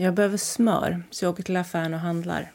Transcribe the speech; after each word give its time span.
Jag 0.00 0.14
behöver 0.14 0.36
smör, 0.36 1.02
så 1.10 1.24
jag 1.24 1.32
åker 1.32 1.42
till 1.42 1.56
affären 1.56 1.94
och 1.94 2.00
handlar. 2.00 2.52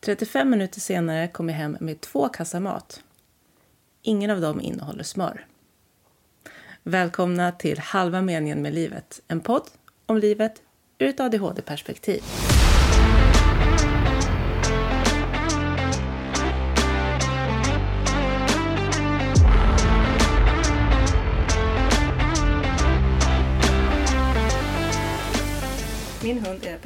35 0.00 0.50
minuter 0.50 0.80
senare 0.80 1.28
kommer 1.28 1.52
jag 1.52 1.58
hem 1.58 1.76
med 1.80 2.00
två 2.00 2.28
kassar 2.28 2.60
mat. 2.60 3.02
Ingen 4.02 4.30
av 4.30 4.40
dem 4.40 4.60
innehåller 4.60 5.04
smör. 5.04 5.46
Välkomna 6.82 7.52
till 7.52 7.78
Halva 7.78 8.22
meningen 8.22 8.62
med 8.62 8.74
livet, 8.74 9.20
en 9.28 9.40
podd 9.40 9.62
om 10.06 10.16
livet 10.18 10.62
ur 10.98 11.08
ett 11.08 11.20
ADHD-perspektiv. 11.20 12.22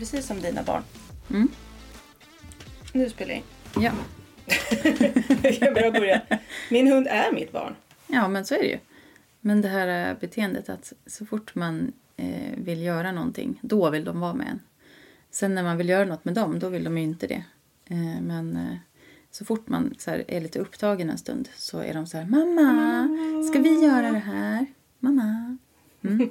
Precis 0.04 0.26
som 0.26 0.40
dina 0.40 0.62
barn. 0.62 0.82
Mm. 1.30 1.48
Nu 2.92 3.10
spelar 3.10 3.30
jag 3.30 3.38
in. 3.38 3.44
Ja. 3.82 3.92
jag 5.60 5.74
börjar 5.74 5.90
börja. 5.90 6.22
Min 6.70 6.86
hund 6.86 7.06
är 7.10 7.32
mitt 7.32 7.52
barn. 7.52 7.74
ja, 8.06 8.28
men 8.28 8.44
så 8.44 8.54
är 8.54 8.58
det 8.58 8.66
ju. 8.66 8.78
Men 9.40 9.62
det 9.62 9.68
här 9.68 10.10
eh, 10.10 10.18
beteendet 10.20 10.68
att 10.68 10.92
så 11.06 11.26
fort 11.26 11.54
man 11.54 11.92
eh, 12.16 12.56
vill 12.56 12.82
göra 12.82 13.12
någonting, 13.12 13.58
då 13.62 13.90
vill 13.90 14.04
de 14.04 14.20
vara 14.20 14.34
med 14.34 14.46
en. 14.46 14.60
Sen 15.30 15.54
när 15.54 15.62
man 15.62 15.76
vill 15.76 15.88
göra 15.88 16.04
något 16.04 16.24
med 16.24 16.34
dem, 16.34 16.58
då 16.58 16.68
vill 16.68 16.84
de 16.84 16.98
ju 16.98 17.04
inte 17.04 17.26
det. 17.26 17.44
Eh, 17.86 18.20
men 18.22 18.56
eh, 18.56 18.76
så 19.30 19.44
fort 19.44 19.68
man 19.68 19.94
så 19.98 20.10
här, 20.10 20.24
är 20.28 20.40
lite 20.40 20.58
upptagen 20.58 21.10
en 21.10 21.18
stund 21.18 21.48
så 21.56 21.78
är 21.78 21.94
de 21.94 22.06
så 22.06 22.18
här, 22.18 22.26
mamma, 22.26 23.08
ska 23.50 23.58
vi 23.58 23.84
göra 23.84 24.12
det 24.12 24.18
här? 24.18 24.66
Mamma. 24.98 25.58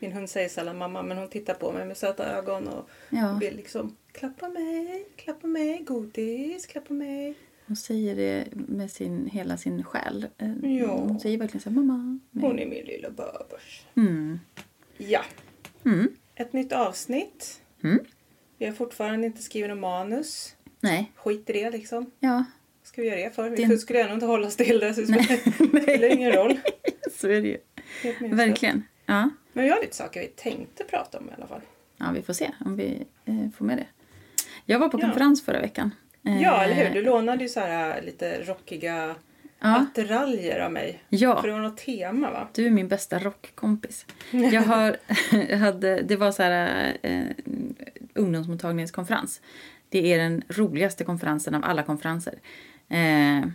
Min 0.00 0.12
hund 0.12 0.30
säger 0.30 0.48
sällan 0.48 0.78
mamma 0.78 1.02
men 1.02 1.16
hon 1.18 1.28
tittar 1.28 1.54
på 1.54 1.72
mig 1.72 1.86
med 1.86 1.96
söta 1.96 2.36
ögon 2.36 2.68
och 2.68 2.88
Ja. 3.10 3.38
vill 3.40 3.56
liksom 3.56 3.96
klappa 4.12 4.48
mig, 4.48 5.04
klappa 5.16 5.46
mig, 5.46 5.82
godis, 5.86 6.66
klappa 6.66 6.94
mig. 6.94 7.34
Hon 7.66 7.76
säger 7.76 8.16
det 8.16 8.44
med 8.52 8.90
sin, 8.90 9.26
hela 9.26 9.56
sin 9.56 9.84
själ. 9.84 10.26
Eh, 10.38 10.70
Ja. 10.78 10.86
Hon 10.96 11.20
säger 11.20 11.38
verkligen 11.38 11.60
så 11.62 11.70
här, 11.70 11.76
mamma. 11.76 12.18
Hon 12.32 12.58
är 12.58 12.66
min 12.66 12.84
lilla 12.84 13.10
bebis. 13.10 13.86
Mm. 13.96 14.38
Ja, 14.98 15.20
Mm. 15.84 16.08
ett 16.34 16.52
nytt 16.52 16.72
avsnitt. 16.72 17.60
Mm. 17.84 17.98
Vi 18.58 18.66
har 18.66 18.72
fortfarande 18.72 19.26
inte 19.26 19.42
skrivit 19.42 19.70
något 19.70 19.78
manus. 19.78 20.56
Nej, 20.80 21.12
Skit 21.16 21.50
i 21.50 21.52
det 21.52 21.70
liksom. 21.70 22.10
ja, 22.20 22.44
Vad 22.80 22.88
ska 22.88 23.02
vi 23.02 23.08
göra 23.08 23.20
det 23.20 23.30
för? 23.30 23.50
Det- 23.50 23.64
Vi 23.66 23.78
skulle 23.78 24.00
ändå 24.02 24.14
inte 24.14 24.26
hålla 24.26 24.46
oss 24.46 24.56
till 24.56 24.80
det 24.80 24.94
så 24.94 25.00
det 25.00 25.06
spelar, 25.06 25.96
det 26.00 26.14
ingen 26.14 26.32
roll. 26.32 26.60
så 27.12 27.28
är 27.28 27.42
det 27.42 27.48
ju. 27.48 27.58
Verkligen. 28.36 28.82
Ja. 29.06 29.30
Men 29.56 29.64
vi 29.64 29.70
har 29.70 29.80
lite 29.80 29.96
saker 29.96 30.20
vi 30.20 30.26
tänkte 30.26 30.84
prata 30.84 31.18
om 31.18 31.28
i 31.30 31.32
alla 31.36 31.46
fall. 31.46 31.60
ja, 31.96 32.06
vi 32.14 32.22
får 32.22 32.32
se 32.32 32.50
om 32.64 32.76
vi 32.76 33.04
eh, 33.24 33.34
får 33.56 33.64
med 33.64 33.78
det. 33.78 33.86
Jag 34.64 34.78
var 34.78 34.88
på 34.88 34.98
Ja. 34.98 35.02
konferens 35.06 35.44
förra 35.44 35.60
veckan. 35.60 35.90
Eh, 36.24 36.42
Ja, 36.42 36.62
eller 36.62 36.74
hur? 36.74 36.94
Du 36.94 37.02
lånade 37.02 37.42
ju 37.42 37.48
så 37.48 37.60
här 37.60 38.02
lite 38.02 38.42
rockiga 38.42 39.14
Ja. 39.60 39.76
attiraljer 39.76 40.60
av 40.60 40.72
mig. 40.72 41.02
Ja. 41.08 41.40
För 41.40 41.48
det 41.48 41.54
var 41.54 41.60
något 41.60 41.76
tema 41.76 42.30
va? 42.30 42.48
Du 42.54 42.66
är 42.66 42.70
min 42.70 42.88
bästa 42.88 43.18
rockkompis. 43.18 44.06
Jag 44.30 44.62
har, 44.62 44.96
jag 45.48 45.58
hade, 45.58 46.02
det 46.02 46.16
var 46.16 46.32
så 46.32 46.42
här 46.42 46.96
eh, 47.02 47.24
ungdomsmottagningskonferens. 48.14 49.40
Det 49.88 50.12
är 50.12 50.18
den 50.18 50.42
roligaste 50.48 51.04
konferensen 51.04 51.54
av 51.54 51.64
alla 51.64 51.82
konferenser. 51.82 52.34
Eh, 52.88 53.48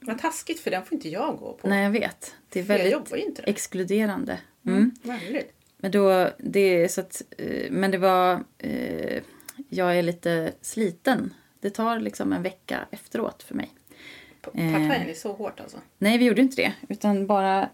Vad 0.00 0.18
taskigt 0.18 0.60
för 0.60 0.70
den 0.70 0.84
får 0.84 0.94
inte 0.94 1.08
jag 1.08 1.36
gå 1.38 1.52
på. 1.52 1.68
nej, 1.68 1.82
jag 1.84 1.90
vet. 1.90 2.34
Det 2.48 2.60
är 2.60 2.64
väldigt 2.64 3.40
exkluderande. 3.44 4.38
Mm. 4.66 4.78
Mm. 4.78 4.92
Väldigt. 5.02 5.52
Men 5.78 5.90
då, 5.90 6.30
det 6.38 6.60
är 6.84 6.88
så 6.88 7.00
att, 7.00 7.22
eh, 7.38 7.70
men 7.70 7.90
det 7.90 7.98
var, 7.98 8.44
eh, 8.58 9.22
jag 9.68 9.98
är 9.98 10.02
lite 10.02 10.52
sliten. 10.60 11.34
Det 11.60 11.70
tar 11.70 12.00
liksom 12.00 12.32
en 12.32 12.42
vecka 12.42 12.86
efteråt 12.90 13.42
för 13.42 13.54
mig. 13.54 13.70
P- 14.42 14.50
Eh. 14.54 15.08
Är 15.08 15.14
så 15.14 15.32
hårt 15.32 15.60
alltså. 15.60 15.76
Nej, 15.98 16.18
vi 16.18 16.24
gjorde 16.24 16.40
inte 16.42 16.56
det. 16.62 16.72
Utan 16.88 17.26
bara, 17.26 17.70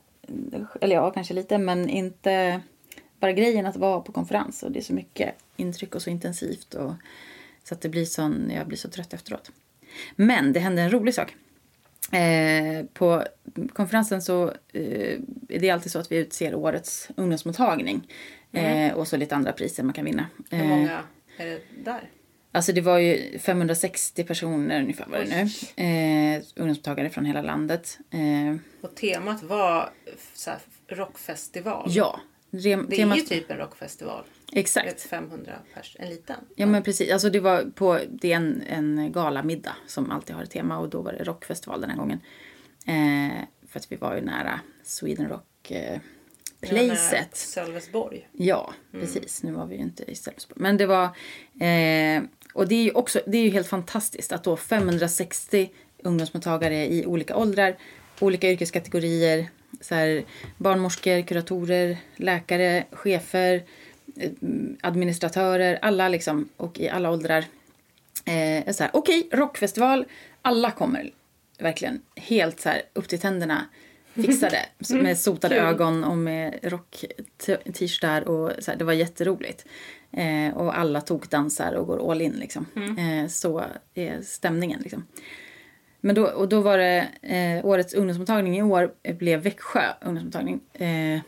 eller 0.80 0.96
ja, 0.96 1.10
kanske 1.10 1.34
lite, 1.34 1.58
men 1.58 1.88
inte 1.88 2.60
bara 3.20 3.32
grejen 3.32 3.66
att 3.66 3.76
vara 3.76 4.00
på 4.00 4.12
konferens. 4.12 4.62
Och 4.62 4.72
det 4.72 4.78
är 4.78 4.82
så 4.82 4.94
mycket 4.94 5.34
intryck 5.56 5.94
och 5.94 6.02
så 6.02 6.10
intensivt. 6.10 6.74
Och, 6.74 6.92
så 7.64 7.74
att 7.74 7.80
det 7.80 7.88
blir 7.88 8.04
sån, 8.04 8.50
jag 8.56 8.66
blir 8.66 8.78
så 8.78 8.88
trött 8.88 9.14
efteråt. 9.14 9.50
Men 10.16 10.52
det 10.52 10.60
hände 10.60 10.82
en 10.82 10.90
rolig 10.90 11.14
sak. 11.14 11.36
Eh, 12.12 12.84
på 12.94 13.24
konferensen 13.72 14.22
så 14.22 14.44
eh, 14.72 15.18
är 15.48 15.58
det 15.60 15.70
alltid 15.70 15.92
så 15.92 15.98
att 15.98 16.12
vi 16.12 16.16
utser 16.16 16.54
årets 16.54 17.08
ungdomsmottagning. 17.16 18.08
Eh, 18.52 18.92
och 18.94 19.08
så 19.08 19.16
lite 19.16 19.36
andra 19.36 19.52
priser 19.52 19.82
man 19.82 19.92
kan 19.92 20.04
vinna. 20.04 20.26
Hur 20.50 20.60
Eh, 20.60 20.66
många 20.68 21.00
är 21.36 21.46
det 21.46 21.60
där? 21.84 22.10
Alltså 22.54 22.72
det 22.72 22.80
var 22.80 22.98
ju 22.98 23.38
560 23.38 24.24
personer 24.24 24.80
ungefär 24.82 25.06
var 25.06 25.18
det 25.18 25.24
nu. 25.76 25.84
Eh, 26.36 26.42
ungdomsmottagare 26.56 27.10
från 27.10 27.24
hela 27.24 27.42
landet. 27.42 27.98
Eh, 28.10 28.56
Och 28.80 28.94
temat 28.94 29.42
var 29.42 29.90
så 30.34 30.50
här, 30.50 30.58
rockfestival. 30.88 31.86
ja. 31.88 32.20
Rem, 32.54 32.86
Det 32.90 33.00
är 33.00 33.16
ju 33.16 33.22
typ 33.22 33.50
en 33.50 33.56
rockfestival. 33.56 34.24
Exakt. 34.52 34.88
Ett 34.88 35.00
500 35.00 35.52
pers, 35.74 35.96
en 35.98 36.08
liten. 36.08 36.36
Ja 36.56 36.66
men 36.66 36.82
precis. 36.82 37.12
Alltså 37.12 37.30
det 37.30 37.40
var 37.40 37.64
på, 37.74 37.98
det 38.08 38.32
är 38.32 38.36
en, 38.36 38.62
en 38.68 39.12
galamiddag 39.12 39.76
som 39.86 40.10
alltid 40.10 40.36
har 40.36 40.42
ett 40.42 40.50
tema 40.50 40.78
och 40.78 40.88
då 40.88 41.02
var 41.02 41.12
det 41.12 41.24
rockfestival 41.24 41.80
den 41.80 41.90
här 41.90 41.96
gången. 41.96 42.20
Eh, 42.86 43.44
för 43.68 43.78
att 43.78 43.92
vi 43.92 43.96
var 43.96 44.14
ju 44.14 44.20
nära 44.20 44.60
Sweden 44.82 45.28
Rock 45.28 45.70
eh, 45.70 45.98
Placet. 46.60 47.36
Sölvesborg. 47.36 48.28
Ja, 48.32 48.74
precis. 48.92 49.42
Nu 49.42 49.52
var 49.52 49.66
vi 49.66 49.74
ju 49.74 49.82
inte 49.82 50.10
i 50.10 50.14
Sölvesborg. 50.14 50.62
Men 50.62 50.76
det 50.76 50.86
var... 50.86 51.04
Eh, 51.60 52.22
och 52.54 52.68
det 52.68 52.74
är 52.74 52.82
ju 52.82 52.92
också 52.92 53.20
det 53.26 53.38
är 53.38 53.42
ju 53.42 53.50
helt 53.50 53.68
fantastiskt 53.68 54.32
att 54.32 54.44
då 54.44 54.56
560 54.56 55.70
ungdomsmottagare 56.02 56.86
i 56.86 57.06
olika 57.06 57.36
åldrar, 57.36 57.76
olika 58.20 58.50
yrkeskategorier, 58.50 59.48
så 59.82 59.94
här, 59.94 60.24
barnmorskor, 60.56 61.22
kuratorer, 61.22 61.96
läkare, 62.16 62.84
chefer, 62.92 63.62
eh, 64.16 64.30
administratörer, 64.80 65.78
alla 65.82 66.08
liksom, 66.08 66.48
och 66.56 66.80
i 66.80 66.88
alla 66.88 67.10
åldrar. 67.10 67.44
Eh, 68.24 68.68
är 68.68 68.72
så 68.72 68.82
här, 68.82 68.90
okej, 68.94 69.28
rockfestival, 69.32 70.04
alla 70.42 70.70
kommer 70.70 71.10
verkligen 71.58 72.00
helt 72.16 72.60
så 72.60 72.68
här 72.68 72.82
upp 72.92 73.08
till 73.08 73.20
tänderna 73.20 73.66
fixade 74.14 74.58
med 74.90 75.18
sotade 75.18 75.54
Kul. 75.54 75.64
ögon 75.64 76.04
och 76.04 76.18
med 76.18 76.58
rock-t-shirtar 76.62 78.28
och 78.28 78.52
så 78.58 78.70
här, 78.70 78.78
det 78.78 78.84
var 78.84 78.92
jätteroligt. 78.92 79.64
Eh, 80.12 80.56
och 80.56 80.78
alla 80.78 81.00
tokdansar 81.00 81.72
och 81.72 81.86
går 81.86 82.10
all 82.10 82.22
in 82.22 82.32
liksom. 82.32 82.66
Eh, 82.76 83.28
så 83.28 83.64
är 83.94 84.22
stämningen 84.22 84.80
liksom. 84.82 85.06
Men 86.04 86.14
då, 86.14 86.26
och 86.26 86.48
då 86.48 86.60
var 86.60 86.78
det 86.78 87.08
eh, 87.22 87.64
årets 87.66 87.94
ungdomsmottagning 87.94 88.58
i 88.58 88.62
år 88.62 88.92
blev 89.18 89.40
Växjö 89.42 89.82
ungdomsmottagning. 90.00 90.60
Eh, 90.72 91.20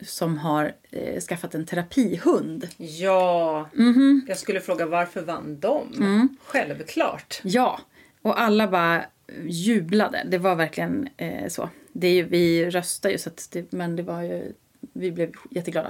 som 0.00 0.38
har 0.38 0.72
eh, 0.90 1.20
skaffat 1.20 1.54
en 1.54 1.66
terapihund. 1.66 2.68
Ja, 2.76 3.68
Mhm. 3.72 4.24
jag 4.28 4.38
skulle 4.38 4.60
fråga 4.60 4.86
varför 4.86 5.22
vann 5.22 5.60
de? 5.60 5.92
Mm. 5.96 6.28
Självklart. 6.44 7.40
Ja, 7.44 7.80
och 8.22 8.40
alla 8.40 8.68
bara 8.68 9.04
jublade. 9.46 10.22
Det 10.26 10.38
var 10.38 10.54
verkligen 10.54 11.08
eh, 11.16 11.48
så. 11.48 11.68
Det 11.92 12.06
är 12.08 12.12
ju, 12.12 12.22
vi 12.22 12.70
röstar 12.70 13.10
ju, 13.10 13.18
så 13.18 13.30
det, 13.52 13.72
men 13.72 13.96
det 13.96 14.02
var 14.02 14.22
ju, 14.22 14.52
vi 14.92 15.12
blev 15.12 15.32
jätteglada. 15.50 15.88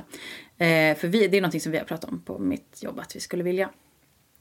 Eh, 0.59 0.97
för 0.97 1.09
vi, 1.09 1.29
det 1.29 1.37
är 1.37 1.41
någonting 1.41 1.61
som 1.61 1.73
vi 1.73 1.79
har 1.79 1.85
pratat 1.85 2.11
om 2.11 2.21
på 2.23 2.39
mitt 2.39 2.83
jobb 2.83 2.99
att 2.99 3.17
vi 3.17 3.21
skulle 3.21 3.43
vilja. 3.43 3.71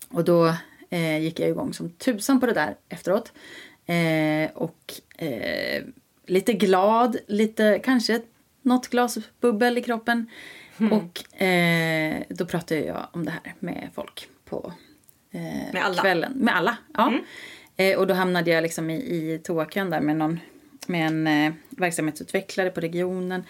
Och 0.10 0.24
då 0.24 0.54
eh, 0.90 1.18
gick 1.18 1.40
jag 1.40 1.50
igång 1.50 1.74
som 1.74 1.90
tusan 1.90 2.40
på 2.40 2.46
det 2.46 2.54
där 2.54 2.76
efteråt. 2.90 3.32
Eh, 3.86 4.50
och 4.54 4.94
eh, 5.18 5.84
lite 6.26 6.54
glad, 6.54 7.18
lite 7.28 7.80
kanske 7.84 8.22
något 8.62 8.88
glas 8.88 9.18
bubbel 9.42 9.78
i 9.78 9.82
kroppen. 9.82 10.30
Och 10.92 11.42
eh, 11.42 12.24
då 12.30 12.46
pratade 12.46 12.82
jag 12.82 13.08
om 13.12 13.26
det 13.26 13.32
här 13.32 13.54
med 13.60 13.90
folk 13.94 14.30
på 14.46 14.74
eh, 15.32 15.42
Med 15.74 15.86
alla? 15.86 16.02
kvällen. 16.02 16.34
Med 16.34 16.56
alla, 16.56 16.78
ja. 16.94 17.14
Eh, 17.78 17.98
och 17.98 18.08
då 18.08 18.14
hamnade 18.14 18.52
jag 18.52 18.62
liksom 18.62 18.90
i, 18.90 18.96
i 18.96 19.40
toakön 19.44 19.90
där 19.90 20.02
med 20.02 20.16
någon 20.18 20.40
med 20.88 21.08
en 21.08 21.28
eh, 21.28 21.54
verksamhetsutvecklare 21.70 22.70
på 22.70 22.82
regionen. 22.82 23.44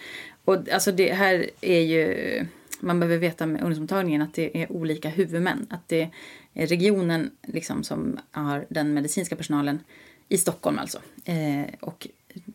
Och 0.44 0.68
alltså 0.72 0.92
det 0.92 1.12
här 1.12 1.50
är 1.60 1.80
ju, 1.80 2.46
man 2.80 3.00
behöver 3.00 3.18
veta 3.18 3.46
med 3.46 3.62
ungdomsmottagningen 3.62 4.22
att 4.22 4.34
det 4.34 4.62
är 4.62 4.72
olika 4.72 5.08
huvudmän. 5.08 5.66
Att 5.70 5.88
det 5.88 6.10
är 6.54 6.66
regionen 6.66 7.30
liksom 7.42 7.84
som 7.84 8.18
har 8.30 8.66
den 8.68 8.94
medicinska 8.94 9.36
personalen 9.36 9.80
i 10.28 10.38
Stockholm 10.38 10.78
alltså. 10.78 10.98
Eh, 11.24 11.74
och 11.80 12.06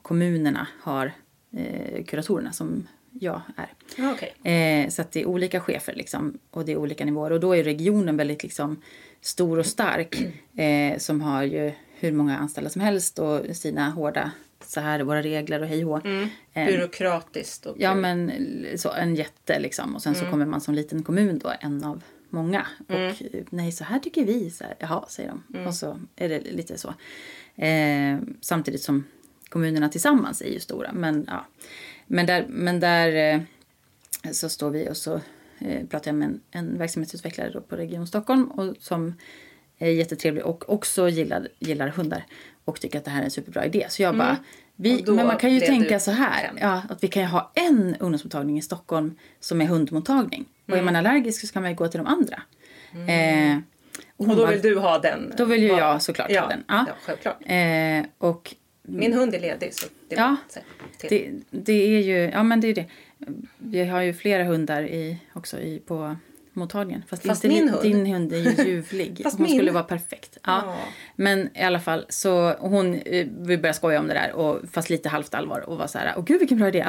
kommunerna 0.01 0.67
har 0.81 1.11
eh, 1.57 2.03
kuratorerna 2.03 2.51
som 2.51 2.87
jag 3.19 3.41
är. 3.57 3.69
Ja, 3.97 4.13
okej. 4.13 4.53
Eh, 4.53 4.89
så 4.89 5.01
att 5.01 5.11
det 5.11 5.21
är 5.21 5.25
olika 5.25 5.59
chefer 5.59 5.93
liksom, 5.93 6.37
och 6.51 6.65
det 6.65 6.71
är 6.71 6.77
olika 6.77 7.05
nivåer. 7.05 7.31
Och 7.31 7.39
då 7.39 7.55
är 7.55 7.63
regionen 7.63 8.17
väldigt 8.17 8.43
liksom, 8.43 8.81
stor 9.21 9.59
och 9.59 9.65
stark. 9.65 10.17
Som 10.97 11.21
har 11.21 11.43
ju 11.43 11.71
hur 11.99 12.11
många 12.11 12.37
anställda 12.37 12.69
som 12.69 12.81
helst 12.81 13.19
och 13.19 13.55
sina 13.55 13.89
hårda, 13.89 14.31
så 14.65 14.79
här 14.79 14.99
är 14.99 15.03
våra 15.03 15.21
regler 15.21 15.61
och 15.61 15.67
hej 15.67 15.85
och. 15.85 16.05
Mm. 16.05 16.29
Byråkratiskt 16.53 17.65
och 17.65 17.75
Ja 17.79 17.95
men 17.95 18.31
så, 18.75 18.91
en 18.91 19.15
jätte 19.15 19.59
liksom. 19.59 19.95
Och 19.95 20.01
sen 20.01 20.15
så 20.15 20.25
kommer 20.25 20.45
man 20.45 20.61
som 20.61 20.73
liten 20.73 21.03
kommun 21.03 21.39
då, 21.39 21.53
en 21.61 21.83
av 21.83 22.03
många. 22.31 22.67
Och 22.87 22.95
eh, 22.95 23.13
nej, 23.49 23.71
så 23.71 23.83
här 23.83 23.99
tycker 23.99 24.25
vi. 24.25 24.49
Så 24.49 24.63
här, 24.63 24.75
Jaha, 24.79 25.05
säger 25.07 25.33
de. 25.47 25.65
Och 25.65 25.75
så 25.75 25.99
är 26.15 26.29
det 26.29 26.39
lite 26.39 26.77
så. 26.77 26.93
Eh, 27.55 28.17
samtidigt 28.41 28.81
som 28.81 29.03
kommunerna 29.49 29.89
tillsammans 29.89 30.41
är 30.41 30.49
ju 30.49 30.59
stora. 30.59 30.93
Men, 30.93 31.25
ja. 31.27 31.45
men 32.07 32.25
där, 32.25 32.45
men 32.49 32.79
där 32.79 33.35
eh, 34.23 34.31
så 34.31 34.49
står 34.49 34.69
vi 34.69 34.89
och 34.89 34.97
så 34.97 35.21
eh, 35.59 35.87
pratar 35.87 36.11
jag 36.11 36.15
med 36.15 36.27
en, 36.27 36.41
en 36.51 36.77
verksamhetsutvecklare 36.77 37.61
på 37.61 37.75
Region 37.75 38.07
Stockholm 38.07 38.45
och 38.45 38.75
som 38.79 39.13
är 39.77 39.89
jättetrevlig 39.89 40.45
och 40.45 40.69
också 40.69 41.09
gillar, 41.09 41.47
gillar 41.59 41.87
hundar 41.87 42.25
och 42.65 42.81
tycker 42.81 42.99
att 42.99 43.05
det 43.05 43.11
här 43.11 43.21
är 43.21 43.25
en 43.25 43.31
superbra 43.31 43.65
idé. 43.65 43.85
Så 43.89 44.01
jag 44.01 44.17
bara, 44.17 44.37
vi, 44.75 45.03
men 45.07 45.27
man 45.27 45.37
kan 45.37 45.53
ju 45.53 45.59
tänka 45.59 45.99
så 45.99 46.11
här, 46.11 46.51
ja, 46.61 46.81
att 46.89 47.03
vi 47.03 47.07
kan 47.07 47.23
ju 47.23 47.29
ha 47.29 47.51
en 47.55 47.95
ungdomsmottagning 47.99 48.57
i 48.57 48.61
Stockholm 48.61 49.17
som 49.39 49.61
är 49.61 49.65
hundmottagning. 49.65 50.45
Och 50.67 50.77
är 50.77 50.81
man 50.81 50.95
allergisk 50.95 51.47
så 51.47 51.53
kan 51.53 51.61
man 51.61 51.71
ju 51.71 51.77
gå 51.77 51.87
till 51.87 51.97
de 51.97 52.07
andra. 52.07 52.41
Eh, 53.07 53.57
och 54.25 54.29
Och 54.29 54.35
då 54.35 54.41
bara, 54.45 54.51
vill 54.51 54.61
du 54.61 54.79
ha 54.79 54.99
den? 54.99 55.33
Då 55.37 55.45
vill 55.45 55.61
ju 55.63 55.67
jag 55.67 56.01
såklart 56.01 56.27
ha 56.27 56.35
ja, 56.35 56.47
den. 56.47 56.63
Ja. 56.67 56.85
Ja, 56.87 56.93
självklart. 57.05 57.37
eh, 57.45 58.05
och 58.17 58.55
Min 58.83 59.13
hund 59.13 59.35
är 59.35 59.39
ledig 59.39 59.73
så 59.73 59.87
det 60.09 60.15
Ja, 60.15 60.35
det, 61.09 61.31
det 61.51 61.73
är 61.73 61.99
ju, 62.01 62.17
ja 62.33 62.43
men 62.43 62.61
det 62.61 62.67
är 62.67 62.73
det. 62.73 62.85
Vi 63.57 63.83
har 63.85 64.01
ju 64.01 64.13
flera 64.13 64.43
hundar 64.43 64.83
i, 64.83 65.17
också 65.33 65.59
i, 65.59 65.79
på 65.79 66.15
mottagningen. 66.53 67.03
Fast, 67.07 67.27
Fast 67.27 67.41
din, 67.41 67.69
hund- 67.69 67.81
din 67.81 68.05
hund 68.05 68.33
är 68.33 68.37
ju 68.37 68.63
ljuvlig. 68.69 69.21
Fast 69.23 69.37
hon 69.37 69.43
min- 69.47 69.55
skulle 69.57 69.71
vara 69.71 69.83
perfekt. 69.83 70.37
Ja. 70.43 70.61
Ja. 70.65 70.75
Men 71.15 71.49
i 71.57 71.61
alla 71.63 71.79
fall 71.79 72.05
så 72.09 72.53
hon, 72.59 72.93
eh, 72.95 73.27
vi 73.39 73.57
började 73.57 73.73
skoja 73.73 73.99
om 73.99 74.07
det 74.07 74.13
där 74.13 74.31
och 74.33 74.59
fast 74.71 74.89
lite 74.89 75.09
halvt 75.09 75.33
allvar 75.33 75.69
och 75.69 75.77
var 75.77 75.87
så 75.87 75.97
här, 75.97 76.13
åh 76.17 76.23
gud 76.25 76.39
vilken 76.39 76.57
bra 76.57 76.67
idé. 76.67 76.85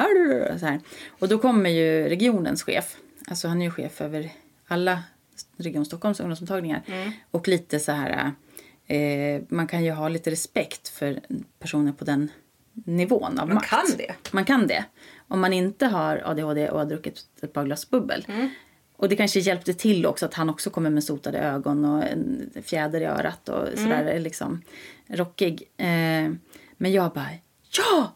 Så 0.59 0.65
här. 0.65 0.79
Och 1.09 1.27
då 1.27 1.37
kommer 1.37 1.69
ju 1.69 2.09
regionens 2.09 2.63
chef, 2.63 2.95
alltså 3.27 3.47
han 3.47 3.61
är 3.61 3.65
ju 3.65 3.71
chef 3.71 4.01
över 4.01 4.29
alla 4.67 5.03
Region 5.57 5.85
Stockholms 5.85 6.19
ungdomsmottagningar 6.19 6.83
Mm. 6.87 7.11
och 7.31 7.47
lite 7.47 7.79
så 7.79 7.91
här, 7.91 8.31
eh, 8.87 9.41
man 9.49 9.67
kan 9.67 9.83
ju 9.83 9.91
ha 9.91 10.09
lite 10.09 10.31
respekt 10.31 10.87
för 10.89 11.19
personer 11.59 11.91
på 11.91 12.05
den 12.05 12.31
nivån 12.73 13.39
av 13.39 13.47
Man 13.47 13.55
makt. 13.55 13.69
kan 13.69 13.85
det. 13.97 14.13
Man 14.31 14.45
kan 14.45 14.67
det. 14.67 14.85
Om 15.27 15.39
man 15.41 15.53
inte 15.53 15.85
har 15.85 16.21
ADHD 16.25 16.69
och 16.69 16.79
har 16.79 16.85
druckit 16.85 17.19
ett 17.41 17.53
par 17.53 17.63
glas 17.65 17.89
bubbel. 17.89 18.25
Mm. 18.27 18.49
Och 18.95 19.09
det 19.09 19.15
kanske 19.15 19.39
hjälpte 19.39 19.73
till 19.73 20.05
också 20.05 20.25
att 20.25 20.33
han 20.33 20.49
också 20.49 20.69
kommer 20.69 20.89
med 20.89 21.03
sotade 21.03 21.37
ögon 21.39 21.85
och 21.85 22.03
en 22.03 22.49
fjäder 22.65 23.01
i 23.01 23.05
örat 23.05 23.49
och 23.49 23.67
sådär 23.77 24.19
liksom 24.19 24.61
rockig. 25.07 25.63
Eh, 25.77 25.85
men 26.77 26.91
jag 26.91 27.13
bara, 27.13 27.29
ja! 27.77 28.13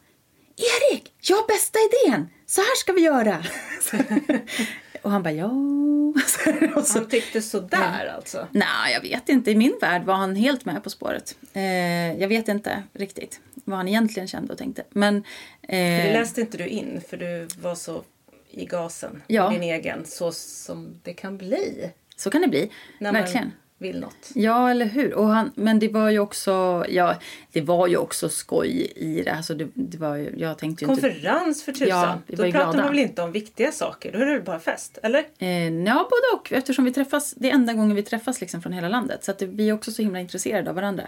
Erik, 0.57 1.13
jag 1.21 1.37
har 1.37 1.47
bästa 1.47 1.79
idén! 1.79 2.29
Så 2.45 2.61
här 2.61 2.75
ska 2.75 2.93
vi 2.93 3.01
göra! 3.01 3.43
och 5.07 5.11
han 5.11 5.23
bara, 5.23 5.33
ja. 5.33 5.45
och 6.75 6.83
så, 6.83 6.99
Han 6.99 7.07
tyckte 7.07 7.41
sådär 7.41 8.13
alltså. 8.15 8.47
Nej, 8.51 8.93
jag 8.93 9.01
vet 9.01 9.29
inte. 9.29 9.51
I 9.51 9.55
min 9.55 9.77
värld 9.81 10.03
var 10.03 10.13
han 10.13 10.35
helt 10.35 10.65
med 10.65 10.83
på 10.83 10.89
spåret. 10.89 11.37
Eh, 11.53 12.21
jag 12.21 12.27
vet 12.27 12.47
inte 12.47 12.83
riktigt 12.93 13.39
vad 13.53 13.77
han 13.77 13.87
egentligen 13.87 14.27
kände 14.27 14.53
och 14.53 14.59
tänkte. 14.59 14.83
Men, 14.89 15.23
För 15.61 15.73
det 15.73 16.07
eh, 16.07 16.19
läste 16.19 16.41
inte 16.41 16.57
du 16.57 16.67
in 16.67 17.01
för 17.09 17.17
du 17.17 17.47
var 17.61 17.75
så 17.75 18.03
i 18.49 18.65
gasen. 18.65 19.23
Ja. 19.27 19.49
Din 19.49 19.63
egen. 19.63 20.05
Så 20.05 20.31
som 20.31 20.99
det 21.03 21.13
kan 21.13 21.37
bli. 21.37 21.91
så 22.15 22.29
kan 22.29 22.41
det 22.41 22.47
bli. 22.47 22.71
När 22.99 23.13
Verkligen. 23.13 23.43
man 23.47 23.53
vill 23.77 23.99
något. 23.99 24.31
Ja, 24.33 24.71
eller 24.71 24.85
hur? 24.85 25.13
Och 25.13 25.27
han, 25.27 25.51
men 25.55 25.79
det 25.79 25.87
var 25.87 26.09
ju 26.09 26.19
också, 26.19 26.85
ja, 26.89 27.15
det 27.51 27.61
var 27.61 27.87
ju 27.87 27.97
också 27.97 28.29
skoj 28.29 28.91
i 28.95 29.23
det. 29.23 29.31
Alltså 29.31 29.53
det, 29.53 29.67
det 29.73 29.97
var 29.97 30.15
ju, 30.15 30.33
jag 30.37 30.57
tänkte 30.57 30.85
ju 30.85 30.91
inte... 30.91 31.01
Konferens 31.01 31.63
för 31.63 31.71
tusan. 31.71 31.87
Ja, 31.89 32.19
vi 32.27 32.35
var 32.35 32.45
Då 32.45 32.51
pratar 32.51 32.71
glada. 32.71 32.81
man 32.81 32.91
väl 32.91 32.99
inte 32.99 33.21
om 33.21 33.31
viktiga 33.31 33.71
saker? 33.71 34.11
Då 34.11 34.19
är 34.19 34.25
det 34.25 34.39
bara 34.39 34.59
fest? 34.59 34.97
Eller? 35.03 35.25
Eh, 35.37 35.69
ja, 35.69 36.09
både 36.09 36.41
och. 36.41 36.51
Eftersom 36.51 36.85
vi 36.85 36.93
träffas, 36.93 37.33
det 37.37 37.49
är 37.49 37.53
enda 37.53 37.73
gången 37.73 37.95
vi 37.95 38.03
träffas 38.03 38.41
liksom 38.41 38.61
från 38.61 38.73
hela 38.73 38.89
landet. 38.89 39.23
Så 39.23 39.31
att 39.31 39.41
vi 39.41 39.69
är 39.69 39.73
också 39.73 39.91
så 39.91 40.01
himla 40.01 40.19
intresserade 40.19 40.69
av 40.69 40.75
varandra. 40.75 41.07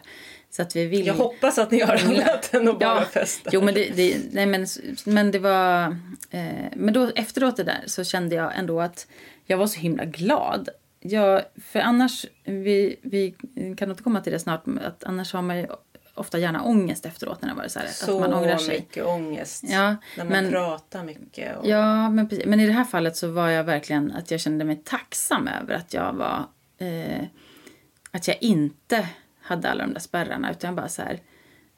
Så 0.49 0.61
att 0.61 0.75
vi 0.75 0.85
vill... 0.85 1.07
Jag 1.07 1.13
hoppas 1.13 1.57
att 1.57 1.71
ni 1.71 1.81
har 1.81 1.95
annat 2.05 2.53
än 2.53 2.67
att 2.67 2.79
bara 2.79 3.05
festa. 3.05 3.49
Jo, 3.53 3.61
men 3.61 3.73
det, 3.73 3.89
det, 3.95 4.17
nej, 4.31 4.45
men, 4.45 4.67
men 5.05 5.31
det 5.31 5.39
var... 5.39 5.83
Eh, 6.29 6.43
men 6.75 6.93
då 6.93 7.11
efteråt 7.15 7.57
det 7.57 7.63
där 7.63 7.83
så 7.85 8.03
kände 8.03 8.35
jag 8.35 8.57
ändå 8.57 8.81
att 8.81 9.07
jag 9.45 9.57
var 9.57 9.67
så 9.67 9.79
himla 9.79 10.05
glad. 10.05 10.69
Jag, 10.99 11.41
för 11.63 11.79
annars, 11.79 12.25
vi, 12.43 12.99
vi 13.01 13.35
kan 13.77 13.91
återkomma 13.91 14.21
till 14.21 14.33
det 14.33 14.39
snart, 14.39 14.63
att 14.85 15.03
annars 15.03 15.33
har 15.33 15.41
man 15.41 15.57
ju 15.57 15.67
ofta 16.19 16.37
gärna 16.37 16.63
ångest 16.63 17.05
efteråt 17.05 17.41
när 17.41 17.49
det 17.49 17.55
var 17.55 17.67
så 17.67 17.79
här. 17.79 17.87
Så 17.87 18.23
att 18.23 18.29
man 18.29 18.33
ångrar 18.33 18.57
sig. 18.57 18.79
mycket 18.79 19.05
ångest. 19.05 19.63
Ja, 19.67 19.95
när 20.17 20.23
man 20.23 20.27
men- 20.27 20.51
pratar 20.51 21.03
mycket. 21.03 21.57
Och... 21.57 21.67
Ja, 21.67 22.09
men, 22.09 22.29
precis. 22.29 22.45
men 22.45 22.59
i 22.59 22.65
det 22.65 22.73
här 22.73 22.83
fallet 22.83 23.17
så 23.17 23.31
var 23.31 23.49
jag 23.49 23.63
verkligen 23.63 24.11
att 24.11 24.31
jag 24.31 24.39
kände 24.39 24.65
mig 24.65 24.81
tacksam 24.85 25.47
över 25.47 25.73
att 25.73 25.93
jag 25.93 26.13
var... 26.13 26.45
Eh, 26.77 27.23
att 28.11 28.27
jag 28.27 28.37
inte 28.41 29.07
hade 29.41 29.69
alla 29.69 29.83
de 29.83 29.93
där 29.93 29.99
spärrarna 29.99 30.51
utan 30.51 30.75
bara 30.75 30.87
så 30.87 31.01
här... 31.01 31.19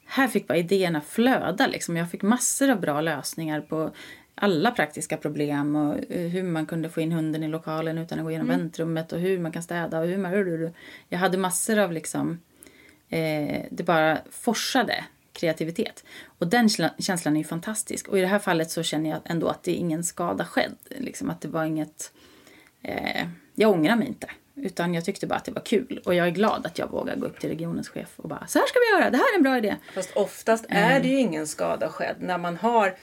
Här 0.06 0.28
fick 0.28 0.46
bara 0.48 0.58
idéerna 0.58 1.00
flöda 1.00 1.66
liksom. 1.66 1.96
Jag 1.96 2.10
fick 2.10 2.22
massor 2.22 2.70
av 2.70 2.80
bra 2.80 3.00
lösningar 3.00 3.60
på 3.60 3.90
alla 4.34 4.70
praktiska 4.70 5.16
problem 5.16 5.76
och 5.76 6.10
eh, 6.10 6.28
hur 6.28 6.42
man 6.42 6.66
kunde 6.66 6.88
få 6.88 7.00
in 7.00 7.12
hunden 7.12 7.42
i 7.42 7.48
lokalen 7.48 7.98
utan 7.98 8.18
att 8.18 8.24
gå 8.24 8.30
igenom 8.30 8.48
väntrummet 8.48 9.12
och 9.12 9.18
hur 9.20 9.38
man 9.38 9.52
kan 9.52 9.62
städa 9.62 10.00
och 10.00 10.06
hur 10.06 10.18
man... 10.18 10.72
Jag 11.08 11.18
hade 11.18 11.38
massor 11.38 11.78
av 11.78 11.92
liksom... 11.92 12.40
Eh, 13.08 13.62
det 13.70 13.82
bara 13.82 14.18
forsade 14.30 15.04
kreativitet. 15.32 16.04
Och 16.38 16.46
den 16.46 16.68
känsla- 16.68 16.94
känslan 16.98 17.34
är 17.36 17.40
ju 17.40 17.44
fantastisk. 17.44 18.08
Och 18.08 18.18
i 18.18 18.20
det 18.20 18.26
här 18.26 18.38
fallet 18.38 18.70
så 18.70 18.82
känner 18.82 19.10
jag 19.10 19.20
ändå 19.24 19.48
att 19.48 19.62
det 19.62 19.70
är 19.70 19.76
ingen 19.76 20.04
skada 20.04 20.44
skedd. 20.44 20.76
Liksom 20.88 21.30
att 21.30 21.40
det 21.40 21.48
var 21.48 21.64
inget... 21.64 22.12
Eh, 22.82 23.26
jag 23.54 23.70
ångrar 23.70 23.96
mig 23.96 24.08
inte. 24.08 24.30
Utan 24.54 24.94
jag 24.94 25.04
tyckte 25.04 25.26
bara 25.26 25.34
att 25.34 25.44
det 25.44 25.52
var 25.52 25.62
kul. 25.62 26.02
Och 26.04 26.14
jag 26.14 26.26
är 26.26 26.30
glad 26.30 26.66
att 26.66 26.78
jag 26.78 26.90
vågar 26.90 27.16
gå 27.16 27.26
upp 27.26 27.40
till 27.40 27.50
regionens 27.50 27.88
chef 27.88 28.08
och 28.16 28.28
bara 28.28 28.46
så 28.46 28.58
här 28.58 28.66
ska 28.66 28.78
vi 28.78 29.00
göra, 29.00 29.10
det 29.10 29.16
här 29.16 29.32
är 29.34 29.36
en 29.36 29.42
bra 29.42 29.58
idé. 29.58 29.76
Fast 29.94 30.12
oftast 30.16 30.66
är 30.68 30.90
Mm. 30.90 31.02
det 31.02 31.08
ju 31.08 31.18
ingen 31.18 31.46
skada 31.46 31.88
skedd. 31.88 32.16
När 32.20 32.38
man 32.38 32.56
har, 32.56 32.96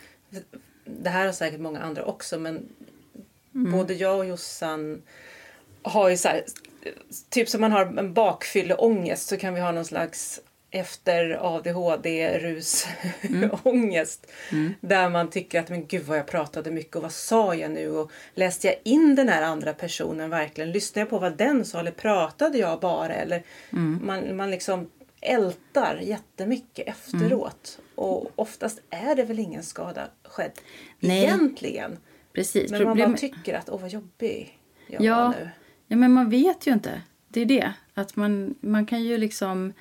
det 1.02 1.10
här 1.10 1.26
har 1.26 1.34
säkert 1.34 1.60
många 1.60 1.80
andra 1.80 2.06
också, 2.06 2.40
men 2.40 2.70
Mm. 3.56 3.72
både 3.72 3.94
jag 3.94 4.18
och 4.18 4.26
Jossan 4.26 5.02
har 5.82 6.10
ju 6.10 6.18
så 6.18 6.28
här, 6.28 6.44
typ 7.30 7.50
som 7.50 7.62
man 7.62 7.72
har 7.72 7.86
en 7.86 8.14
bakfylleångest 8.14 9.28
så 9.28 9.38
kan 9.38 9.54
vi 9.54 9.60
ha 9.62 9.72
någon 9.72 9.86
slags 9.86 10.40
efter 10.72 11.38
ADHD-rus 11.42 12.88
Mm. 13.22 13.50
ångest. 13.64 14.28
Där 14.82 15.10
man 15.10 15.30
tycker 15.30 15.60
att 15.60 15.70
men 15.70 15.86
gud 15.88 16.06
vad 16.06 16.18
jag 16.18 16.28
pratade 16.28 16.72
mycket 16.72 16.96
och 16.96 17.02
vad 17.02 17.12
sa 17.12 17.56
jag 17.56 17.72
nu 17.72 17.90
och 17.92 18.12
läste 18.36 18.68
jag 18.68 18.76
in 18.84 19.16
den 19.16 19.30
här 19.30 19.42
andra 19.42 19.74
personen 19.74 20.30
verkligen? 20.30 20.72
Lyssnade 20.72 21.02
jag 21.02 21.10
på 21.10 21.20
vad 21.20 21.38
den 21.38 21.66
sa 21.66 21.80
eller 21.80 21.92
pratade 21.92 22.58
jag 22.58 22.80
bara? 22.80 23.14
Eller 23.14 23.44
Mm. 23.74 24.00
man, 24.06 24.36
man 24.38 24.52
liksom 24.52 24.90
ältar 25.22 26.00
jättemycket 26.02 26.88
efteråt. 26.88 27.80
Och 28.00 28.32
oftast 28.36 28.82
är 28.90 29.16
det 29.16 29.24
väl 29.24 29.40
ingen 29.40 29.64
skada 29.64 30.08
skedd 30.24 30.52
Nej. 31.00 31.24
egentligen. 31.24 31.98
Precis. 32.34 32.72
Men 32.72 32.84
man 32.84 32.88
Problem- 32.94 33.12
bara 33.12 33.18
tycker 33.18 33.54
att 33.54 33.70
åh 33.70 33.82
vad 33.82 33.90
jobbig 33.90 34.60
jag 34.88 35.02
Ja. 35.02 35.16
var 35.24 35.30
nu. 35.30 35.50
Ja, 35.88 35.98
men 35.98 36.14
man 36.14 36.30
vet 36.30 36.68
ju 36.68 36.72
inte. 36.74 37.02
Det 37.28 37.42
är 37.42 37.46
det. 37.46 37.74
Att 37.94 38.16
man, 38.16 38.56
man 38.62 38.86
kan 38.86 39.04
ju 39.04 39.18
liksom... 39.18 39.74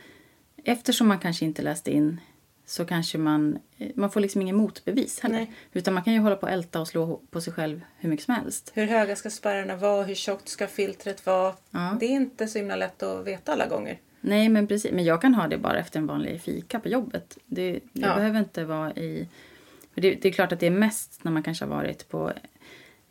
Eftersom 0.64 1.08
man 1.08 1.18
kanske 1.18 1.44
inte 1.44 1.62
läste 1.62 1.90
in 1.90 2.20
så 2.66 2.84
kanske 2.84 3.18
man... 3.18 3.58
Man 3.94 4.10
får 4.10 4.20
liksom 4.20 4.42
ingen 4.42 4.56
motbevis 4.56 5.20
heller. 5.20 5.36
Nej. 5.36 5.52
Utan 5.72 5.94
man 5.94 6.02
kan 6.02 6.12
ju 6.12 6.18
hålla 6.20 6.36
på 6.36 6.46
och 6.46 6.52
älta 6.52 6.80
och 6.80 6.88
slå 6.88 7.20
på 7.30 7.40
sig 7.40 7.52
själv 7.52 7.80
hur 7.98 8.08
mycket 8.10 8.24
som 8.24 8.34
helst. 8.34 8.70
Hur 8.74 8.86
höga 8.86 9.16
ska 9.16 9.30
spärrarna 9.30 9.76
vara? 9.76 10.02
Hur 10.04 10.14
tjockt 10.14 10.48
ska 10.48 10.66
filtret 10.66 11.26
vara? 11.26 11.54
Ja. 11.70 11.96
Det 12.00 12.06
är 12.06 12.10
inte 12.10 12.48
så 12.48 12.58
himla 12.58 12.76
lätt 12.76 13.02
att 13.02 13.26
veta 13.26 13.52
alla 13.52 13.66
gånger. 13.66 13.98
Nej, 14.28 14.48
men 14.48 14.66
precis. 14.66 14.92
Men 14.92 15.04
jag 15.04 15.20
kan 15.22 15.34
ha 15.34 15.48
det 15.48 15.58
bara 15.58 15.78
efter 15.78 15.98
en 15.98 16.06
vanlig 16.06 16.40
fika 16.42 16.80
på 16.80 16.88
jobbet. 16.88 17.38
Det, 17.46 17.72
det 17.72 17.80
Ja. 17.92 18.14
behöver 18.16 18.38
inte 18.38 18.64
vara 18.64 18.92
i... 18.92 19.28
För 19.94 20.00
det, 20.00 20.14
det 20.14 20.28
är 20.28 20.32
klart 20.32 20.52
att 20.52 20.60
det 20.60 20.66
är 20.66 20.70
mest 20.70 21.24
när 21.24 21.32
man 21.32 21.42
kanske 21.42 21.64
har 21.64 21.70
varit 21.76 22.08
på 22.08 22.32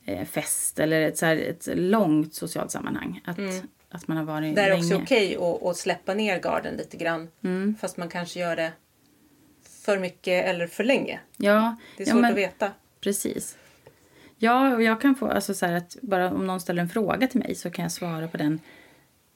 eh, 0.06 0.26
fest 0.28 0.80
eller 0.80 1.02
ett, 1.02 1.18
så 1.18 1.26
här, 1.26 1.38
ett 1.38 1.68
långt 1.74 2.34
socialt 2.36 2.72
sammanhang. 2.72 3.22
Att, 3.26 3.38
att 3.90 4.08
man 4.08 4.18
har 4.18 4.24
varit 4.24 4.44
Mm. 4.44 4.56
Det 4.56 4.62
är 4.62 4.70
länge. 4.70 4.84
också 4.96 4.96
okej 5.04 5.36
att, 5.36 5.64
att 5.64 5.78
släppa 5.78 6.14
ner 6.14 6.40
garden 6.40 6.76
lite 6.78 6.98
grann. 6.98 7.28
Mm. 7.44 7.76
Fast 7.82 7.98
man 7.98 8.10
kanske 8.10 8.40
gör 8.40 8.56
det 8.56 8.72
för 9.86 10.00
mycket 10.00 10.46
eller 10.46 10.68
för 10.68 10.84
länge. 10.84 11.20
Ja, 11.38 11.76
Det 11.98 12.04
är 12.04 12.08
ja, 12.08 12.12
svårt 12.14 12.22
men- 12.22 12.32
att 12.32 12.38
veta. 12.38 12.72
Precis. 13.02 13.58
Ja, 14.38 14.76
och 14.76 14.84
jag 14.84 15.02
kan 15.02 15.16
få, 15.16 15.28
alltså 15.28 15.54
så 15.54 15.66
att 15.66 15.98
bara 16.02 16.32
om 16.32 16.48
någon 16.48 16.62
ställer 16.62 16.82
en 16.82 16.90
fråga 16.90 17.28
till 17.28 17.40
mig 17.40 17.56
så 17.56 17.70
kan 17.70 17.84
jag 17.84 17.92
svara 17.92 18.28
på 18.28 18.38
den. 18.38 18.60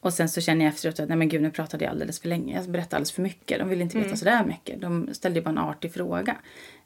Och 0.04 0.14
sen 0.14 0.30
så 0.30 0.42
känner 0.42 0.66
jag 0.66 0.74
efteråt 0.74 1.00
att 1.00 1.10
nej 1.10 1.18
men 1.18 1.30
gud 1.30 1.42
nu 1.42 1.52
pratade 1.52 1.84
jag 1.86 1.92
alldeles 1.92 2.20
för 2.20 2.28
länge. 2.30 2.56
Jag 2.56 2.70
berättade 2.70 2.96
alldeles 2.96 3.12
för 3.12 3.22
mycket. 3.22 3.60
De 3.60 3.70
ville 3.70 3.84
inte 3.84 3.98
veta 3.98 4.08
Mm. 4.08 4.18
så 4.18 4.26
där 4.26 4.46
mycket. 4.46 4.82
De 4.82 5.10
ställde 5.14 5.40
ju 5.40 5.44
bara 5.44 5.50
en 5.50 5.58
artig 5.58 5.94
fråga. 5.94 6.36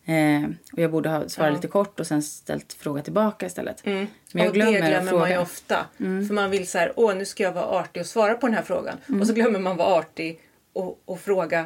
Eh, 0.05 0.43
och 0.73 0.79
jag 0.79 0.91
borde 0.91 1.09
ha 1.09 1.29
svarat 1.29 1.49
Ja. 1.49 1.55
lite 1.55 1.67
kort 1.67 1.99
och 1.99 2.07
sen 2.07 2.21
ställt 2.23 2.73
fråga 2.73 3.01
tillbaka 3.01 3.45
istället. 3.45 3.85
Mm. 3.85 4.07
Men 4.31 4.43
jag 4.43 4.49
och 4.49 4.53
glömmer 4.55 4.81
det 4.81 4.87
glömmer 4.87 5.13
man 5.13 5.29
ju 5.31 5.37
ofta. 5.37 5.85
För 5.97 6.33
man 6.33 6.51
vill 6.51 6.67
så 6.67 6.77
här, 6.77 6.93
åh 6.95 7.15
nu 7.15 7.25
ska 7.25 7.43
jag 7.43 7.51
vara 7.53 7.65
artig 7.65 7.99
och 8.01 8.05
svara 8.07 8.33
på 8.33 8.47
den 8.47 8.55
här 8.55 8.63
frågan. 8.63 8.97
Och 9.21 9.27
så 9.27 9.33
glömmer 9.33 9.59
man 9.59 9.77
vara 9.77 9.87
artig 9.99 10.39
och, 10.73 11.01
och 11.05 11.19
fråga 11.19 11.65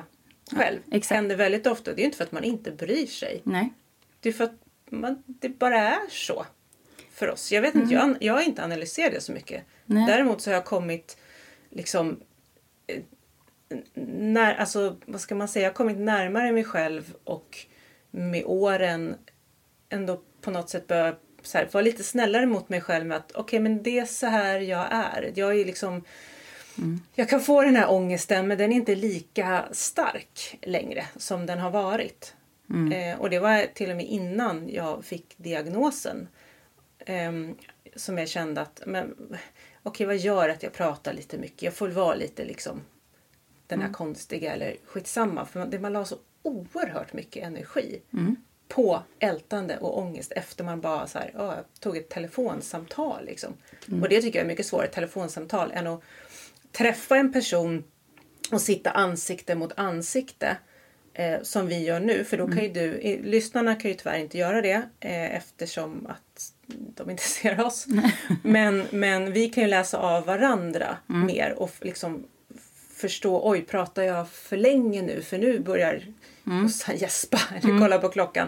själv. 0.51 0.79
exakt. 0.91 1.09
Det 1.09 1.15
händer 1.15 1.35
väldigt 1.35 1.67
ofta. 1.67 1.93
Det 1.93 2.01
är 2.01 2.05
inte 2.05 2.17
för 2.17 2.23
att 2.23 2.31
man 2.31 2.43
inte 2.43 2.71
bryr 2.71 3.05
sig. 3.07 3.41
Nej. 3.43 3.73
Det 4.19 4.29
är 4.29 4.33
för 4.33 4.43
att 4.43 4.55
man, 4.89 5.23
det 5.25 5.49
bara 5.49 5.77
är 5.79 6.09
så. 6.09 6.45
För 7.13 7.29
oss. 7.29 7.51
Jag 7.51 7.61
vet 7.61 7.75
inte, 7.75 7.93
jag, 7.93 8.15
jag 8.19 8.33
har 8.33 8.41
inte 8.41 8.63
analyserat 8.63 9.13
det 9.13 9.21
så 9.21 9.31
mycket. 9.31 9.63
Nej. 9.85 10.05
Däremot 10.07 10.41
så 10.41 10.49
har 10.49 10.55
jag 10.55 10.65
kommit 10.65 11.17
liksom 11.69 12.19
eh, 12.87 13.01
när, 14.05 14.55
alltså, 14.55 14.95
vad 15.05 15.21
ska 15.21 15.35
man 15.35 15.47
säga, 15.47 15.63
jag 15.63 15.69
har 15.69 15.75
kommit 15.75 15.97
närmare 15.97 16.51
mig 16.51 16.63
själv 16.63 17.13
och 17.23 17.57
med 18.11 18.43
åren 18.45 19.15
ändå 19.89 20.21
på 20.41 20.51
något 20.51 20.69
sätt 20.69 20.87
börjat 20.87 21.19
vara 21.71 21.81
lite 21.81 22.03
snällare 22.03 22.45
mot 22.45 22.69
mig 22.69 22.81
själv 22.81 23.05
med 23.05 23.17
att 23.17 23.31
okej 23.31 23.59
men 23.59 23.83
det 23.83 23.99
är 23.99 24.05
så 24.05 24.27
här 24.27 24.59
jag 24.59 24.87
är. 24.91 25.31
Jag 25.35 25.59
är 25.59 25.65
liksom 25.65 26.03
Jag 27.15 27.29
kan 27.29 27.41
få 27.41 27.61
den 27.61 27.75
här 27.75 27.91
ångesten 27.91 28.47
men 28.47 28.57
den 28.57 28.71
är 28.71 28.75
inte 28.75 28.95
lika 28.95 29.65
stark 29.71 30.59
längre 30.61 31.05
som 31.15 31.45
den 31.45 31.59
har 31.59 31.71
varit. 31.71 32.33
Eh, 32.93 33.19
och 33.19 33.29
det 33.29 33.39
var 33.39 33.73
till 33.73 33.89
och 33.89 33.95
med 33.95 34.05
innan 34.05 34.69
jag 34.69 35.05
fick 35.05 35.37
diagnosen. 35.37 36.27
Ehm, 37.05 37.55
som 37.95 38.17
jag 38.17 38.29
kände 38.29 38.61
att 38.61 38.81
men 38.85 39.37
okej 39.83 40.05
vad 40.07 40.17
gör 40.17 40.49
att 40.49 40.63
jag 40.63 40.73
pratar 40.73 41.13
lite 41.13 41.37
mycket? 41.37 41.61
Jag 41.61 41.73
får 41.73 41.87
vara 41.87 42.15
lite 42.15 42.45
liksom 42.45 42.81
den 43.67 43.81
här 43.81 43.93
konstiga 43.93 44.53
eller 44.53 44.75
skitsamma. 44.85 45.45
För 45.45 45.59
man, 45.59 45.69
det, 45.69 45.79
man 45.79 45.93
la 45.93 46.05
så 46.05 46.17
oerhört 46.41 47.13
mycket 47.13 47.43
energi 47.43 48.01
på 48.67 49.03
ältande 49.19 49.77
och 49.77 49.97
ångest 49.97 50.31
efter 50.31 50.63
man 50.63 50.81
bara 50.81 51.07
så 51.07 51.17
här, 51.19 51.31
"Ja, 51.33 51.55
jag 51.55 51.65
tog 51.79 51.97
ett 51.97 52.09
telefonsamtal. 52.09 53.25
Liksom. 53.25 53.53
Och 54.01 54.09
det 54.09 54.21
tycker 54.21 54.39
jag 54.39 54.43
är 54.43 54.47
mycket 54.47 54.65
svårare, 54.65 54.87
ett 54.87 54.93
telefonsamtal, 54.93 55.71
än 55.71 55.87
att 55.87 56.01
träffa 56.71 57.17
en 57.17 57.33
person 57.33 57.83
och 58.51 58.61
sitta 58.61 58.91
ansikte 58.91 59.55
mot 59.55 59.71
ansikte 59.75 60.57
eh, 61.13 61.41
som 61.41 61.67
vi 61.67 61.83
gör 61.83 61.99
nu. 61.99 62.23
För 62.23 62.37
då 62.37 62.47
kan 62.47 62.63
ju 62.63 62.69
du, 62.69 63.17
lyssnarna 63.23 63.75
kan 63.75 63.91
ju 63.91 63.97
tyvärr 63.97 64.17
inte 64.17 64.37
göra 64.37 64.61
det 64.61 64.89
eh, 64.99 65.35
eftersom 65.35 66.07
att 66.07 66.28
de 66.95 67.09
inte 67.09 67.23
ser 67.27 67.65
oss. 67.65 67.87
men, 68.43 68.87
men 68.91 69.33
vi 69.33 69.49
kan 69.49 69.63
ju 69.63 69.69
läsa 69.69 69.97
av 69.97 70.25
varandra 70.25 70.97
mer 71.07 71.53
och 71.57 71.71
liksom 71.81 72.23
förstå, 72.93 73.49
oj 73.49 73.61
pratar 73.61 74.03
jag 74.03 74.29
för 74.29 74.57
länge 74.57 75.01
nu 75.01 75.21
för 75.21 75.37
nu 75.37 75.59
börjar 75.59 76.03
Jossan 76.43 76.97
gäspa 76.97 77.39
eller 77.55 77.79
kolla 77.79 77.97
på 77.97 78.09
klockan. 78.09 78.47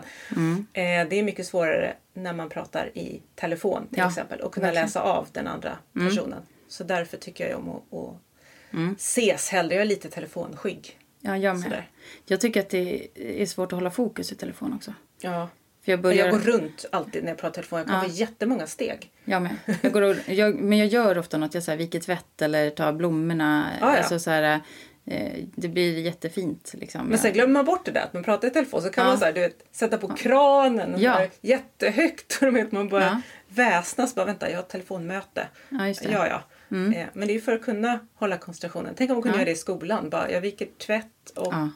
Eh, 0.74 1.08
det 1.10 1.20
är 1.20 1.24
mycket 1.24 1.48
svårare 1.48 1.94
när 2.14 2.34
man 2.34 2.50
pratar 2.50 2.98
i 2.98 3.22
telefon 3.36 3.88
till 3.88 3.98
Ja, 3.98 4.08
exempel 4.08 4.40
och 4.40 4.54
kunna 4.54 4.72
läsa 4.72 5.02
av 5.02 5.28
den 5.32 5.48
andra 5.48 5.78
personen. 5.94 6.42
Så 6.68 6.84
därför 6.84 7.18
tycker 7.18 7.50
jag 7.50 7.60
om 7.60 7.70
att, 7.70 7.84
att 7.94 8.98
ses 8.98 9.50
hellre. 9.50 9.76
Jag 9.76 9.82
är 9.82 9.86
lite 9.86 10.10
telefonskygg. 10.10 10.98
Ja, 11.20 11.38
jag 11.38 11.56
med. 11.56 11.64
Sådär. 11.64 11.90
Jag 12.26 12.42
tycker 12.42 12.60
att 12.60 12.70
det 12.70 13.08
är 13.42 13.46
svårt 13.46 13.74
att 13.74 13.78
hålla 13.78 13.92
fokus 13.92 14.32
i 14.32 14.36
telefon 14.36 14.74
också. 14.74 14.94
Ja. 15.22 15.50
För 15.86 15.92
jag 15.92 16.02
börjar... 16.02 16.18
jag 16.26 16.32
går 16.32 16.40
runt 16.40 16.86
alltid 16.92 17.24
när 17.24 17.32
jag 17.32 17.38
pratar 17.38 17.54
telefon. 17.54 17.80
Jag 17.80 17.88
kommer 17.88 18.00
Ja. 18.04 18.08
ja. 18.08 18.14
jättemånga 18.14 18.68
steg. 18.68 19.12
Jag 19.26 19.42
med. 19.42 19.56
Jag 19.82 19.92
går 19.94 20.02
och, 20.02 20.16
jag, 20.28 20.56
men 20.56 20.78
jag 20.78 20.88
gör 20.88 21.18
ofta 21.18 21.38
något. 21.38 21.54
Jag 21.54 21.64
så 21.64 21.72
här, 21.72 21.78
viker 21.78 22.00
tvätt 22.00 22.42
eller 22.42 22.70
tar 22.70 22.94
blommorna. 22.94 23.68
Ja, 23.82 23.92
ja. 23.92 23.98
Alltså, 23.98 24.20
så 24.20 24.30
här, 24.30 24.60
eh, 25.06 25.44
det 25.56 25.68
blir 25.68 26.00
jättefint. 26.00 26.72
Liksom. 26.78 27.08
Men 27.08 27.18
sen 27.20 27.34
glömmer 27.34 27.54
man 27.54 27.66
bort 27.66 27.86
det 27.86 27.92
där 27.92 28.02
att 28.02 28.14
man 28.14 28.24
pratar 28.24 28.48
i 28.48 28.52
telefon 28.52 28.82
så 28.82 28.90
kan 28.90 29.04
Ja. 29.04 29.10
man 29.10 29.20
så 29.20 29.26
här, 29.26 29.34
du 29.34 29.40
vet, 29.40 29.66
sätta 29.72 29.98
på 29.98 30.08
kranen 30.08 30.94
och 30.94 31.02
Ja. 31.02 31.22
ja. 31.22 31.28
jättehögt. 31.42 32.40
Och 32.42 32.56
vet, 32.56 32.72
man 32.72 32.90
börjar 32.90 33.08
Ja. 33.08 33.22
väsnas. 33.48 34.16
Bara, 34.16 34.26
vänta, 34.26 34.50
jag 34.50 34.58
har 34.58 34.64
ett 34.64 34.70
telefonmöte. 34.70 35.48
Ja, 35.70 35.88
just 35.88 36.04
det. 36.04 36.12
Ja, 36.12 36.28
ja. 36.28 36.44
Eh, 36.78 37.06
Men 37.14 37.28
det 37.28 37.36
är 37.36 37.40
för 37.40 37.52
att 37.52 37.62
kunna 37.64 38.00
hålla 38.16 38.38
koncentrationen. 38.38 38.94
Tänk 38.98 39.10
om 39.12 39.16
man 39.16 39.22
kunde 39.24 39.38
Ja. 39.38 39.42
göra 39.42 39.46
det 39.46 39.52
i 39.52 39.56
skolan. 39.56 40.10
Bara, 40.10 40.32
jag 40.32 40.42
viker 40.42 40.68
tvätt 40.78 41.30
och 41.36 41.54
ja. 41.54 41.70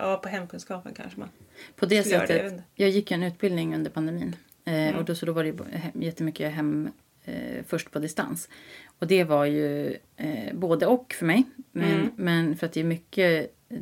ja, 0.00 0.16
på 0.16 0.28
hemkunskapen 0.28 0.92
kanske 0.94 1.20
man. 1.20 1.28
På 1.76 1.86
det 1.86 2.02
skulle 2.02 2.14
göra 2.16 2.26
det, 2.26 2.36
jag 2.36 2.50
sättet. 2.50 2.64
Jag, 2.74 2.90
gick 2.90 3.10
en 3.10 3.22
utbildning 3.22 3.74
under 3.74 3.90
pandemin. 3.90 4.36
Eh, 4.64 4.96
och 4.96 5.04
då, 5.04 5.14
så 5.14 5.26
då 5.26 5.32
var 5.32 5.44
det 5.44 5.54
jättemycket 5.94 6.52
hem 6.52 6.90
eh, 7.24 7.64
först 7.66 7.90
på 7.90 7.98
distans. 7.98 8.48
Och 8.98 9.06
det 9.06 9.24
var 9.24 9.44
ju 9.44 9.96
eh, 10.16 10.54
både 10.54 10.86
och 10.86 11.12
för 11.18 11.26
mig. 11.26 11.44
Men, 11.72 11.90
Mm. 11.94 12.10
men 12.16 12.56
för 12.56 12.66
att 12.66 12.72
det 12.72 12.80
är 12.80 12.84
mycket 12.84 13.54
eh, 13.68 13.78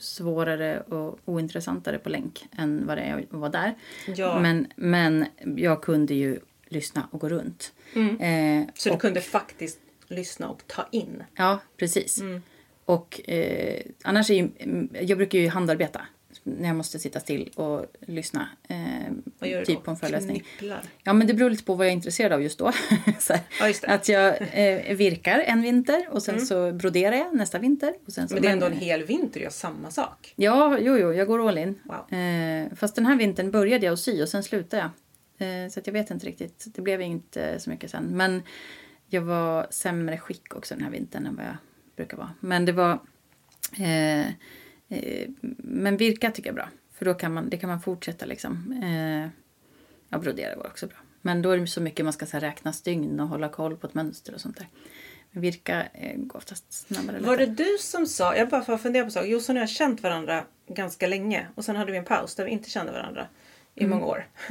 svårare 0.00 0.80
och 0.80 1.18
ointressantare 1.24 1.98
på 1.98 2.08
länk 2.08 2.44
än 2.58 2.86
vad 2.86 2.98
det 2.98 3.02
är 3.02 3.18
att 3.18 3.32
vara 3.32 3.50
där. 3.50 3.74
Ja. 4.16 4.40
Men, 4.40 4.66
men 4.76 5.26
jag 5.56 5.82
kunde 5.82 6.14
ju 6.14 6.38
lyssna 6.68 7.08
och 7.10 7.20
gå 7.20 7.28
runt. 7.28 7.72
Eh, 7.94 8.00
Mm. 8.00 8.66
Så 8.74 8.88
du 8.88 8.94
och- 8.94 9.00
kunde 9.00 9.20
faktiskt 9.20 9.78
lyssna 10.08 10.48
och 10.48 10.66
ta 10.66 10.88
in. 10.90 11.22
Ja, 11.36 11.58
precis. 11.76 12.20
Mm. 12.20 12.42
Och 12.84 13.30
eh, 13.30 13.80
annars 14.02 14.30
är 14.30 14.34
ju, 14.34 14.48
mm, 14.58 14.88
jag 15.00 15.18
brukar 15.18 15.38
ju 15.38 15.48
handarbeta 15.48 16.00
när 16.44 16.68
jag 16.68 16.76
måste 16.76 16.98
sitta 16.98 17.20
still 17.20 17.50
och 17.54 17.86
lyssna. 18.00 18.48
Eh, 18.68 18.76
du 19.38 19.64
typ 19.64 19.82
på 19.82 19.90
en 19.90 19.96
föreläsning. 19.96 20.40
Knipplar. 20.40 20.82
Ja, 21.02 21.12
men 21.12 21.26
det 21.26 21.34
beror 21.34 21.50
lite 21.50 21.64
på 21.64 21.74
vad 21.74 21.86
jag 21.86 21.90
är 21.90 21.94
intresserad 21.94 22.32
av 22.32 22.42
just 22.42 22.58
då. 22.58 22.66
här, 23.28 23.40
Ja, 23.60 23.68
just. 23.68 23.84
Att 23.84 24.08
jag 24.08 24.36
eh, 24.52 24.96
virkar 24.96 25.38
en 25.38 25.62
vinter 25.62 26.08
och 26.10 26.22
sen 26.22 26.46
så 26.46 26.72
broderar 26.72 27.16
jag 27.16 27.34
nästa 27.34 27.58
vinter. 27.58 27.94
Och 28.06 28.12
sen 28.12 28.28
så 28.28 28.34
Mm. 28.34 28.42
Men 28.50 28.58
det 28.60 28.64
är 28.66 28.66
ändå 28.66 28.76
en 28.76 28.82
hel 28.82 29.04
vinter 29.04 29.40
och 29.40 29.44
gör 29.44 29.50
samma 29.50 29.90
sak. 29.90 30.32
Ja, 30.36 30.78
jo, 30.80 30.98
jo, 30.98 31.12
jag 31.12 31.26
går 31.26 31.48
all 31.48 31.58
in. 31.58 31.78
Wow. 31.84 32.18
Eh, 32.18 32.66
fast 32.76 32.94
den 32.94 33.06
här 33.06 33.16
vintern 33.16 33.50
började 33.50 33.86
jag 33.86 33.92
att 33.92 34.00
sy 34.00 34.22
och 34.22 34.28
sen 34.28 34.42
slutade 34.42 34.82
jag. 34.82 35.64
Eh, 35.64 35.68
så 35.68 35.80
jag 35.84 35.92
vet 35.92 36.10
inte 36.10 36.26
riktigt. 36.26 36.64
Det 36.66 36.82
blev 36.82 37.02
inte 37.02 37.60
så 37.60 37.70
mycket 37.70 37.90
sen. 37.90 38.04
Men 38.04 38.42
jag 39.08 39.22
var 39.22 39.66
sämre 39.70 40.18
skick 40.18 40.54
också 40.54 40.74
den 40.74 40.84
här 40.84 40.90
vintern 40.90 41.26
än 41.26 41.36
vad 41.36 41.44
jag 41.46 41.56
brukar 41.96 42.16
vara. 42.16 42.34
Men 42.40 42.64
det 42.64 42.72
var... 42.72 42.92
Eh, 43.78 44.26
men 45.58 45.96
virka 45.96 46.30
tycker 46.30 46.48
jag 46.48 46.52
är 46.52 46.56
bra. 46.56 46.68
För 46.92 47.04
då 47.04 47.14
kan 47.14 47.34
man, 47.34 47.48
det 47.48 47.56
kan 47.56 47.68
man 47.68 47.80
fortsätta 47.80 48.26
liksom. 48.26 48.82
Eh, 48.84 49.28
ja, 50.08 50.18
brodera 50.18 50.56
var 50.56 50.66
också 50.66 50.86
bra. 50.86 50.96
Men 51.22 51.42
då 51.42 51.50
är 51.50 51.58
det 51.58 51.66
så 51.66 51.80
mycket 51.80 52.04
man 52.04 52.12
ska 52.12 52.26
så 52.26 52.32
här, 52.32 52.40
räkna 52.40 52.72
stygn 52.72 53.20
och 53.20 53.28
hålla 53.28 53.48
koll 53.48 53.76
på 53.76 53.86
ett 53.86 53.94
mönster 53.94 54.34
och 54.34 54.40
sånt 54.40 54.56
där. 54.56 54.68
Men 55.30 55.42
virka 55.42 55.86
eh, 55.94 56.16
går 56.16 56.38
oftast 56.38 56.72
snabbare. 56.72 57.18
Var 57.18 57.36
det 57.36 57.46
lättare. 57.46 57.66
du 57.66 57.78
som 57.80 58.06
sa, 58.06 58.36
jag 58.36 58.48
bara 58.48 58.62
får 58.62 58.78
fundera 58.78 59.04
på 59.04 59.10
sak. 59.10 59.26
Jossan 59.26 59.56
och 59.56 59.58
jag 59.58 59.62
har 59.62 59.72
känt 59.72 60.02
varandra 60.02 60.44
ganska 60.68 61.06
länge 61.06 61.46
och 61.54 61.64
sen 61.64 61.76
hade 61.76 61.92
vi 61.92 61.98
en 61.98 62.04
paus 62.04 62.34
där 62.34 62.44
vi 62.44 62.50
inte 62.50 62.70
kände 62.70 62.92
varandra 62.92 63.26
i 63.74 63.84
Mm. 63.84 63.98
många 63.98 64.06
år. 64.06 64.26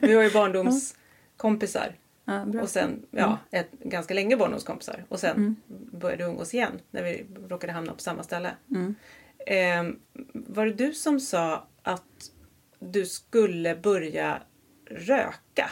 vi 0.00 0.14
var 0.14 0.22
ju 0.22 0.30
barndomskompisar 0.30 1.94
Ja, 2.24 2.46
och 2.62 2.68
sen, 2.68 3.06
ja, 3.10 3.38
ett, 3.50 3.70
ganska 3.70 4.14
länge 4.14 4.36
barndomskompisar 4.36 5.04
och 5.08 5.20
sen 5.20 5.56
började 5.92 6.24
vi 6.24 6.30
umgås 6.30 6.54
igen 6.54 6.80
när 6.90 7.02
vi 7.02 7.26
råkade 7.48 7.72
hamna 7.72 7.92
på 7.92 8.00
samma 8.00 8.22
ställe. 8.22 8.50
Mm. 8.70 8.94
Ehm, 9.46 9.98
var 10.32 10.66
det 10.66 10.72
du 10.72 10.92
som 10.94 11.20
sa 11.20 11.66
att 11.82 12.30
du 12.78 13.06
skulle 13.06 13.76
börja 13.76 14.42
röka 14.90 15.70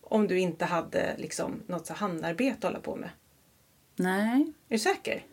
om 0.00 0.26
du 0.28 0.38
inte 0.38 0.64
hade 0.64 1.14
liksom 1.18 1.62
något 1.66 1.86
så 1.86 1.94
handarbete 1.94 2.56
att 2.58 2.64
hålla 2.64 2.80
på 2.80 2.96
med? 2.96 3.10
Nej. 3.96 4.40
Är 4.68 4.74
du 4.74 4.78
säker? 4.78 5.24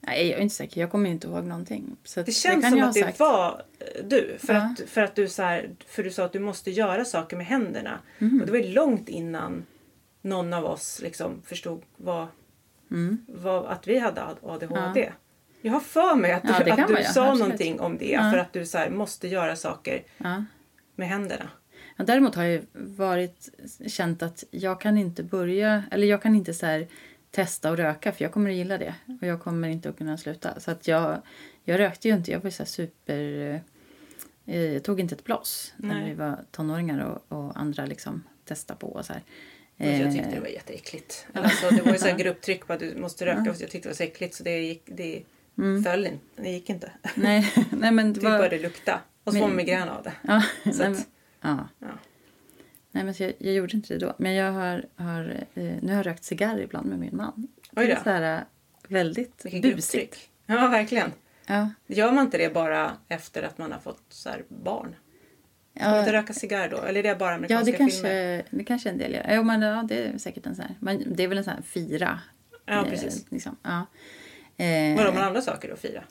Nej, 0.00 0.28
jag 0.28 0.38
är 0.38 0.42
inte 0.42 0.54
säker. 0.54 0.80
Jag 0.80 0.90
kommer 0.90 1.10
inte 1.10 1.26
ihåg 1.26 1.44
någonting. 1.44 1.96
Så 2.04 2.22
Det 2.22 2.32
känns 2.32 2.62
kan 2.64 2.70
som 2.72 2.82
att 2.82 2.94
det 2.94 3.00
sagt. 3.00 3.18
var 3.18 3.62
eh, 3.78 4.04
du. 4.04 4.36
För, 4.38 4.54
Ja. 4.54 4.60
att, 4.72 4.80
för, 4.90 5.00
att 5.00 5.14
du 5.14 5.28
så 5.28 5.42
här, 5.42 5.70
för 5.86 6.02
du 6.02 6.10
sa 6.10 6.24
att 6.24 6.32
du 6.32 6.38
måste 6.38 6.70
göra 6.70 7.04
saker 7.04 7.36
med 7.36 7.46
händerna. 7.46 7.98
Mhm. 8.18 8.40
Och 8.40 8.46
det 8.46 8.52
var 8.52 8.58
ju 8.58 8.68
långt 8.72 9.08
innan 9.08 9.66
någon 10.22 10.52
av 10.52 10.64
oss 10.64 11.00
liksom 11.02 11.42
förstod 11.46 11.82
vad, 11.96 12.26
Mm. 12.90 13.26
vad, 13.28 13.66
att 13.66 13.88
vi 13.88 13.98
hade 13.98 14.22
ADHD. 14.42 15.12
Jag 15.62 15.72
har 15.72 15.80
för 15.80 16.14
mig 16.16 16.32
att 16.32 16.42
du, 16.42 16.48
Ja, 16.48 16.56
att 16.82 16.88
du 16.88 16.94
man 16.94 17.04
sa 17.04 17.22
absolut. 17.22 17.38
någonting 17.40 17.80
om 17.80 17.98
det. 17.98 18.10
Ja. 18.10 18.30
För 18.30 18.38
att 18.38 18.52
du 18.52 18.66
så 18.66 18.78
här, 18.78 18.90
måste 18.90 19.28
göra 19.28 19.56
saker 19.56 20.02
Ja. 20.18 20.44
med 20.96 21.08
händerna. 21.08 21.48
Ja, 21.96 22.04
däremot 22.04 22.34
har 22.34 22.44
jag 22.44 22.62
varit, 22.72 23.48
känt 23.86 24.22
att 24.22 24.44
jag 24.50 24.80
kan 24.80 24.98
inte 24.98 25.22
börja, 25.22 25.84
eller 25.90 26.06
jag 26.06 26.22
kan 26.22 26.34
inte 26.34 26.54
så 26.54 26.66
här 26.66 26.86
testa 27.30 27.70
och 27.70 27.76
röka 27.76 28.12
för 28.12 28.24
jag 28.24 28.32
kommer 28.32 28.50
att 28.50 28.56
gilla 28.56 28.78
det. 28.78 28.94
Och 29.20 29.26
jag 29.26 29.42
kommer 29.42 29.68
inte 29.68 29.88
att 29.88 29.98
kunna 29.98 30.18
sluta. 30.18 30.60
Så 30.60 30.70
att 30.70 30.88
jag, 30.88 31.22
jag 31.64 31.78
rökte 31.78 32.08
ju 32.08 32.14
inte, 32.14 32.30
jag 32.32 32.40
var 32.40 32.50
så 32.50 32.64
super... 32.64 33.60
Eh, 34.46 34.60
jag 34.72 34.82
tog 34.82 35.00
inte 35.00 35.14
ett 35.14 35.28
när 35.28 35.94
Nej. 35.94 36.08
vi 36.08 36.14
var 36.14 36.38
tonåringar 36.50 37.22
och, 37.28 37.38
och 37.38 37.60
andra 37.60 37.86
liksom 37.86 38.22
testa 38.44 38.74
på 38.74 38.86
och 38.86 39.04
så 39.04 39.12
här. 39.12 39.22
Jag 39.76 39.88
Eh, 40.00 40.12
tyckte 40.12 40.30
det 40.34 40.40
var 40.40 40.48
jätteäckligt. 40.48 41.26
Alltså, 41.32 41.70
det 41.70 41.82
var 41.82 41.92
ju 41.92 41.98
så 41.98 42.06
här 42.06 42.18
grupptryck 42.18 42.66
på 42.66 42.72
att 42.72 42.80
du 42.80 42.94
måste 42.96 43.26
röka. 43.26 43.40
Och 43.40 43.46
jag 43.60 43.70
tyckte 43.70 43.78
det 43.78 43.88
var 43.88 43.94
så 43.94 44.02
äckligt 44.02 44.34
så 44.34 44.44
det, 44.44 44.58
gick, 44.58 44.82
det 44.86 45.22
föll 45.84 46.06
inte. 46.06 46.24
Det 46.42 46.50
gick 46.50 46.70
inte. 46.70 46.92
Nej, 47.14 47.52
nej 47.70 47.92
men 47.92 48.12
det 48.12 48.20
Det 48.20 48.28
var... 48.28 48.36
började 48.38 48.58
lukta. 48.58 49.00
Och 49.24 49.32
så 49.32 49.38
Men- 49.38 49.40
får 49.40 49.48
man 49.48 49.56
migrän 49.56 49.88
av 49.88 50.02
det. 50.02 50.12
Ja, 50.22 50.42
Så 50.64 50.68
nej, 50.68 50.86
att- 50.86 50.92
men, 50.92 51.02
ja. 51.40 51.68
Ja. 51.78 51.86
Nej, 52.94 53.04
men 53.04 53.14
jag, 53.18 53.32
jag 53.38 53.54
gjorde 53.54 53.76
inte 53.76 53.94
det 53.94 53.98
då. 54.06 54.14
Men 54.18 54.34
jag 54.34 54.52
har, 54.52 54.84
har, 54.96 55.24
eh, 55.54 55.62
nu 55.82 55.86
har 55.88 55.96
jag 55.96 56.06
rökt 56.06 56.24
cigarr 56.24 56.60
ibland 56.60 56.86
med 56.88 56.98
min 56.98 57.16
man. 57.16 57.48
Oj 57.76 57.86
Det 57.86 57.92
då. 57.94 57.98
är 58.00 58.02
så 58.04 58.10
här, 58.10 58.36
eh, 58.36 58.42
väldigt 58.88 59.44
Vilket 59.44 59.62
busigt. 59.76 60.16
Ja, 60.46 60.68
verkligen. 60.68 61.12
Ja. 61.46 61.70
Gör 61.86 62.12
man 62.12 62.24
inte 62.24 62.38
det 62.38 62.54
bara 62.54 62.92
efter 63.08 63.42
att 63.42 63.58
man 63.58 63.72
har 63.72 63.78
fått 63.78 64.02
så 64.08 64.28
här 64.28 64.44
barn? 64.48 64.94
Ska 65.76 65.88
man 65.88 65.98
inte 65.98 66.10
Ja, 66.12 66.20
röka 66.20 66.32
cigarr 66.32 66.68
då? 66.68 66.76
Eller 66.82 66.98
är 67.04 67.08
det 67.08 67.16
bara 67.18 67.30
ja, 67.30 67.34
amerikanska 67.36 67.72
det 67.72 67.78
kanske, 67.78 67.96
filmer? 67.98 68.44
det 68.50 68.64
kanske 68.64 68.88
en 68.90 68.98
del 68.98 69.12
gör. 69.12 69.26
Jo, 69.30 69.42
men 69.42 69.62
ja, 69.62 69.84
det 69.88 70.06
är 70.06 70.18
säkert 70.18 70.46
en 70.46 70.54
sån 70.56 70.64
här. 70.64 70.74
Men 70.80 71.14
det 71.16 71.22
är 71.22 71.28
väl 71.28 71.38
en 71.38 71.44
sån 71.44 71.52
här 71.54 71.62
fyra. 71.62 72.20
Ja, 72.66 72.84
eh, 72.84 72.90
precis. 72.90 73.24
liksom. 73.30 73.56
ja. 73.62 73.86
Eh, 74.62 74.96
Vadå, 74.96 75.08
har 75.08 75.14
man 75.14 75.22
andra 75.22 75.42
saker 75.42 75.72
att 75.72 75.78
fira? 75.80 76.04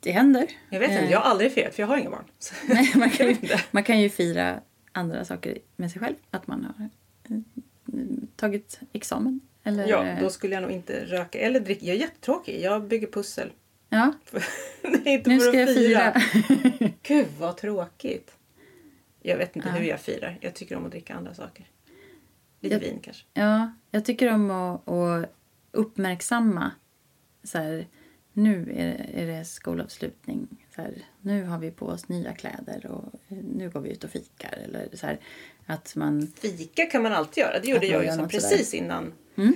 det 0.00 0.12
händer. 0.12 0.46
Jag 0.70 0.80
vet 0.80 0.90
inte, 0.90 1.02
Eh, 1.02 1.10
jag 1.10 1.18
har 1.20 1.30
aldrig 1.30 1.52
firat 1.52 1.74
för 1.74 1.82
jag 1.82 1.86
har 1.88 1.96
inga 1.96 2.10
barn. 2.10 2.24
Nej, 2.68 2.92
man, 2.96 3.10
kan 3.10 3.26
ju, 3.28 3.36
man 3.70 3.82
kan 3.84 4.00
ju 4.00 4.08
fira 4.10 4.60
andra 4.92 5.24
saker 5.24 5.58
med 5.76 5.90
sig 5.90 6.00
själv. 6.00 6.14
Att 6.30 6.46
man 6.46 6.64
har 6.64 6.88
eh, 7.36 7.40
tagit 8.36 8.80
examen 8.92 9.40
Eller, 9.64 9.86
Ja, 9.88 10.16
då 10.20 10.30
skulle 10.30 10.54
jag 10.54 10.62
nog 10.62 10.70
inte 10.72 11.04
röka 11.04 11.38
eller 11.38 11.60
dricka. 11.60 11.84
Jag 11.86 11.96
är 11.96 12.00
jättetråkig. 12.00 12.60
Jag 12.60 12.84
bygger 12.88 13.06
pussel. 13.06 13.52
ja, 13.88 14.12
Det 14.82 14.88
är 14.88 15.08
inte 15.12 15.30
nu 15.30 15.38
för 15.40 15.46
ska 15.52 15.62
att 15.62 15.68
jag 15.68 15.76
fira. 15.76 16.22
Gud 17.02 17.26
vad 17.38 17.56
tråkigt. 17.56 18.30
Jag 19.22 19.36
vet 19.36 19.56
inte 19.56 19.68
Ja. 19.68 19.74
hur 19.74 19.88
jag 19.88 20.00
firar. 20.00 20.38
Jag 20.40 20.54
tycker 20.54 20.76
om 20.76 20.84
att 20.84 20.90
dricka 20.90 21.14
andra 21.14 21.34
saker. 21.34 21.66
Lite 22.60 22.74
Jag- 22.74 22.80
vin 22.80 22.98
kanske. 23.02 23.24
Ja, 23.34 23.72
jag 23.90 24.04
tycker 24.04 24.32
om 24.34 24.50
att, 24.50 24.88
att 24.88 25.30
uppmärksamma 25.72 26.70
så 27.48 27.58
här, 27.58 27.86
nu 28.32 28.74
är 28.76 28.84
det, 28.84 29.22
är 29.22 29.26
det 29.38 29.44
skolavslutning. 29.44 30.48
Så 30.74 30.82
här, 30.82 30.94
nu 31.20 31.44
har 31.44 31.58
vi 31.58 31.70
på 31.70 31.86
oss 31.86 32.08
nya 32.08 32.32
kläder 32.32 32.86
och 32.86 33.14
eh, 33.28 33.36
nu 33.54 33.70
går 33.70 33.80
vi 33.80 33.90
ut 33.90 34.04
och 34.04 34.10
fikar. 34.10 34.58
Eller 34.64 34.88
så 34.94 35.06
här, 35.06 35.18
att 35.66 35.96
man... 35.96 36.32
Fika 36.40 36.86
kan 36.86 37.02
man 37.02 37.12
alltid 37.12 37.40
göra. 37.42 37.58
Det 37.60 37.68
gjorde 37.68 37.86
jag 37.86 38.00
ju 38.02 38.06
gör 38.06 38.14
som 38.14 38.22
något 38.22 38.32
sådär. 38.32 38.48
precis 38.48 38.74
innan. 38.74 39.12
Mm. 39.36 39.54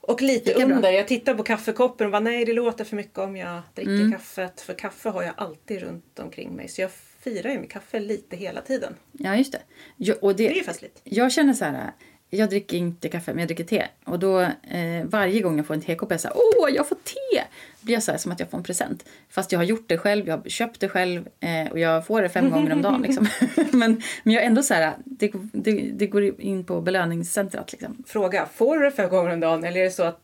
Och 0.00 0.22
lite 0.22 0.54
bra. 0.54 0.62
under. 0.76 0.90
Jag 0.90 1.08
tittar 1.08 1.34
på 1.34 1.42
kaffekoppen 1.42 2.06
och 2.06 2.10
bara 2.12 2.20
nej 2.20 2.44
det 2.44 2.52
låter 2.52 2.84
för 2.84 2.96
mycket 2.96 3.18
om 3.18 3.36
jag 3.36 3.62
dricker 3.74 3.92
Mm. 3.92 4.12
kaffet. 4.12 4.60
För 4.60 4.74
kaffe 4.74 5.08
har 5.08 5.22
jag 5.22 5.34
alltid 5.36 5.80
runt 5.82 6.18
omkring 6.18 6.56
mig. 6.56 6.68
Så 6.68 6.80
jag 6.80 6.90
firar 6.92 7.50
ju 7.50 7.58
med 7.60 7.70
kaffe 7.70 8.00
lite 8.00 8.36
hela 8.36 8.60
tiden. 8.60 8.94
Ja, 9.12 9.36
just 9.36 9.52
det. 9.52 9.62
Jo, 9.96 10.14
och 10.20 10.36
Det 10.36 10.44
är 10.46 10.48
det 10.50 10.54
ju 10.56 10.64
festligt. 10.64 11.00
jag 11.04 11.32
känner 11.32 11.52
så 11.54 11.64
här, 11.64 11.92
jag 12.30 12.50
dricker 12.50 12.76
inte 12.76 13.08
kaffe 13.08 13.30
men 13.32 13.38
jag 13.38 13.48
dricker 13.48 13.64
te. 13.64 13.86
Och 14.04 14.18
då 14.18 14.40
eh, 14.40 15.04
varje 15.04 15.40
gång 15.40 15.56
jag 15.56 15.66
får 15.66 15.74
en 15.74 15.80
tekopp 15.80 16.10
är 16.10 16.14
jag 16.14 16.20
så 16.20 16.28
här, 16.28 16.36
åh 16.36 16.70
jag 16.74 16.88
får 16.88 16.94
te! 16.96 17.42
blir 17.80 17.94
jag 17.94 18.02
så 18.02 18.10
här 18.10 18.18
som 18.18 18.32
att 18.32 18.40
jag 18.40 18.50
får 18.50 18.58
en 18.58 18.64
present. 18.64 19.04
Fast 19.30 19.52
jag 19.52 19.58
har 19.58 19.64
gjort 19.64 19.88
det 19.88 19.98
själv, 19.98 20.28
jag 20.28 20.36
har 20.36 20.48
köpt 20.48 20.80
det 20.80 20.88
själv 20.88 21.28
eh, 21.40 21.72
och 21.72 21.78
jag 21.78 22.06
får 22.06 22.22
det 22.22 22.28
fem 22.28 22.50
gånger 22.50 22.72
om 22.72 22.82
dagen. 22.82 23.02
Liksom. 23.02 23.26
men, 23.72 24.02
men 24.22 24.34
jag 24.34 24.42
är 24.42 24.46
ändå 24.46 24.62
så 24.62 24.74
här, 24.74 24.94
det, 25.04 25.32
det, 25.52 25.72
det 25.72 26.06
går 26.06 26.40
in 26.40 26.64
på 26.64 26.80
belöningscentrat 26.80 27.72
liksom. 27.72 28.04
Fråga, 28.06 28.48
får 28.54 28.76
du 28.78 28.84
det 28.84 28.90
fem 28.90 29.10
gånger 29.10 29.32
om 29.32 29.40
dagen 29.40 29.64
eller 29.64 29.80
är 29.80 29.84
det 29.84 29.90
så 29.90 30.02
att 30.02 30.20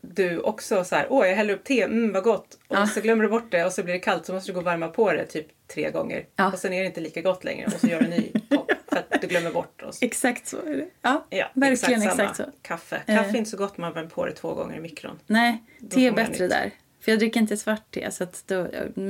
du 0.00 0.38
också 0.38 0.84
så 0.84 0.94
här, 0.96 1.06
åh 1.10 1.28
jag 1.28 1.36
häller 1.36 1.54
upp 1.54 1.64
te, 1.64 1.82
mm 1.82 2.12
vad 2.12 2.22
gott. 2.22 2.58
Och 2.68 2.76
Ja. 2.76 2.86
så 2.86 3.00
glömmer 3.00 3.22
du 3.24 3.30
bort 3.30 3.50
det 3.50 3.64
och 3.64 3.72
så 3.72 3.82
blir 3.82 3.94
det 3.94 4.00
kallt 4.00 4.26
så 4.26 4.32
måste 4.32 4.50
du 4.50 4.54
gå 4.54 4.60
och 4.60 4.66
värma 4.66 4.88
på 4.88 5.12
det 5.12 5.26
typ 5.26 5.46
tre 5.74 5.90
gånger. 5.90 6.26
Ja. 6.36 6.52
Och 6.52 6.58
sen 6.58 6.72
är 6.72 6.80
det 6.80 6.86
inte 6.86 7.00
lika 7.00 7.20
gott 7.20 7.44
längre 7.44 7.66
och 7.66 7.72
så 7.80 7.86
gör 7.86 7.98
du 8.00 8.04
en 8.04 8.10
ny 8.10 8.32
kopp 8.50 8.63
för 9.08 9.14
att 9.14 9.20
du 9.20 9.26
glömmer 9.26 9.50
bort. 9.50 9.82
Så. 9.90 10.04
Exakt 10.04 10.46
så 10.46 10.56
är 10.66 10.76
det. 10.76 10.86
Ja, 11.02 11.24
Ja, 11.30 11.46
verkligen 11.54 12.02
exakt, 12.02 12.20
exakt, 12.20 12.36
så. 12.36 12.44
Kaffe. 12.62 13.02
Eh. 13.06 13.16
Kaffe 13.16 13.30
är 13.30 13.36
inte 13.36 13.50
så 13.50 13.56
gott 13.56 13.78
om 13.78 13.80
man 13.82 13.92
värmer 13.92 14.10
på 14.10 14.26
det 14.26 14.32
två 14.32 14.54
gånger 14.54 14.76
i 14.76 14.80
mikron. 14.80 15.18
Nej, 15.26 15.62
Då 15.78 15.88
te 15.96 16.06
är 16.06 16.12
bättre 16.12 16.48
där. 16.48 16.70
För 17.00 17.12
jag 17.12 17.18
dricker 17.18 17.40
inte 17.40 17.56
svart 17.56 17.90
te 17.90 18.10
så 18.10 18.24
att 18.24 18.42
då, 18.46 18.66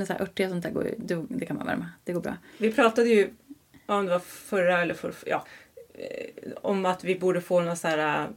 så 0.07 0.13
här 0.13 0.21
örtte 0.21 0.43
och 0.43 0.49
sånt 0.49 0.63
där 0.63 0.71
går 0.71 0.87
då, 0.97 1.25
det 1.29 1.45
kan 1.45 1.57
man 1.57 1.65
värma. 1.67 1.89
Det 2.03 2.13
går 2.13 2.21
bra. 2.21 2.37
Vi 2.57 2.71
pratade 2.71 3.09
ju, 3.09 3.29
om 3.85 4.05
det 4.05 4.11
var 4.11 4.19
förra 4.19 4.81
eller 4.81 4.93
förra, 4.93 5.13
ja, 5.25 5.45
eh, 5.93 6.51
om 6.61 6.85
att 6.85 7.03
vi 7.03 7.19
borde 7.19 7.41
få 7.41 7.61
någon 7.61 7.77
så 7.77 7.87
här 7.87 8.25
eh, 8.25 8.27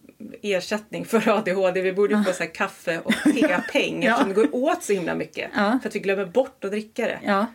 ersättning 0.42 1.04
för 1.04 1.28
ADHD. 1.38 1.82
Vi 1.82 1.92
borde 1.92 2.24
få 2.26 2.32
så 2.32 2.42
här 2.42 2.54
kaffe 2.54 3.00
och 3.00 3.12
tepeng 3.24 4.02
Ja. 4.02 4.10
eftersom 4.10 4.28
det 4.28 4.34
går 4.34 4.54
åt 4.54 4.82
så 4.82 4.92
himla 4.92 5.14
mycket. 5.14 5.50
Ja. 5.54 5.78
För 5.82 5.88
att 5.88 5.94
vi 5.94 6.00
glömmer 6.00 6.24
bort 6.26 6.64
att 6.64 6.70
dricka 6.70 7.04
det. 7.06 7.18
Ja, 7.24 7.46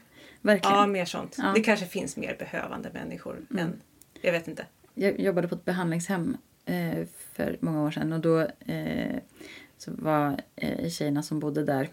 verkligen. 0.44 0.78
Ja, 0.78 0.88
mer 0.88 1.06
sånt. 1.06 1.36
Ja. 1.38 1.52
Det 1.56 1.62
kanske 1.62 1.86
finns 1.86 2.18
mer 2.18 2.36
behövande 2.40 2.90
människor 2.94 3.46
än, 3.58 3.82
jag 4.22 4.32
vet 4.32 4.48
inte. 4.48 4.66
Jag 4.94 5.20
jobbade 5.20 5.48
på 5.48 5.56
ett 5.56 5.66
behandlingshem 5.66 6.38
eh, 6.66 7.06
för 7.34 7.58
många 7.60 7.84
år 7.84 7.92
sedan 7.92 8.14
och 8.14 8.20
då 8.20 8.40
eh, 8.66 9.18
så 9.78 9.92
var 9.92 10.42
eh, 10.56 10.90
tjejerna 10.90 11.24
som 11.24 11.40
bodde 11.40 11.64
där, 11.64 11.90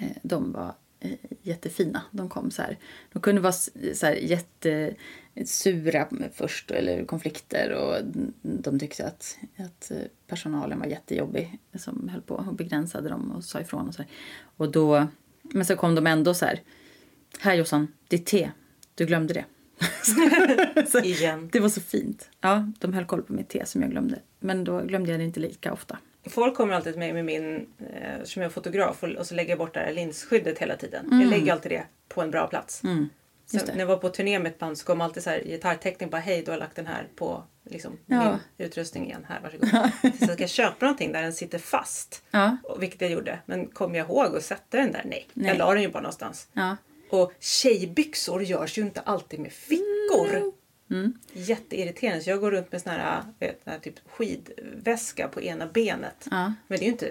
eh, 0.00 0.16
de 0.22 0.52
var 0.52 0.74
eh, 1.00 1.18
jättefina. 1.42 2.02
De 2.10 2.28
kom 2.28 2.50
så 2.50 2.62
här. 2.62 2.78
De 3.12 3.22
kunde 3.22 3.40
vara 3.40 3.52
så 3.52 4.06
här 4.06 4.14
jättesura 4.14 6.08
först 6.32 6.70
eller 6.70 7.04
konflikter 7.04 7.72
och 7.72 7.96
de 8.42 8.78
tyckte 8.78 9.06
att, 9.06 9.38
att 9.56 9.92
personalen 10.26 10.78
var 10.78 10.86
jättejobbig 10.86 11.58
som 11.74 12.08
höll 12.08 12.22
på 12.22 12.34
och 12.34 12.54
begränsade 12.54 13.08
dem 13.08 13.30
och 13.30 13.44
sa 13.44 13.60
ifrån 13.60 13.88
och 13.88 13.94
så 13.94 14.02
här. 14.02 14.10
Och 14.56 14.70
då, 14.70 15.06
men 15.42 15.64
så 15.64 15.76
kom 15.76 15.94
de 15.94 16.06
ändå 16.06 16.34
så 16.34 16.44
här. 16.44 16.60
Här 17.40 17.54
Jossan, 17.54 17.88
ditt 18.08 18.26
te. 18.26 18.50
Du 18.94 19.06
glömde 19.06 19.34
det. 19.34 19.44
så, 20.88 20.98
Igen. 20.98 21.48
det 21.52 21.60
var 21.60 21.68
så 21.68 21.80
fint. 21.80 22.30
Ja, 22.40 22.72
de 22.78 22.92
höll 22.94 23.04
koll 23.04 23.22
på 23.22 23.32
mitt 23.32 23.48
te 23.48 23.66
som 23.66 23.82
jag 23.82 23.90
glömde. 23.90 24.18
Men 24.40 24.64
då 24.64 24.80
glömde 24.80 25.10
jag 25.10 25.20
det 25.20 25.24
inte 25.24 25.40
lika 25.40 25.72
ofta. 25.72 25.98
Folk 26.28 26.54
kommer 26.56 26.74
alltid 26.74 26.98
mig 26.98 27.12
med 27.12 27.24
min, 27.24 27.66
eh, 27.78 28.24
som 28.24 28.42
jag 28.42 28.48
är 28.48 28.52
fotograf 28.52 29.02
och, 29.02 29.08
och 29.08 29.26
så 29.26 29.34
lägger 29.34 29.50
jag 29.50 29.58
bort 29.58 29.74
det 29.74 29.80
här 29.80 29.92
linsskyddet 29.92 30.58
hela 30.58 30.76
tiden. 30.76 31.08
Jag 31.20 31.30
lägger 31.30 31.52
alltid 31.52 31.72
det 31.72 31.82
på 32.08 32.22
en 32.22 32.30
bra 32.30 32.46
plats. 32.46 32.84
Mm. 32.84 33.08
När 33.52 33.78
jag 33.78 33.86
var 33.86 33.96
på 33.96 34.08
turné 34.08 34.38
med 34.38 34.52
ett 34.52 34.58
band 34.58 34.78
så 34.78 34.86
kom 34.86 35.00
alltid 35.00 35.22
så 35.22 35.30
här 35.30 35.40
gitarrteckning 35.44 36.10
bara 36.10 36.20
hej 36.20 36.42
du 36.42 36.50
har 36.50 36.58
lagt 36.58 36.76
den 36.76 36.86
här 36.86 37.08
på 37.16 37.42
liksom, 37.64 37.98
Ja. 38.06 38.38
min 38.56 38.66
utrustning 38.66 39.04
igen. 39.06 39.26
Här 39.28 39.40
varsågod. 39.42 39.68
så 40.18 40.24
jag 40.24 40.32
ska 40.32 40.46
köpa 40.46 40.86
någonting 40.86 41.12
där 41.12 41.22
den 41.22 41.32
sitter 41.32 41.58
fast. 41.58 42.22
Ja, 42.30 42.56
Och, 42.64 42.82
vilket 42.82 43.00
jag 43.00 43.10
gjorde. 43.10 43.38
Men 43.46 43.66
kom 43.66 43.94
jag 43.94 44.06
ihåg 44.06 44.36
att 44.36 44.42
sätta 44.44 44.76
den 44.76 44.92
där? 44.92 45.02
Nej. 45.04 45.28
Nej. 45.34 45.48
Jag 45.48 45.58
la 45.58 45.72
den 45.74 45.82
ju 45.82 45.88
bara 45.88 46.02
någonstans. 46.02 46.48
ja. 46.52 46.76
Och 47.10 47.32
tjejbyxor 47.40 48.42
görs 48.42 48.78
ju 48.78 48.82
inte 48.82 49.00
alltid 49.00 49.40
med 49.40 49.52
fickor. 49.52 50.52
Mm. 50.90 51.12
Jätteirriterande. 51.32 52.20
Så 52.24 52.30
jag 52.30 52.40
går 52.40 52.50
runt 52.50 52.72
med 52.72 52.82
sån 52.82 52.92
här, 52.92 53.22
vet, 53.38 53.60
här 53.64 53.78
typ 53.78 53.94
skidväska 54.08 55.28
på 55.28 55.42
ena 55.42 55.66
benet. 55.66 56.26
ja. 56.30 56.52
Men 56.68 56.78
det 56.78 56.84
är 56.84 56.86
ju 56.86 56.92
inte, 56.92 57.06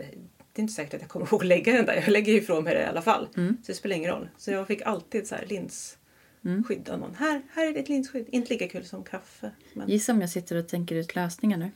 det 0.54 0.60
är 0.60 0.62
inte 0.62 0.74
säkert 0.74 0.94
att 0.94 1.02
jag 1.02 1.10
kommer 1.10 1.26
ihåg 1.26 1.42
att 1.42 1.48
lägga 1.48 1.74
den 1.74 1.86
där. 1.86 1.96
Jag 1.96 2.08
lägger 2.08 2.34
ju 2.34 2.40
ifrån 2.40 2.64
mig 2.64 2.74
det 2.76 2.82
i 2.82 2.86
alla 2.86 3.02
fall. 3.02 3.28
Mm. 3.38 3.58
Så 3.64 3.72
det 3.72 3.76
spelar 3.78 3.96
ingen 3.96 4.12
roll. 4.12 4.30
Så 4.38 4.52
jag 4.52 4.68
fick 4.68 4.82
alltid 4.82 5.28
så 5.28 5.36
här 5.36 5.46
linsskydd 5.46 6.90
av 6.90 7.00
någon. 7.00 7.16
Här, 7.16 7.42
här 7.54 7.68
är 7.68 7.74
ditt 7.74 7.90
linsskydd. 7.90 8.26
Inte 8.30 8.54
lika 8.54 8.68
kul 8.68 8.86
som 8.86 9.04
kaffe. 9.04 9.52
Men... 9.74 9.90
Gissa 9.90 10.12
om 10.12 10.22
jag 10.22 10.30
sitter 10.30 10.56
och 10.56 10.68
tänker 10.68 10.96
ut 10.96 11.16
lösningar 11.16 11.58
nu. 11.58 11.72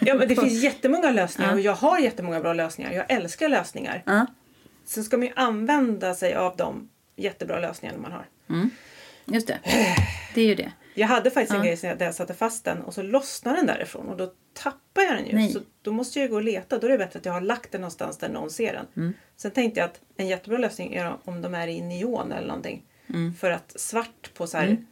Ja, 0.00 0.14
men 0.14 0.28
det 0.28 0.36
finns 0.40 0.62
jättemånga 0.62 1.10
lösningar 1.10 1.50
Ja. 1.50 1.54
och 1.54 1.60
jag 1.60 1.74
har 1.74 1.98
jättemånga 1.98 2.40
bra 2.40 2.52
lösningar. 2.52 2.92
Jag 2.92 3.10
älskar 3.10 3.48
lösningar. 3.48 4.02
Ja. 4.06 4.26
Så 4.84 5.02
ska 5.02 5.16
man 5.16 5.26
ju 5.26 5.32
använda 5.36 6.14
sig 6.14 6.34
av 6.34 6.56
de 6.56 6.88
jättebra 7.16 7.60
lösningar 7.60 7.96
man 7.98 8.12
har. 8.12 8.26
Just 9.24 9.46
det. 9.46 9.58
Det 10.34 10.40
är 10.40 10.46
ju 10.46 10.54
det. 10.54 10.72
Jag 10.94 11.06
hade 11.08 11.30
faktiskt 11.30 11.52
en 11.52 11.58
Ja. 11.66 11.74
grej 11.76 11.96
där 11.98 12.06
jag 12.06 12.14
satte 12.14 12.34
fast 12.34 12.64
den 12.64 12.82
och 12.82 12.94
så 12.94 13.02
lossnade 13.02 13.56
den 13.58 13.66
därifrån 13.66 14.08
och 14.08 14.16
då 14.16 14.32
tappar 14.52 15.02
jag 15.02 15.14
den 15.16 15.26
ju. 15.26 15.32
Nej. 15.34 15.50
Så 15.52 15.60
då 15.82 15.92
måste 15.92 16.20
jag 16.20 16.30
gå 16.30 16.36
och 16.36 16.42
leta. 16.42 16.78
Då 16.78 16.86
är 16.86 16.90
det 16.90 16.98
bättre 16.98 17.18
att 17.18 17.24
jag 17.26 17.32
har 17.32 17.40
lagt 17.40 17.72
den 17.72 17.80
någonstans 17.80 18.16
där 18.18 18.28
någon 18.28 18.50
ser 18.50 18.72
den. 18.72 18.86
Mm. 18.96 19.14
Sen 19.36 19.50
tänkte 19.50 19.80
jag 19.80 19.84
att 19.90 20.00
en 20.16 20.26
jättebra 20.26 20.58
lösning 20.58 20.94
är 20.94 21.16
om 21.24 21.42
de 21.42 21.54
är 21.54 21.68
i 21.68 21.80
neon 21.80 22.32
eller 22.32 22.46
någonting. 22.48 22.82
Mm. 23.08 23.34
För 23.34 23.50
att 23.50 23.80
svart 23.80 24.30
på 24.34 24.46
så 24.46 24.56
här 24.58 24.64
mm, 24.66 24.86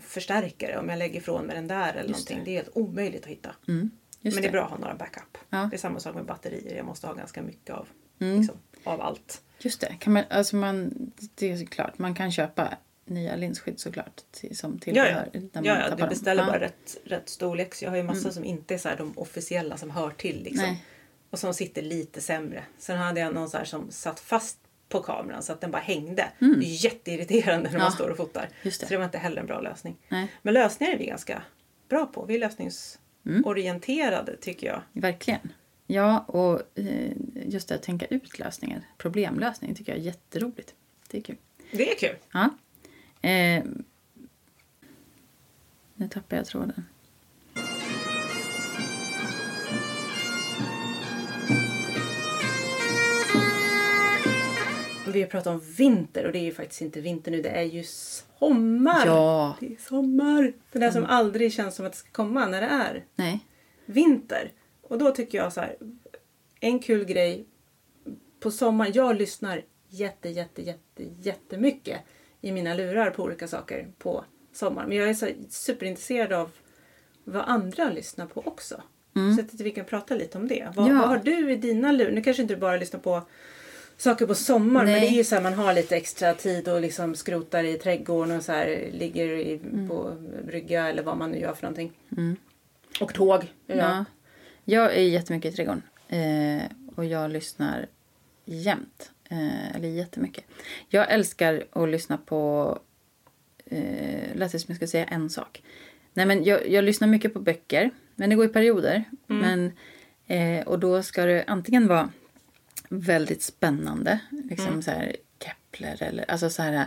förstärkare, 0.00 0.78
om 0.78 0.88
jag 0.88 0.98
lägger 0.98 1.20
ifrån 1.20 1.44
mig 1.46 1.56
den 1.56 1.68
där 1.68 1.92
eller 1.94 2.08
Just 2.08 2.30
någonting. 2.30 2.38
det. 2.38 2.44
Det. 2.44 2.50
är 2.50 2.62
helt 2.64 2.76
omöjligt 2.76 3.22
att 3.22 3.28
hitta. 3.30 3.50
Mm. 3.68 3.90
Men 4.20 4.32
det 4.32 4.46
är 4.46 4.52
bra 4.52 4.64
att 4.64 4.70
ha 4.70 4.78
några 4.78 4.94
backup. 4.94 5.38
Ja. 5.50 5.68
Det 5.70 5.76
är 5.76 5.78
samma 5.78 6.00
sak 6.00 6.14
med 6.14 6.24
batterier. 6.24 6.76
Jag 6.76 6.86
måste 6.86 7.06
ha 7.06 7.14
ganska 7.14 7.42
mycket 7.42 7.74
av, 7.74 7.88
Mm. 8.20 8.38
liksom, 8.40 8.56
av 8.84 9.00
allt. 9.00 9.42
Just 9.58 9.80
det. 9.80 9.96
Kan 10.00 10.12
man, 10.12 10.24
alltså 10.30 10.56
man, 10.56 10.92
det 11.34 11.52
är 11.52 11.66
klart, 11.66 11.98
man 11.98 12.14
kan 12.14 12.32
köpa 12.32 12.68
nya 13.04 13.36
linsskydd 13.36 13.80
såklart 13.80 14.20
till, 14.30 14.58
som 14.58 14.70
Ja, 14.70 14.76
ja. 14.76 15.24
tillbehör. 15.24 15.30
man 15.54 15.64
ja, 15.64 15.74
ja 15.78 15.82
tappar 15.82 15.96
du 15.96 16.00
dem. 16.00 16.08
beställer 16.08 16.42
Ja. 16.42 16.48
Mm. 16.48 16.60
bara 16.60 16.66
rätt, 16.66 16.96
rätt 17.04 17.28
storlek. 17.28 17.74
Så 17.74 17.84
jag 17.84 17.90
har 17.90 17.96
ju 17.96 18.02
massa 18.02 18.30
som 18.32 18.44
inte 18.44 18.74
är 18.74 18.78
så 18.78 18.88
de 18.98 19.18
officiella 19.18 19.76
som 19.76 19.90
hör 19.90 20.10
till. 20.10 20.42
Liksom. 20.42 20.64
Nej. 20.66 20.84
Och 21.30 21.38
som 21.38 21.54
sitter 21.54 21.82
lite 21.82 22.20
sämre. 22.20 22.64
Sen 22.78 22.98
hade 22.98 23.20
jag 23.20 23.34
någon 23.34 23.50
så 23.50 23.58
som 23.64 23.90
satt 23.90 24.20
fast 24.20 24.58
på 24.88 25.00
kameran 25.02 25.42
så 25.42 25.52
att 25.52 25.60
den 25.60 25.70
bara 25.70 25.82
hängde. 25.82 26.24
Det 26.38 26.46
är 26.46 26.84
jätteirriterande 26.84 27.62
när 27.62 27.68
Mm. 27.70 27.80
Ja, 27.80 27.86
man 27.86 27.92
står 27.92 28.08
och 28.10 28.16
fotar. 28.16 28.48
det. 28.62 28.70
Så 28.70 28.86
det 28.88 28.96
var 28.96 29.04
inte 29.04 29.18
heller 29.18 29.40
en 29.40 29.46
bra 29.46 29.60
lösning. 29.60 29.96
Nej, 30.08 30.28
Men 30.42 30.54
lösningar 30.54 30.92
är 30.94 30.98
vi 30.98 31.06
ganska 31.06 31.42
bra 31.88 32.06
på. 32.06 32.24
Vi 32.24 32.34
är 32.34 32.38
lösningsorienterade 32.38 34.36
tycker 34.36 34.66
jag. 34.66 34.82
verkligen. 34.92 35.52
Ja, 35.92 36.18
och 36.18 36.78
eh, 36.78 37.12
just 37.46 37.68
det 37.68 37.74
att 37.74 37.82
tänka 37.82 38.06
ut 38.06 38.38
lösningar. 38.38 38.82
Problemlösning 38.98 39.74
tycker 39.74 39.92
jag 39.92 40.00
är 40.00 40.04
jätteroligt. 40.04 40.74
Det 41.08 41.18
är 41.18 41.22
kul. 41.22 41.36
Det 41.70 41.92
är 41.92 41.96
kul. 41.96 42.16
Ja. 42.32 42.50
Eh, 43.28 43.64
nu 45.94 46.08
tappar 46.08 46.36
jag 46.36 46.46
tråden. 46.46 46.84
Vi 55.06 55.20
har 55.20 55.28
pratat 55.28 55.46
om 55.46 55.60
vinter 55.60 56.26
och 56.26 56.32
det 56.32 56.38
är 56.38 56.44
ju 56.44 56.54
faktiskt 56.54 56.82
inte 56.82 57.00
vinter 57.00 57.30
nu. 57.30 57.42
Det 57.42 57.48
är 57.48 57.62
ju 57.62 57.84
sommar. 57.84 59.06
Ja. 59.06 59.56
Det 59.60 59.66
är 59.66 59.76
sommar. 59.76 60.52
Det 60.72 60.78
där 60.78 60.90
som 60.90 61.04
aldrig 61.04 61.52
känns 61.52 61.74
som 61.74 61.86
att 61.86 61.92
det 61.92 61.98
ska 61.98 62.10
komma 62.10 62.46
när 62.46 62.60
det 62.60 62.66
är 62.66 63.04
Nej. 63.16 63.40
vinter. 63.86 64.52
Och 64.90 64.98
då 64.98 65.10
tycker 65.10 65.38
jag 65.38 65.52
så 65.52 65.60
här. 65.60 65.76
En 66.60 66.78
kul 66.78 67.04
grej. 67.04 67.44
På 68.40 68.50
sommaren. 68.50 68.92
Jag 68.94 69.16
lyssnar 69.16 69.62
jätte, 69.88 70.28
jätte, 70.28 70.62
jätte, 70.62 71.02
jättemycket 71.20 72.00
i 72.40 72.52
mina 72.52 72.74
lurar 72.74 73.10
på 73.10 73.22
olika 73.22 73.48
saker 73.48 73.88
på 73.98 74.24
sommaren. 74.52 74.88
Men 74.88 74.98
jag 74.98 75.08
är 75.08 75.14
så 75.14 75.28
superintresserad 75.48 76.32
av 76.32 76.50
vad 77.24 77.42
andra 77.46 77.90
lyssnar 77.90 78.26
på 78.26 78.40
också. 78.46 78.82
Så 79.14 79.20
jag 79.20 79.36
tänkte 79.36 79.64
vi 79.64 79.70
kan 79.70 79.84
prata 79.84 80.14
lite 80.14 80.38
om 80.38 80.48
det. 80.48 80.68
Vad, 80.76 80.88
Ja. 80.90 80.94
vad 80.94 81.08
har 81.08 81.18
du 81.18 81.52
i 81.52 81.56
dina 81.56 81.92
lurar? 81.92 82.10
Nu 82.10 82.22
kanske 82.22 82.42
inte 82.42 82.54
du 82.54 82.60
bara 82.60 82.76
lyssnar 82.76 83.00
på 83.00 83.22
saker 83.96 84.26
på 84.26 84.34
sommaren. 84.34 84.86
Men 84.86 85.00
det 85.00 85.06
är 85.08 85.10
ju 85.10 85.24
så 85.24 85.34
här 85.34 85.42
man 85.42 85.54
har 85.54 85.74
lite 85.74 85.96
extra 85.96 86.34
tid 86.34 86.68
och 86.68 86.80
liksom 86.80 87.14
skrotar 87.14 87.64
i 87.64 87.78
trädgården 87.78 88.36
och 88.36 88.42
så 88.44 88.52
här 88.52 88.88
ligger 88.92 89.26
i, 89.26 89.60
på 89.88 90.12
brygga 90.46 90.88
eller 90.88 91.02
vad 91.02 91.16
man 91.16 91.30
nu 91.30 91.38
gör 91.38 91.54
för 91.54 91.62
någonting. 91.62 91.92
Och 93.00 93.14
tåg. 93.14 93.52
Ja. 93.66 93.74
Ja. 93.76 94.04
Jag 94.70 94.96
är 94.96 95.02
jättemycket 95.02 95.52
i 95.52 95.56
trädgården. 95.56 95.82
Eh, 96.08 96.62
och 96.94 97.04
jag 97.04 97.30
lyssnar 97.30 97.86
jämt. 98.44 99.10
Eh, 99.30 99.76
eller 99.76 99.88
jättemycket. 99.88 100.44
Jag 100.88 101.12
älskar 101.12 101.64
att 101.72 101.88
lyssna 101.88 102.18
på... 102.18 102.78
Eh, 103.66 104.34
lät 104.34 104.52
det 104.52 104.58
som 104.58 104.66
jag 104.68 104.76
ska 104.76 104.86
säga 104.86 105.04
en 105.04 105.30
sak. 105.30 105.62
Nej, 106.14 106.26
men 106.26 106.44
jag, 106.44 106.68
jag 106.68 106.84
lyssnar 106.84 107.08
mycket 107.08 107.32
på 107.32 107.40
böcker. 107.40 107.90
Men 108.14 108.30
det 108.30 108.36
går 108.36 108.44
i 108.44 108.48
perioder. 108.48 109.04
Mm. 109.28 109.40
Men, 109.42 109.72
eh, 110.60 110.66
och 110.66 110.78
då 110.78 111.02
ska 111.02 111.24
det 111.24 111.44
antingen 111.46 111.86
vara 111.88 112.10
väldigt 112.88 113.42
spännande. 113.42 114.20
Liksom 114.50 114.68
Mm. 114.68 114.82
så 114.82 114.90
här 114.90 115.16
Kepler 115.44 116.02
eller 116.02 116.30
alltså 116.30 116.50
så 116.50 116.62
här... 116.62 116.86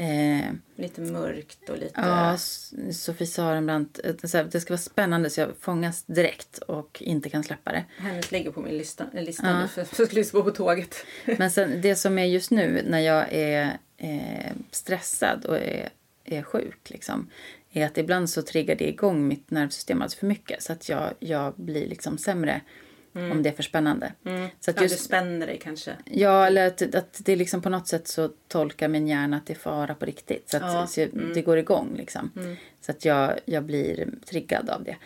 Eh, 0.00 0.52
Lite 0.76 1.00
mörkt 1.00 1.68
och 1.68 1.78
lite... 1.78 1.92
Ja, 2.00 2.36
Sofie 2.92 3.26
Sarenbrant. 3.26 4.00
eh, 4.04 4.14
Det 4.50 4.60
ska 4.60 4.72
vara 4.72 4.78
spännande 4.78 5.30
så 5.30 5.40
jag 5.40 5.50
fångas 5.60 6.02
direkt 6.04 6.58
och 6.58 7.02
inte 7.02 7.28
kan 7.28 7.44
släppa 7.44 7.72
det. 7.72 7.84
Hennes 7.98 8.30
ligger 8.32 8.50
på 8.50 8.60
min 8.60 8.78
lista, 8.78 9.06
eh, 9.14 9.22
lista 9.22 9.60
nu 9.60 9.68
för 9.68 9.80
jag 9.80 9.88
ska 10.08 10.16
lyssna 10.16 10.40
på 10.40 10.44
på 10.44 10.50
tåget. 10.56 10.94
Men 11.38 11.50
sen, 11.50 11.80
det 11.82 11.96
som 11.96 12.18
är 12.18 12.24
just 12.24 12.50
nu 12.50 12.82
när 12.88 12.98
jag 13.00 13.32
är 13.32 13.78
eh, 13.96 14.52
stressad 14.70 15.44
och 15.44 15.56
är, 15.58 15.88
är 16.24 16.42
sjuk 16.42 16.90
liksom, 16.90 17.30
är 17.72 17.86
att 17.86 17.98
ibland 17.98 18.30
så 18.30 18.42
triggar 18.42 18.74
det 18.74 18.88
igång 18.88 19.28
mitt 19.28 19.50
nervsystem 19.50 19.96
alldeles 19.98 20.14
för 20.14 20.26
mycket 20.26 20.62
så 20.62 20.72
att 20.72 20.88
jag, 20.88 21.14
jag 21.18 21.54
blir 21.56 21.86
liksom 21.88 22.18
sämre 22.18 22.60
om 23.12 23.42
det 23.42 23.48
är 23.48 23.52
för 23.52 23.62
spännande. 23.62 24.12
Så 24.60 24.70
att 24.70 24.76
Ja, 24.76 24.82
du 24.82 24.82
just, 24.82 25.04
spänner 25.04 25.46
dig 25.46 25.58
kanske. 25.62 25.96
ja, 26.04 26.46
eller 26.46 26.66
att, 26.66 26.94
att 26.94 27.20
det 27.24 27.36
liksom 27.36 27.62
på 27.62 27.68
något 27.68 27.88
sätt 27.88 28.08
så 28.08 28.30
tolkar 28.48 28.88
min 28.88 29.08
hjärna 29.08 29.36
att 29.36 29.46
det 29.46 29.52
är 29.52 29.58
fara 29.58 29.94
på 29.94 30.04
riktigt. 30.06 30.50
Så 30.50 30.56
att 30.56 30.62
Ja, 30.62 30.86
så 30.86 31.00
jag, 31.00 31.08
det 31.34 31.42
går 31.42 31.58
igång 31.58 31.94
liksom. 31.96 32.30
Så 32.80 32.92
att 32.92 33.04
jag, 33.04 33.32
jag 33.44 33.62
blir 33.64 34.08
triggad 34.26 34.70
av 34.70 34.84
det. 34.84 34.96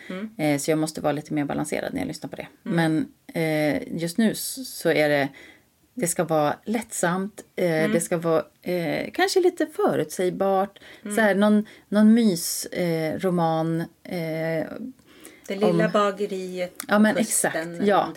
Eh, 0.43 0.57
så 0.57 0.71
jag 0.71 0.77
måste 0.79 1.01
vara 1.01 1.13
lite 1.13 1.33
mer 1.33 1.45
balanserad 1.45 1.93
när 1.93 2.01
jag 2.01 2.07
lyssnar 2.07 2.29
på 2.29 2.35
det. 2.35 2.47
Men 2.63 3.07
eh, 3.33 3.81
just 4.01 4.17
nu 4.17 4.35
så 4.35 4.89
är 4.89 5.09
det 5.09 5.29
det 5.97 6.07
ska 6.07 6.23
vara 6.23 6.55
lättsamt, 6.65 7.43
eh, 7.55 7.91
det 7.91 8.01
ska 8.01 8.17
vara 8.17 8.43
eh, 8.61 9.11
kanske 9.13 9.39
lite 9.39 9.65
förutsägbart. 9.65 10.79
Så 11.03 11.21
här, 11.21 11.35
någon 11.35 11.65
någon 11.89 12.13
mysroman. 12.13 13.19
Roman, 13.19 13.83
eh, 14.03 14.67
Det 15.47 15.55
lilla 15.55 15.89
bageriet 15.89 16.73
Ja, 16.87 16.99
men 16.99 17.17
exakt. 17.17 17.57
Ja, 17.81 18.13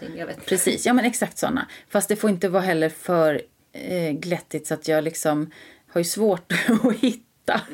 precis. 0.46 0.86
Ja, 0.86 0.92
men 0.92 1.04
exakt 1.04 1.38
såna. 1.38 1.66
Fast 1.88 2.08
det 2.08 2.16
får 2.16 2.30
inte 2.30 2.48
vara 2.48 2.62
heller 2.62 2.88
för 2.88 3.42
eh, 3.72 4.10
glättigt 4.12 4.66
så 4.66 4.74
att 4.74 4.88
jag 4.88 5.04
liksom 5.04 5.50
har 5.88 6.00
ju 6.00 6.04
svårt 6.04 6.52
att 6.84 6.96
hitta. 6.96 7.60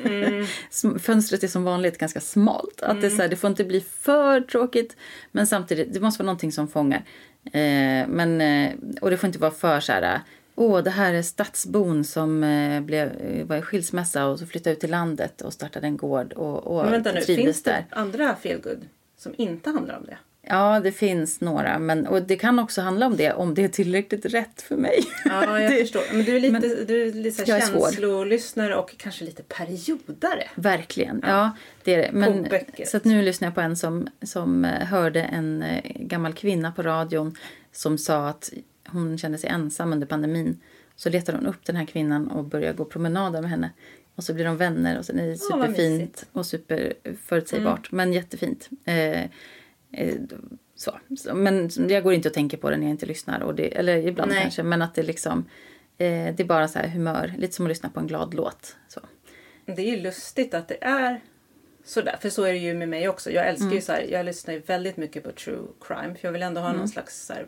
Sm- 0.71 0.99
Fönstret 0.99 1.43
är 1.43 1.47
som 1.47 1.63
vanligt 1.63 1.97
ganska 1.97 2.19
smalt. 2.21 2.81
Att 2.81 3.01
det, 3.01 3.07
är 3.07 3.11
så 3.11 3.21
här, 3.21 3.27
det 3.29 3.35
får 3.35 3.49
inte 3.49 3.63
bli 3.63 3.81
för 3.81 4.41
tråkigt, 4.41 4.95
men 5.31 5.47
samtidigt 5.47 5.93
det 5.93 5.99
måste 5.99 6.23
vara 6.23 6.25
någonting 6.25 6.51
som 6.51 6.67
fångar. 6.67 7.03
Eh, 7.45 8.07
men, 8.07 8.41
eh, 8.41 8.71
och 9.01 9.09
det 9.09 9.17
får 9.17 9.27
inte 9.27 9.39
vara 9.39 9.51
för 9.51 9.79
så 9.79 9.91
här... 9.91 10.21
Åh, 10.57 10.83
det 10.83 10.89
här 10.89 11.13
är 11.13 11.21
stadsbon 11.21 12.03
som 12.03 12.43
eh, 12.43 12.81
blev, 12.81 13.07
eh, 13.11 13.45
var 13.45 13.57
i 13.57 13.61
skilsmässa 13.61 14.25
och 14.25 14.39
så 14.39 14.45
flyttade 14.45 14.73
ut 14.73 14.79
till 14.79 14.91
landet 14.91 15.41
och 15.41 15.53
startade 15.53 15.87
en 15.87 15.97
gård 15.97 16.33
och, 16.33 16.67
och 16.67 16.83
Men 16.83 16.91
vänta 16.91 17.11
nu, 17.11 17.21
finns 17.21 17.63
det 17.63 17.71
där. 17.71 17.85
andra 17.89 18.35
feelgood 18.35 18.85
som 19.25 19.35
inte 19.37 19.69
handlar 19.69 19.97
om 19.97 20.03
det? 20.05 20.17
Ja, 20.47 20.79
det 20.79 20.91
finns 20.91 21.41
några. 21.41 21.79
Men, 21.79 22.07
och 22.07 22.21
det 22.21 22.35
kan 22.35 22.59
också 22.59 22.81
handla 22.81 23.05
om 23.05 23.17
det 23.17 23.33
om 23.33 23.53
det 23.53 23.63
är 23.63 23.67
tillräckligt 23.67 24.25
rätt 24.25 24.61
för 24.61 24.75
mig. 24.75 24.99
Ja, 25.25 25.59
jag 25.61 25.71
Det- 25.71 25.77
förstår. 25.81 26.01
Men 26.13 26.25
du 26.25 26.35
är 26.35 26.39
lite, 26.39 26.85
du 26.85 27.07
är 27.07 27.13
lite 27.13 27.43
jag 27.47 27.61
känslolyssnare 27.61 28.75
och 28.75 28.97
kanske 28.97 29.25
lite 29.25 29.43
periodare. 29.43 30.43
Verkligen. 30.55 31.21
Ja, 31.27 31.51
det 31.83 31.93
är 31.93 31.97
det. 31.97 32.09
Men, 32.13 32.47
så 32.87 32.97
att 32.97 33.03
nu 33.05 33.21
lyssnar 33.21 33.47
jag 33.47 33.55
på 33.55 33.61
en 33.61 33.75
som, 33.77 34.07
som 34.21 34.65
eh, 34.65 34.71
hörde 34.87 35.21
en 35.23 35.63
eh, 35.63 35.81
gammal 35.95 36.33
kvinna 36.33 36.71
på 36.71 36.81
radion 36.81 37.35
som 37.71 37.97
sa 37.97 38.27
att 38.29 38.53
hon 38.87 39.17
kände 39.17 39.37
sig 39.37 39.49
ensam 39.49 39.93
under 39.93 40.07
pandemin. 40.07 40.59
Så 40.95 41.09
letade 41.09 41.37
hon 41.37 41.47
upp 41.47 41.65
den 41.65 41.75
här 41.75 41.85
kvinnan 41.85 42.31
och 42.31 42.43
började 42.43 42.77
gå 42.77 42.85
promenader 42.85 43.41
med 43.41 43.49
henne. 43.49 43.71
Och 44.15 44.23
så 44.23 44.33
blir 44.33 44.45
de 44.45 44.57
vänner 44.57 44.97
och 44.97 45.05
sen 45.05 45.19
är 45.19 45.27
det 45.27 45.37
superfint 45.37 45.77
mysigt. 45.77 46.25
och 46.31 46.45
superförutsägbart. 46.45 47.91
Men 47.91 48.13
jättefint. 48.13 48.69
Eh, 48.85 49.23
eh, 49.91 50.17
så. 50.75 50.99
Men 51.33 51.69
jag 51.89 52.03
går 52.03 52.13
inte 52.13 52.29
och 52.29 52.33
tänker 52.33 52.57
på 52.57 52.69
det 52.69 52.77
när 52.77 52.83
jag 52.83 52.91
inte 52.91 53.05
lyssnar. 53.05 53.39
Och 53.39 53.55
det, 53.55 53.77
eller 53.77 53.97
ibland 54.07 54.31
Nej. 54.31 54.41
kanske. 54.41 54.63
Men 54.63 54.81
att 54.81 54.95
det 54.95 55.03
liksom... 55.03 55.45
Eh, 55.97 56.35
det 56.35 56.39
är 56.39 56.43
bara 56.43 56.67
så 56.67 56.79
här 56.79 56.87
humör. 56.87 57.33
Lite 57.37 57.53
som 57.53 57.65
att 57.65 57.69
lyssna 57.69 57.89
på 57.89 57.99
en 57.99 58.07
glad 58.07 58.33
låt. 58.33 58.75
Så. 58.87 59.01
Det 59.65 59.81
är 59.81 59.95
ju 59.95 60.01
lustigt 60.01 60.53
att 60.53 60.67
det 60.67 60.83
är 60.83 61.21
sådär. 61.83 62.17
För 62.21 62.29
så 62.29 62.43
är 62.43 62.51
det 62.51 62.59
ju 62.59 62.73
med 62.73 62.89
mig 62.89 63.09
också. 63.09 63.31
Jag 63.31 63.47
älskar 63.47 63.71
ju 63.71 63.81
så 63.81 63.91
här, 63.91 64.01
jag 64.01 64.25
lyssnar 64.25 64.53
ju 64.53 64.59
väldigt 64.59 64.97
mycket 64.97 65.23
på 65.23 65.31
true 65.31 65.67
crime. 65.81 66.15
För 66.15 66.27
jag 66.27 66.31
vill 66.31 66.43
ändå 66.43 66.61
ha 66.61 66.73
någon 66.73 66.87
slags 66.87 67.25
så 67.25 67.33
här, 67.33 67.45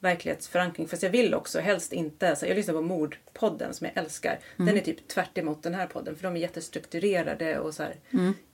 verklighetsförankring. 0.00 0.88
Fast 0.88 1.02
jag 1.02 1.10
vill 1.10 1.34
också 1.34 1.60
helst 1.60 1.92
inte. 1.92 2.36
Så 2.36 2.46
jag 2.46 2.54
lyssnar 2.54 2.74
på 2.74 2.82
Mordpodden 2.82 3.74
som 3.74 3.86
jag 3.86 4.04
älskar. 4.04 4.38
Den 4.56 4.76
är 4.76 4.80
typ 4.80 5.08
tvärt 5.08 5.38
emot 5.38 5.62
den 5.62 5.74
här 5.74 5.86
podden. 5.86 6.16
För 6.16 6.22
de 6.22 6.36
är 6.36 6.40
jättestrukturerade 6.40 7.58
och 7.58 7.74
så 7.74 7.82
här, 7.82 7.94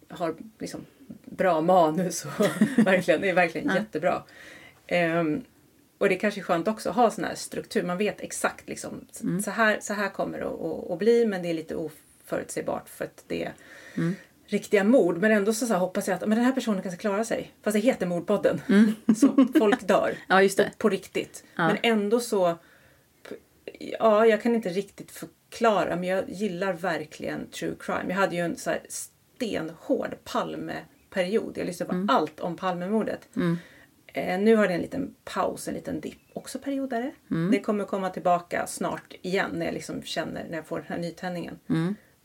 har 0.08 0.36
liksom 0.58 0.80
bra 1.24 1.60
manus. 1.60 2.24
Och 2.24 2.30
verkligen, 2.86 3.20
det 3.20 3.30
är 3.30 3.34
verkligen 3.34 3.74
jättebra. 3.74 4.22
Ehm, 4.86 5.44
och 5.98 6.08
det 6.08 6.14
är 6.14 6.18
kanske 6.18 6.40
är 6.40 6.42
skönt 6.42 6.68
också 6.68 6.90
att 6.90 6.96
ha 6.96 7.10
sån 7.10 7.24
här 7.24 7.34
struktur. 7.34 7.82
Man 7.82 7.98
vet 7.98 8.20
exakt 8.20 8.68
liksom, 8.68 9.06
så, 9.44 9.50
här, 9.50 9.78
så 9.80 9.94
här 9.94 10.08
kommer 10.08 10.38
det 10.38 10.46
att, 10.46 10.60
att, 10.60 10.90
att 10.90 10.98
bli 10.98 11.26
men 11.26 11.42
det 11.42 11.48
är 11.48 11.54
lite 11.54 11.76
oförutsägbart 11.76 12.88
för 12.88 13.04
att 13.04 13.24
det 13.26 13.44
är 13.44 13.52
riktiga 14.46 14.84
mord. 14.84 15.18
Men 15.18 15.32
ändå 15.32 15.52
så, 15.52 15.66
så 15.66 15.74
hoppas 15.74 16.08
jag 16.08 16.14
att 16.14 16.20
men 16.20 16.30
den 16.38 16.44
här 16.44 16.52
personen 16.52 16.82
kanske 16.82 17.00
klarar 17.00 17.24
sig. 17.24 17.52
Fast 17.62 17.74
det 17.74 17.80
heter 17.80 18.06
Mordpodden. 18.06 18.60
Så 19.16 19.46
folk 19.58 19.88
dör. 19.88 20.14
Ja, 20.28 20.42
just 20.42 20.56
det. 20.56 20.70
På, 20.78 20.88
riktigt. 20.88 21.44
Men 21.54 21.76
ändå 21.82 22.20
så... 22.20 22.58
Ja, 23.98 24.26
jag 24.26 24.42
kan 24.42 24.54
inte 24.54 24.68
riktigt 24.68 25.10
förklara 25.10 25.96
men 25.96 26.04
jag 26.04 26.24
gillar 26.30 26.72
verkligen 26.72 27.50
true 27.50 27.74
crime. 27.80 28.04
Jag 28.08 28.16
hade 28.16 28.36
ju 28.36 28.42
en 28.42 28.56
så 28.56 28.70
här 28.70 28.80
stenhård 28.88 30.16
Palmeperiod. 30.24 31.58
Jag 31.58 31.66
lyssnade 31.66 31.90
på 32.06 32.12
allt 32.12 32.40
om 32.40 32.56
Palmemordet. 32.56 33.28
Eh, 34.06 34.38
nu 34.38 34.56
har 34.56 34.68
det 34.68 34.74
en 34.74 34.80
liten 34.80 35.14
paus, 35.24 35.68
en 35.68 35.74
liten 35.74 36.00
dipp. 36.00 36.18
Också 36.32 36.58
periodare. 36.58 37.10
Det 37.52 37.60
kommer 37.60 37.84
komma 37.84 38.10
tillbaka 38.10 38.66
snart 38.66 39.14
igen 39.22 39.50
när 39.54 39.66
jag 39.66 39.74
liksom 39.74 40.02
känner, 40.02 40.46
när 40.48 40.56
jag 40.56 40.66
får 40.66 40.76
den 40.76 40.86
här 40.88 40.98
nytändningen. 40.98 41.58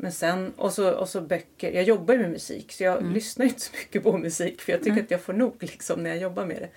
Men 0.01 0.11
sen, 0.11 0.53
och 0.55 0.73
så, 0.73 0.91
och 0.91 1.09
så 1.09 1.21
böcker. 1.21 1.71
Jag 1.71 1.83
jobbar 1.83 2.13
ju 2.13 2.19
med 2.19 2.29
musik 2.31 2.71
så 2.71 2.83
jag 2.83 3.13
lyssnar 3.13 3.45
ju 3.45 3.49
inte 3.49 3.61
så 3.61 3.71
mycket 3.77 4.03
på 4.03 4.17
musik 4.17 4.61
för 4.61 4.71
jag 4.71 4.83
tycker 4.83 5.03
att 5.03 5.11
jag 5.11 5.21
får 5.21 5.33
nog 5.33 5.55
liksom 5.59 6.03
när 6.03 6.09
jag 6.09 6.19
jobbar 6.19 6.45
med 6.45 6.57
det. 6.57 6.69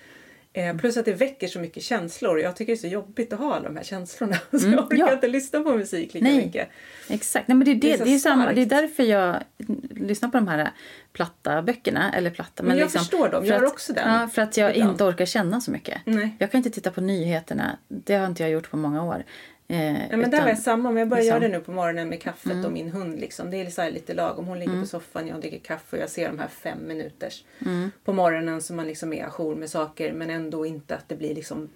Eh, 0.55 0.77
plus 0.77 0.97
att 0.97 1.05
det 1.05 1.13
väcker 1.13 1.49
så 1.49 1.59
mycket 1.59 1.83
känslor 1.83 2.41
jag 2.41 2.57
tycker 2.57 2.73
det 2.73 2.77
är 2.77 2.81
så 2.81 2.87
jobbigt 2.87 3.33
att 3.33 3.39
ha 3.39 3.55
alla 3.55 3.65
de 3.65 3.77
här 3.77 3.85
känslorna. 3.85 4.37
Så 4.61 4.69
jag 4.69 4.85
orkar 4.85 4.97
ja. 4.97 5.13
inte 5.13 5.29
lyssna 5.29 5.61
på 5.61 5.77
musik 5.77 6.15
lika 6.15 6.25
Nej. 6.27 6.37
mycket. 6.37 6.69
Exakt. 7.09 7.49
Nej, 7.49 7.57
men 7.57 7.65
det, 7.65 7.71
är 7.71 7.75
det, 7.75 7.81
Det 7.81 8.03
är 8.03 8.05
det, 8.05 8.15
är 8.15 8.19
samma, 8.19 8.53
det 8.53 8.63
är 8.63 8.67
därför 8.67 9.03
jag 9.03 9.43
lyssnar 9.91 10.29
på 10.29 10.37
de 10.37 10.49
här 10.49 10.71
platta 11.13 11.63
böckerna. 11.63 12.13
Eller 12.15 12.31
platta, 12.31 12.63
Men 12.63 12.79
jag 12.79 12.93
förstår 12.93 13.29
dem. 13.29 13.43
för 13.43 13.51
Jag 13.51 13.65
att, 13.65 13.73
också 13.73 13.93
den 13.93 14.13
Ja, 14.13 14.29
för 14.29 14.43
att 14.43 14.57
jag 14.57 14.77
ibland. 14.77 14.91
inte 14.93 15.05
orkar 15.05 15.27
känna 15.27 15.61
så 15.61 15.71
mycket. 15.71 16.01
Nej. 16.05 16.37
Jag 16.39 16.51
kan 16.51 16.59
inte 16.59 16.71
titta 16.71 16.91
på 16.91 17.01
nyheterna. 17.01 17.79
Det 17.89 18.15
har 18.15 18.27
inte 18.27 18.43
jag 18.43 18.51
gjort 18.53 18.71
på 18.71 18.77
många 18.77 19.03
år. 19.03 19.25
Eh, 19.73 20.11
Ja, 20.11 20.17
men 20.17 20.31
där 20.31 20.41
var 20.41 20.49
jag 20.49 20.59
samma, 20.59 20.91
men 20.91 21.01
jag 21.01 21.09
börjar 21.09 21.23
liksom- 21.23 21.37
Mm. 21.37 21.43
göra 21.43 21.53
det 21.53 21.59
nu 21.59 21.65
på 21.65 21.73
morgonen 21.73 22.09
med 22.09 22.21
kaffet 22.23 22.65
och 22.67 22.73
min 22.73 22.89
hund. 22.91 23.21
Liksom. 23.21 23.51
Det 23.51 23.57
är 23.57 23.71
så 23.71 23.83
här 23.83 23.91
lite 23.91 24.15
lagom. 24.15 24.47
Hon 24.47 24.59
ligger 24.59 24.81
på 24.81 24.87
soffan, 24.87 25.27
jag 25.29 25.41
dricker 25.41 25.59
kaffe 25.59 25.97
och 25.97 26.03
jag 26.03 26.11
ser 26.11 26.29
de 26.29 26.39
här 26.39 26.49
fem 26.49 26.79
minuters 26.87 27.45
Mm. 27.67 27.91
på 28.05 28.13
morgonen 28.13 28.63
så 28.63 28.75
man 28.75 28.87
liksom 28.87 29.13
är 29.13 29.25
ajour 29.25 29.55
med 29.55 29.71
saker 29.71 30.13
men 30.13 30.31
ändå 30.31 30.67
inte 30.67 30.95
att 30.97 31.09
det 31.09 31.17
blir 31.17 31.35
liksom 31.35 31.69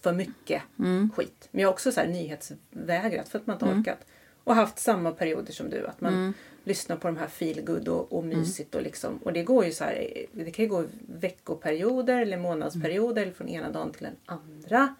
för 0.00 0.12
mycket 0.12 0.62
Mm. 0.78 1.10
skit. 1.16 1.48
Men 1.50 1.60
jag 1.62 1.68
har 1.68 1.72
också 1.72 1.92
så 1.92 2.00
här 2.00 2.08
nyhetsvägrat 2.08 3.28
för 3.28 3.38
att 3.38 3.46
man 3.46 3.54
inte 3.56 3.64
orkat. 3.80 3.98
Och 4.44 4.54
haft 4.54 4.78
samma 4.78 5.10
perioder 5.10 5.52
som 5.52 5.70
du. 5.70 5.86
Att 5.86 6.00
man 6.00 6.12
Mm. 6.14 6.32
lyssnar 6.64 6.96
på 6.96 7.08
de 7.08 7.16
här 7.16 7.26
feelgood 7.26 7.88
och, 7.88 8.12
och 8.12 8.24
mysigt. 8.24 8.74
Och, 8.74 8.82
liksom, 8.82 9.16
och 9.18 9.32
det 9.32 9.42
går 9.42 9.64
ju 9.64 9.72
så 9.72 9.84
här, 9.84 10.08
det 10.32 10.50
kan 10.50 10.64
ju 10.64 10.68
gå 10.70 10.84
veckoperioder 11.08 12.22
eller 12.22 12.36
månadsperioder 12.36 13.22
eller 13.22 13.32
från 13.32 13.48
ena 13.48 13.70
dagen 13.70 13.92
till 13.92 14.02
den 14.04 14.16
andra. 14.26 14.94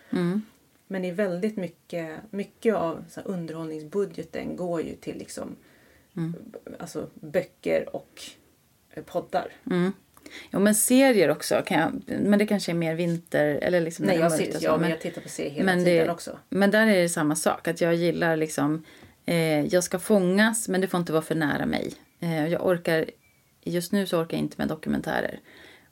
Men 0.88 1.02
det 1.02 1.08
är 1.08 1.12
väldigt 1.12 1.56
mycket, 1.56 2.10
mycket 2.30 2.74
av 2.74 3.04
så 3.10 3.20
här, 3.20 3.28
underhållningsbudgeten 3.28 4.56
går 4.56 4.82
ju 4.82 4.94
till 4.94 5.18
liksom, 5.18 5.56
Mm. 6.16 6.34
alltså, 6.78 7.08
böcker 7.14 7.96
och 7.96 8.22
eh, 8.94 9.02
poddar. 9.02 9.52
Mm. 9.70 9.92
Jo, 10.50 10.58
men 10.60 10.74
serier 10.74 11.30
också. 11.30 11.62
Kan 11.66 11.78
jag, 11.80 12.18
men 12.20 12.38
det 12.38 12.46
kanske 12.46 12.72
är 12.72 12.74
mer 12.74 12.94
vinter 12.94 13.46
eller 13.46 13.80
liksom 13.80 14.04
Nej, 14.04 14.18
jag, 14.18 14.32
ser, 14.32 14.52
så, 14.52 14.58
ja, 14.64 14.76
men 14.76 14.90
jag 14.90 15.00
tittar 15.00 15.20
på 15.22 15.28
serier 15.28 15.50
hela 15.50 15.72
tiden 15.72 15.84
det- 16.06 16.10
också. 16.10 16.38
Men 16.48 16.70
där 16.70 16.86
är 16.86 17.02
det 17.02 17.08
samma 17.08 17.36
sak. 17.36 17.68
Att 17.68 17.80
jag 17.80 17.94
gillar 17.94 18.36
liksom... 18.36 18.84
Eh, 19.26 19.60
jag 19.66 19.84
ska 19.84 19.98
fångas, 19.98 20.68
men 20.68 20.80
det 20.80 20.86
får 20.88 21.00
inte 21.00 21.12
vara 21.12 21.22
för 21.22 21.34
nära 21.34 21.66
mig. 21.66 21.92
Eh, 22.20 22.46
jag 22.48 22.66
orkar... 22.66 23.10
Just 23.64 23.92
nu 23.92 24.06
så 24.06 24.20
orkar 24.20 24.36
jag 24.36 24.44
inte 24.44 24.54
med 24.58 24.68
dokumentärer. 24.68 25.40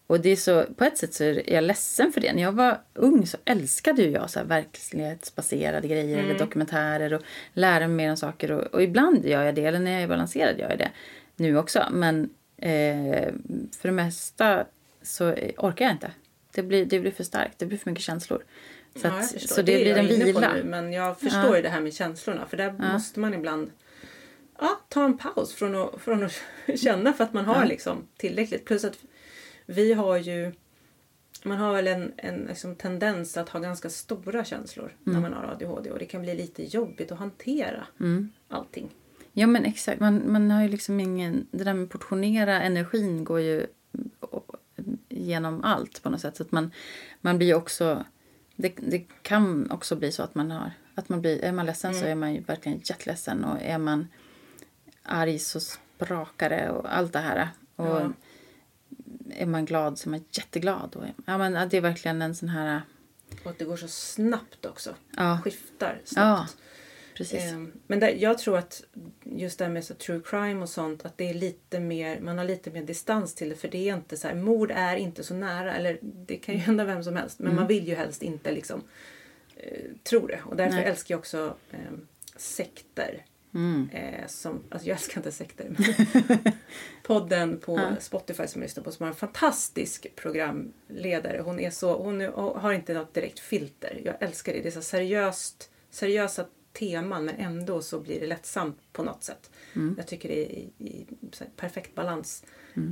Och 0.07 0.21
det 0.21 0.29
är 0.29 0.37
så, 0.37 0.65
på 0.77 0.85
ett 0.85 0.99
sätt 0.99 1.15
så 1.15 1.25
är 1.25 1.53
jag 1.53 1.65
ledsen 1.65 2.13
för 2.13 2.21
det. 2.21 2.33
När 2.33 2.43
jag 2.43 2.53
var 2.53 2.81
ung 2.95 3.27
så 3.27 3.37
älskade 3.45 4.03
ju 4.03 4.11
jag 4.11 4.31
så 4.31 4.39
här 4.39 4.47
verklighetsbaserade 4.47 5.89
grejer 5.89 6.19
eller 6.19 6.39
dokumentärer 6.39 7.13
och 7.13 7.23
lära 7.53 7.89
mig 7.89 7.97
mer 7.97 8.11
om 8.11 8.17
saker. 8.17 8.53
Och, 8.53 8.75
och 8.75 8.83
ibland 8.83 9.25
gör 9.25 9.43
jag 9.43 9.55
det, 9.55 9.65
eller 9.65 9.79
när 9.79 9.93
jag 9.93 10.03
är 10.03 10.09
balanserad 10.09 10.59
gör 10.59 10.71
jag 10.71 10.79
det 10.79 10.91
nu 11.37 11.59
också. 11.59 11.87
Men 11.93 12.31
eh, 12.57 13.33
för 13.79 13.89
det 13.89 13.93
mesta 13.93 14.65
så 15.03 15.25
orkar 15.57 15.85
jag 15.85 15.95
inte. 15.95 16.11
Det 16.55 16.63
blir, 16.63 16.85
det 16.85 17.01
blir 17.01 17.11
för 17.11 17.25
starkt. 17.25 17.59
Det 17.59 17.67
blir 17.67 17.79
för 17.79 17.91
mycket 17.91 18.05
känslor. 18.05 18.45
Så, 18.97 19.07
Ja, 19.07 19.19
att, 19.19 19.33
förstår. 19.33 19.55
så 19.55 19.63
det, 19.63 19.91
är 19.91 20.03
blir 20.03 20.19
en 20.19 20.25
vila. 20.25 20.53
Nu, 20.55 20.65
men 20.65 20.93
jag 20.93 21.21
förstår 21.21 21.57
ju 21.57 21.63
det 21.63 21.69
här 21.69 21.81
med 21.81 21.95
känslorna. 21.95 22.47
För 22.47 22.57
där 22.57 22.73
måste 22.93 23.21
man 23.21 23.35
ibland 23.35 23.71
ja, 24.59 24.81
ta 24.89 25.05
en 25.05 25.19
paus 25.19 25.55
från 25.55 25.75
att, 25.75 26.01
från 26.01 26.23
att 26.23 26.43
känna 26.77 27.13
för 27.13 27.25
att 27.25 27.33
man 27.33 27.45
har 27.45 27.67
liksom 27.67 28.09
tillräckligt. 28.17 28.65
Plus 28.65 28.85
att 28.85 28.99
vi 29.67 29.93
har 29.93 30.17
ju 30.17 30.53
man 31.45 31.59
har 31.59 31.73
väl 31.73 31.87
en, 31.87 32.13
en 32.17 32.37
liksom 32.37 32.75
tendens 32.77 33.37
att 33.37 33.49
ha 33.49 33.61
ganska 33.61 33.91
stora 33.91 34.45
känslor 34.45 34.93
Mm. 35.07 35.23
när 35.23 35.29
man 35.31 35.39
har 35.39 35.53
ADHD 35.53 35.91
och 35.91 35.99
det 35.99 36.07
kan 36.07 36.23
bli 36.23 36.35
lite 36.35 36.63
jobbigt 36.77 37.13
att 37.13 37.19
hantera 37.19 37.87
Mm. 38.01 38.33
allting. 38.49 38.89
Ja 39.33 39.47
men 39.47 39.65
exakt. 39.65 40.01
Man, 40.01 40.33
man 40.33 40.51
har 40.51 40.63
ju 40.63 40.69
liksom 40.69 41.01
ingen... 41.01 41.47
Det 41.51 41.65
där 41.65 41.75
med 41.75 41.91
portionera 41.91 42.63
energin 42.63 43.25
går 43.25 43.41
ju 43.41 43.67
genom 45.09 45.65
allt 45.65 46.03
på 46.03 46.11
något 46.11 46.21
sätt. 46.21 46.37
Så 46.37 46.43
att 46.43 46.53
man, 46.53 46.71
man 47.21 47.39
blir 47.39 47.55
också... 47.55 48.05
Det, 48.57 48.73
det 48.77 48.99
kan 49.23 49.71
också 49.71 49.97
bli 49.97 50.13
så 50.13 50.23
att 50.23 50.35
man 50.35 50.51
har... 50.51 50.71
Att 50.95 51.09
man 51.09 51.21
blir, 51.21 51.45
är 51.45 51.53
man 51.53 51.67
ledsen 51.67 51.95
så 51.95 52.05
är 52.07 52.15
man 52.15 52.35
ju 52.35 52.41
verkligen 52.41 52.81
jätteledsen. 52.85 53.45
Och 53.45 53.63
är 53.63 53.79
man 53.79 54.09
arg 55.03 55.39
så 55.39 55.61
sprakar 55.61 56.51
det 56.51 56.71
och 56.71 56.97
allt 56.97 57.13
det 57.13 57.19
här. 57.19 57.49
Och 57.77 57.87
Ja. 57.87 58.13
Är 59.37 59.47
man 59.47 59.65
glad 59.65 59.99
så 59.99 60.09
är 60.09 60.11
man 60.11 60.25
jätteglad. 60.31 60.97
Och, 60.97 61.05
ja, 61.27 61.39
men 61.39 61.69
det 61.69 61.77
är 61.77 61.81
verkligen 61.81 62.23
en 62.23 62.35
sån 62.35 62.49
här... 62.49 62.83
Och 63.45 63.51
att 63.51 63.59
det 63.59 63.65
går 63.65 63.77
så 63.77 63.89
snabbt 63.89 64.67
också. 64.67 64.95
Ja. 65.17 65.41
Skiftar 65.45 66.01
Ja, 66.05 66.07
snabbt. 66.07 66.57
precis. 67.15 67.43
Ehm, 67.53 67.73
Men 67.87 68.01
där, 68.01 68.09
jag 68.09 68.39
tror 68.39 68.59
att 68.59 68.83
just 69.25 69.59
det 69.59 69.65
här 69.65 69.73
med 69.73 69.85
så 69.85 69.95
true 69.95 70.21
crime 70.25 70.63
och 70.63 70.69
sånt, 70.69 71.05
att 71.05 71.19
det 71.19 71.31
är 71.31 71.35
lite 71.35 71.81
mer, 71.81 72.21
man 72.21 72.39
har 72.39 72.45
lite 72.45 72.71
mer 72.71 72.83
distans 72.83 73.35
till 73.35 73.49
det. 73.49 73.57
För 73.57 73.69
det 73.69 73.89
är 73.89 73.95
inte 73.95 74.17
så 74.17 74.29
här, 74.29 74.35
mord 74.35 74.71
är 74.75 74.97
inte 74.97 75.25
så 75.25 75.35
nära. 75.35 75.75
Eller 75.75 75.99
det 76.03 76.37
kan 76.37 76.55
ju 76.55 76.61
hända 76.61 76.85
vem 76.85 77.05
som 77.05 77.17
helst. 77.17 77.39
Men 77.39 77.55
man 77.55 77.67
vill 77.67 77.89
ju 77.89 77.95
helst 77.95 78.23
inte 78.23 78.53
liksom 78.53 78.83
eh, 79.57 79.91
tro 80.03 80.27
det. 80.27 80.41
Och 80.45 80.57
därför 80.57 80.77
Nej. 80.77 80.85
älskar 80.85 81.13
jag 81.13 81.19
också 81.19 81.57
eh, 81.71 81.79
sekter. 82.37 83.25
Mm. 83.57 83.89
Eh, 83.93 84.27
som, 84.27 84.63
alltså 84.71 84.89
jag 84.89 84.97
älskar 84.97 85.21
inte 85.21 85.33
sekter. 85.33 85.77
Men 85.79 86.39
podden 87.03 87.61
på 87.61 87.81
Spotify 88.01 88.47
som 88.47 88.63
jag 88.63 88.67
lyssnar 88.67 88.85
på 88.85 88.93
som 88.93 89.05
har 89.05 89.09
en 89.11 89.17
fantastisk 89.17 90.07
programledare. 90.17 91.41
Hon, 91.45 91.61
är 91.61 91.71
så, 91.71 92.03
hon 92.03 92.21
har 92.37 92.73
inte 92.73 92.95
något 92.95 93.15
direkt 93.15 93.39
filter. 93.39 94.03
Jag 94.05 94.15
älskar 94.21 94.53
det. 94.53 94.61
Det 94.61 94.69
är 94.69 94.71
så 94.71 94.83
seriöst, 94.83 95.71
seriösa 95.91 96.47
teman 96.73 97.25
men 97.25 97.35
ändå 97.35 97.83
så 97.83 98.01
blir 98.01 98.21
det 98.21 98.27
lättsamt 98.27 98.79
på 98.93 99.03
något 99.03 99.25
sätt. 99.25 99.51
Jag 99.97 100.07
tycker 100.07 100.29
det 100.29 100.45
är 100.45 100.51
i, 100.51 100.71
i 100.79 101.07
perfekt 101.57 101.95
balans. 101.95 102.45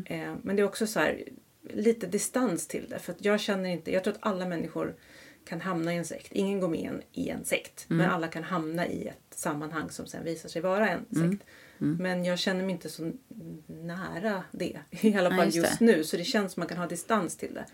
Eh, 0.06 0.34
men 0.42 0.56
det 0.56 0.62
är 0.62 0.66
också 0.66 0.86
så 0.86 1.00
här 1.00 1.24
lite 1.70 2.06
distans 2.06 2.66
till 2.66 2.88
det. 2.88 2.98
För 2.98 3.12
att 3.12 3.24
jag 3.24 3.40
känner 3.40 3.70
inte, 3.70 3.92
jag 3.92 4.04
tror 4.04 4.14
att 4.14 4.26
alla 4.26 4.46
människor 4.46 4.96
kan 5.44 5.60
hamna 5.60 5.94
i 5.94 5.96
en 5.96 6.04
sekt. 6.04 6.32
Ingen 6.32 6.60
går 6.60 6.68
med 6.68 7.02
i 7.12 7.28
en, 7.28 7.44
sekt. 7.44 7.84
Men 7.88 8.10
alla 8.10 8.28
kan 8.28 8.44
hamna 8.44 8.86
i 8.86 9.08
ett 9.08 9.34
sammanhang 9.34 9.90
som 9.90 10.06
sen 10.06 10.24
visar 10.24 10.48
sig 10.48 10.62
vara 10.62 10.88
en 10.88 11.04
sekt. 11.10 11.44
Men 11.78 12.24
jag 12.24 12.38
känner 12.38 12.62
mig 12.62 12.72
inte 12.72 12.88
så 12.88 13.12
nära 13.66 14.42
det. 14.52 14.78
I 14.90 15.14
alla 15.14 15.30
fall 15.30 15.44
just 15.44 15.56
just, 15.56 15.78
det. 15.78 15.84
nu. 15.84 16.04
Så 16.04 16.16
det 16.16 16.24
känns 16.24 16.52
som 16.52 16.60
man 16.60 16.68
kan 16.68 16.78
ha 16.78 16.86
distans 16.86 17.36
till 17.36 17.54
det. 17.54 17.66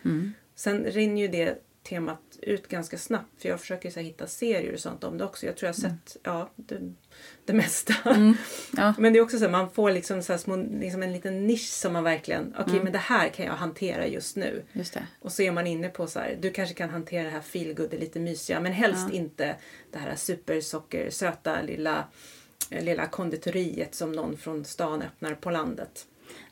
Sen 0.54 0.84
rinner 0.84 1.22
ju 1.22 1.28
det 1.28 1.62
temat 1.82 2.38
ut 2.42 2.68
ganska 2.68 2.98
snabbt. 2.98 3.42
För 3.42 3.48
jag 3.48 3.60
försöker 3.60 3.90
så 3.90 4.00
här, 4.00 4.06
hitta 4.06 4.26
serier 4.26 4.72
och 4.72 4.80
sånt 4.80 5.04
om 5.04 5.18
det 5.18 5.24
också. 5.24 5.46
Jag 5.46 5.56
tror 5.56 5.66
jag 5.66 5.74
har 5.74 5.80
sett 5.80 6.16
ja, 6.22 6.50
det, 6.56 6.92
det 7.44 7.52
mesta. 7.52 7.94
Ja. 8.76 8.94
Men 8.98 9.12
det 9.12 9.18
är 9.18 9.22
också 9.22 9.38
så 9.38 9.44
att 9.44 9.50
man 9.50 9.70
får 9.70 9.90
liksom, 9.90 10.22
så 10.22 10.38
små, 10.38 10.56
liksom 10.56 11.02
en 11.02 11.12
liten 11.12 11.46
nisch 11.46 11.68
som 11.68 11.92
man 11.92 12.04
verkligen, 12.04 12.54
okej 12.58 12.80
men 12.82 12.92
det 12.92 12.98
här 12.98 13.28
kan 13.28 13.46
jag 13.46 13.52
hantera 13.52 14.06
just 14.06 14.36
nu. 14.36 14.64
Just. 14.72 14.96
Och 15.20 15.32
så 15.32 15.42
är 15.42 15.52
man 15.52 15.66
inne 15.66 15.88
på 15.88 16.06
så 16.06 16.18
här, 16.18 16.38
du 16.40 16.50
kanske 16.50 16.74
kan 16.74 16.90
hantera 16.90 17.24
det 17.24 17.30
här 17.30 17.40
feelgood, 17.40 17.90
det 17.90 17.98
lite 17.98 18.20
mysiga, 18.20 18.60
men 18.60 18.72
helst 18.72 19.10
inte 19.12 19.56
det 19.92 19.98
här 19.98 20.16
supersocker, 20.16 21.10
söta 21.10 21.62
lilla, 21.62 22.04
eh, 22.70 22.84
lilla 22.84 23.06
konditoriet 23.06 23.94
som 23.94 24.12
någon 24.12 24.36
från 24.36 24.64
stan 24.64 25.02
öppnar 25.02 25.34
på 25.34 25.50
landet. 25.50 26.06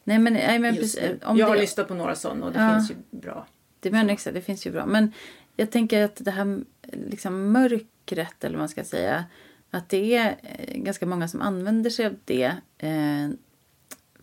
Nej 0.05 0.19
men, 0.19 0.33
nej, 0.33 0.59
men 0.59 0.79
om 1.25 1.37
jag 1.37 1.47
har 1.47 1.55
det, 1.55 1.61
lyssnat 1.61 1.89
på 1.89 1.95
några 1.95 2.15
sådana 2.15 2.47
och 2.47 2.53
det 2.53 2.59
Ja. 2.59 2.75
finns 2.75 2.91
ju 2.91 2.95
bra. 3.11 3.47
Det, 3.81 3.91
men 3.91 4.11
exakt, 4.11 4.35
det 4.35 4.41
finns 4.41 4.67
ju 4.67 4.71
bra. 4.71 4.87
Men 4.87 5.13
jag 5.57 5.71
tänker 5.71 6.05
att 6.05 6.17
det 6.25 6.31
här 6.31 6.61
liksom 6.93 7.53
mörkret, 7.53 8.45
eller 8.45 8.55
vad 8.57 8.61
man 8.63 8.69
ska 8.69 8.85
säga, 8.85 9.25
att 9.71 9.89
det 9.89 10.17
är 10.17 10.37
eh, 10.43 10.77
ganska 10.79 11.07
många 11.07 11.29
som 11.29 11.41
använder 11.43 11.91
sig 11.91 12.07
av 12.07 12.17
det 12.25 12.53
eh, 12.79 13.29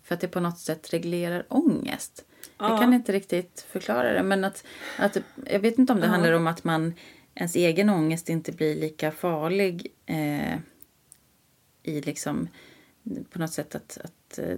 för 0.02 0.14
att 0.14 0.20
det 0.20 0.28
på 0.28 0.40
något 0.40 0.58
sätt 0.58 0.92
reglerar 0.92 1.44
ångest. 1.48 2.24
Jag 2.58 2.70
Ja. 2.70 2.78
kan 2.78 2.94
inte 2.94 3.12
riktigt 3.12 3.66
förklara 3.70 4.12
det, 4.12 4.22
men 4.22 4.44
att, 4.44 4.64
att 4.98 5.16
jag 5.50 5.60
vet 5.60 5.78
inte 5.78 5.92
om 5.92 6.00
det 6.00 6.06
Ja. 6.06 6.10
handlar 6.12 6.32
om 6.32 6.46
att 6.46 6.64
man 6.64 6.94
ens 7.34 7.56
egen 7.56 7.90
ångest 7.90 8.28
inte 8.28 8.52
blir 8.52 8.74
lika 8.74 9.10
farlig 9.10 9.86
eh, 10.06 10.54
i 11.82 12.00
liksom 12.00 12.48
på 13.30 13.38
något 13.38 13.52
sätt 13.52 13.74
att, 13.74 13.98
att 14.04 14.38
eh, 14.38 14.56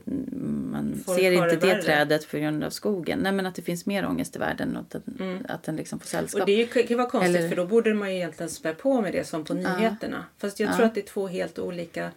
man 0.72 1.02
Folk 1.06 1.18
ser 1.18 1.32
inte 1.32 1.46
det 1.56 1.66
värre. 1.66 1.82
trädet 1.82 2.30
på 2.30 2.38
grund 2.38 2.64
av 2.64 2.70
skogen. 2.70 3.18
Nej 3.18 3.32
men 3.32 3.46
att 3.46 3.54
det 3.54 3.62
finns 3.62 3.86
mer 3.86 4.06
ångest 4.06 4.36
i 4.36 4.38
världen 4.38 4.76
och 4.76 4.82
att 4.94 5.02
den, 5.04 5.46
att 5.48 5.62
den 5.62 5.76
liksom 5.76 5.98
får 6.00 6.06
sällskap. 6.06 6.40
Och 6.40 6.46
det 6.46 6.66
kan 6.66 6.82
ju 6.86 6.94
vara 6.94 7.10
konstigt 7.10 7.36
Eller- 7.36 7.48
för 7.48 7.56
då 7.56 7.66
borde 7.66 7.94
man 7.94 8.10
ju 8.10 8.16
egentligen 8.16 8.50
spä 8.50 8.74
på 8.74 9.00
med 9.00 9.12
det 9.12 9.24
som 9.24 9.44
på 9.44 9.54
nyheterna. 9.54 10.24
Fast 10.38 10.60
jag 10.60 10.70
Ja. 10.70 10.76
tror 10.76 10.86
att 10.86 10.94
det 10.94 11.00
är 11.00 11.06
två 11.06 11.26
helt 11.28 11.58
olika 11.58 12.10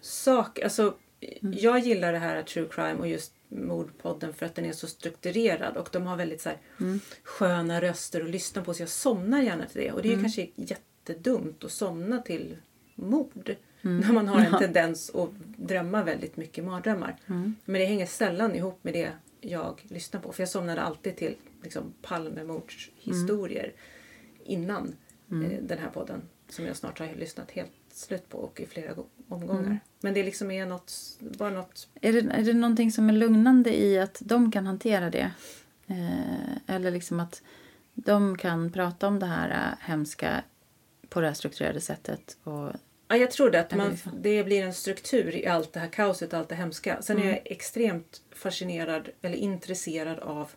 saker. 0.00 0.64
Alltså, 0.64 0.94
Mm. 1.42 1.54
Jag 1.58 1.78
gillar 1.78 2.12
det 2.12 2.18
här 2.18 2.42
true 2.42 2.68
crime 2.70 2.94
och 2.94 3.08
just 3.08 3.32
mordpodden 3.48 4.34
för 4.34 4.46
att 4.46 4.54
den 4.54 4.64
är 4.64 4.72
så 4.72 4.86
strukturerad 4.86 5.76
och 5.76 5.88
de 5.92 6.06
har 6.06 6.16
väldigt 6.16 6.40
så 6.40 6.48
här, 6.48 6.58
Mm. 6.80 7.00
sköna 7.22 7.80
röster 7.80 8.20
att 8.24 8.30
lyssna 8.30 8.62
på 8.64 8.74
så 8.74 8.82
jag 8.82 8.88
somnar 8.88 9.42
gärna 9.42 9.66
till 9.66 9.80
det. 9.82 9.92
Och 9.92 10.02
det 10.02 10.08
Mm. 10.12 10.24
är 10.24 10.28
ju 10.28 10.46
kanske 10.46 10.74
jättedumt 10.74 11.64
att 11.64 11.72
somna 11.72 12.18
till 12.18 12.56
mord. 12.94 13.54
Mm. 13.82 14.00
När 14.00 14.12
man 14.12 14.28
har 14.28 14.40
en 14.40 14.58
tendens 14.58 15.10
att 15.14 15.30
drömma 15.56 16.02
väldigt 16.02 16.36
mycket 16.36 16.64
mardrömmar. 16.64 17.16
Mm. 17.26 17.56
Men 17.64 17.80
det 17.80 17.86
hänger 17.86 18.06
sällan 18.06 18.54
ihop 18.54 18.84
med 18.84 18.94
det 18.94 19.12
jag 19.40 19.80
lyssnar 19.88 20.20
på. 20.20 20.32
För 20.32 20.42
jag 20.42 20.48
somnade 20.48 20.80
alltid 20.80 21.16
till 21.16 21.34
liksom, 21.62 21.94
Palmemordshistorier 22.02 23.72
innan 24.44 24.96
Mm. 25.30 25.50
eh, 25.50 25.58
den 25.62 25.78
här 25.78 25.88
podden. 25.90 26.22
Som 26.48 26.66
jag 26.66 26.76
snart 26.76 26.98
har 26.98 27.14
lyssnat 27.14 27.50
helt 27.50 27.72
slut 27.92 28.28
på 28.28 28.38
och 28.38 28.60
i 28.60 28.66
flera 28.66 28.94
omgångar. 29.28 29.62
Mm. 29.62 29.78
Men 30.00 30.14
det 30.14 30.22
liksom 30.22 30.50
är 30.50 30.66
något, 30.66 30.92
bara 31.20 31.50
något... 31.50 31.88
Är, 32.00 32.12
det, 32.12 32.30
är 32.30 32.44
det 32.44 32.52
någonting 32.52 32.92
som 32.92 33.08
är 33.08 33.12
lugnande 33.12 33.80
i 33.82 33.98
att 33.98 34.22
de 34.24 34.52
kan 34.52 34.66
hantera 34.66 35.10
det? 35.10 35.30
Eh, 35.86 36.74
eller 36.74 36.90
liksom 36.90 37.20
att 37.20 37.42
de 37.94 38.38
kan 38.38 38.72
prata 38.72 39.08
om 39.08 39.18
det 39.18 39.26
här 39.26 39.50
eh, 39.50 39.88
hemska 39.88 40.44
på 41.08 41.20
det 41.20 41.26
här 41.26 41.34
strukturerade 41.34 41.80
sättet. 41.80 42.36
Och, 42.44 42.72
Ja, 43.10 43.16
jag 43.16 43.30
tror 43.30 43.50
det, 43.50 43.60
att 43.60 43.74
man, 43.74 43.96
det 44.14 44.44
blir 44.44 44.62
en 44.62 44.74
struktur 44.74 45.34
i 45.36 45.46
allt 45.46 45.72
det 45.72 45.80
här 45.80 45.88
kaoset, 45.88 46.34
allt 46.34 46.48
det 46.48 46.54
hemska. 46.54 47.02
Sen 47.02 47.16
är 47.18 47.22
Mm. 47.22 47.34
jag 47.34 47.42
extremt 47.44 48.22
fascinerad 48.32 49.08
eller 49.22 49.36
intresserad 49.36 50.18
av 50.18 50.50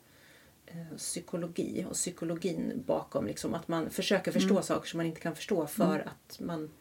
eh, 0.66 0.98
psykologi 0.98 1.86
och 1.90 1.94
psykologin 1.94 2.84
bakom. 2.88 3.28
Liksom, 3.28 3.54
att 3.54 3.68
man 3.68 3.90
försöker 3.90 4.32
förstå 4.32 4.50
Mm. 4.54 4.64
saker 4.64 4.90
som 4.90 4.98
man 4.98 5.06
inte 5.06 5.22
kan 5.22 5.36
förstå 5.36 5.68
för 5.68 6.00
att 6.08 6.40
man 6.40 6.72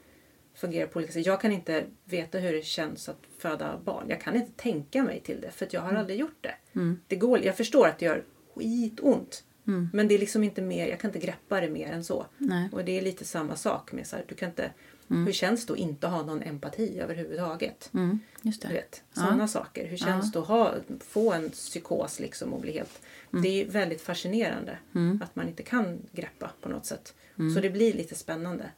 fungerar 0.55 0.87
på 0.87 0.99
olika 0.99 1.13
sätt. 1.13 1.27
Jag 1.27 1.41
kan 1.41 1.53
inte 1.53 1.85
veta 2.05 2.39
hur 2.39 2.53
det 2.53 2.65
känns 2.65 3.09
att 3.09 3.19
föda 3.39 3.79
barn. 3.85 4.07
Jag 4.09 4.21
kan 4.21 4.37
inte 4.37 4.53
tänka 4.57 5.03
mig 5.03 5.21
till 5.21 5.41
det 5.41 5.51
för 5.51 5.69
jag 5.71 5.81
har 5.81 5.93
aldrig 5.93 6.19
gjort 6.19 6.39
det. 6.41 6.55
Mm. 6.75 7.01
det 7.07 7.17
går, 7.17 7.45
jag 7.45 7.57
förstår 7.57 7.87
att 7.89 7.99
det 7.99 8.05
gör 8.05 8.25
skitont. 8.55 9.45
Mm. 9.67 9.89
Men 9.93 10.09
det 10.09 10.15
är 10.15 10.19
liksom 10.19 10.45
inte 10.45 10.63
mer, 10.63 10.87
jag 10.89 11.01
kan 11.01 11.09
inte 11.09 11.27
greppa 11.27 11.61
det 11.61 11.69
mer 11.71 11.93
än 11.93 12.05
så. 12.05 12.27
nej. 12.39 12.69
Och 12.73 12.85
det 12.85 12.99
är 12.99 13.03
lite 13.03 13.25
samma 13.25 13.57
sak 13.57 13.93
med 13.93 14.07
så 14.07 14.17
här, 14.17 14.25
du 14.29 14.35
kan 14.35 14.49
inte, 14.49 14.71
hur 15.13 15.33
känns 15.33 15.67
det 15.67 15.73
att 15.73 15.79
inte 15.79 16.07
ha 16.07 16.23
någon 16.23 16.43
empati 16.43 16.99
överhuvudtaget? 17.01 17.91
Mm, 17.95 18.19
just 18.43 18.63
Du 18.63 18.69
det. 18.69 18.75
vet, 18.75 19.03
sådana 19.13 19.49
saker. 19.49 19.87
Hur 19.87 19.97
känns 19.97 20.33
det 20.33 20.39
att 20.39 20.47
ha, 20.47 20.75
få 21.01 21.33
en 21.33 21.51
psykos 21.51 22.21
liksom 22.21 22.53
och 22.53 22.61
bli 22.61 22.73
helt... 22.73 23.01
Det 23.31 23.49
är 23.63 23.67
väldigt 23.69 24.01
fascinerande 24.01 24.79
att 25.21 25.37
man 25.37 25.49
inte 25.49 25.63
kan 25.63 25.99
greppa 26.13 26.51
på 26.61 26.69
något 26.69 26.87
sätt. 26.87 27.15
Så 27.55 27.61
det 27.61 27.71
blir 27.71 27.93
lite 27.93 28.15
spännande. 28.15 28.71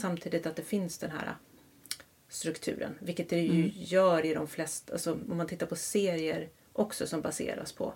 Samtidigt 0.00 0.46
att 0.46 0.56
det 0.56 0.62
finns 0.62 0.98
den 0.98 1.10
här 1.10 1.36
strukturen. 2.28 2.94
Vilket 3.00 3.28
det 3.28 3.40
ju 3.40 3.72
gör 3.74 4.26
i 4.26 4.34
de 4.34 4.48
flesta, 4.48 4.92
alltså 4.92 5.12
om 5.30 5.36
man 5.36 5.46
tittar 5.46 5.66
på 5.66 5.76
serier 5.76 6.48
också 6.72 7.06
som 7.06 7.20
baseras 7.20 7.72
på, 7.72 7.94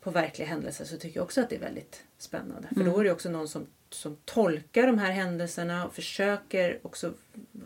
på 0.00 0.10
verkliga 0.10 0.48
händelser 0.48 0.84
så 0.84 0.96
tycker 0.96 1.16
jag 1.18 1.24
också 1.24 1.40
att 1.40 1.50
det 1.50 1.56
är 1.56 1.60
väldigt 1.60 2.02
spännande. 2.18 2.68
För 2.76 2.84
då 2.84 2.98
är 3.00 3.04
det 3.04 3.12
också 3.12 3.30
någon 3.30 3.48
som, 3.48 3.66
som 3.94 4.16
tolkar 4.24 4.86
de 4.86 4.98
här 4.98 5.12
händelserna 5.12 5.86
och 5.86 5.94
försöker 5.94 6.80
också 6.82 7.12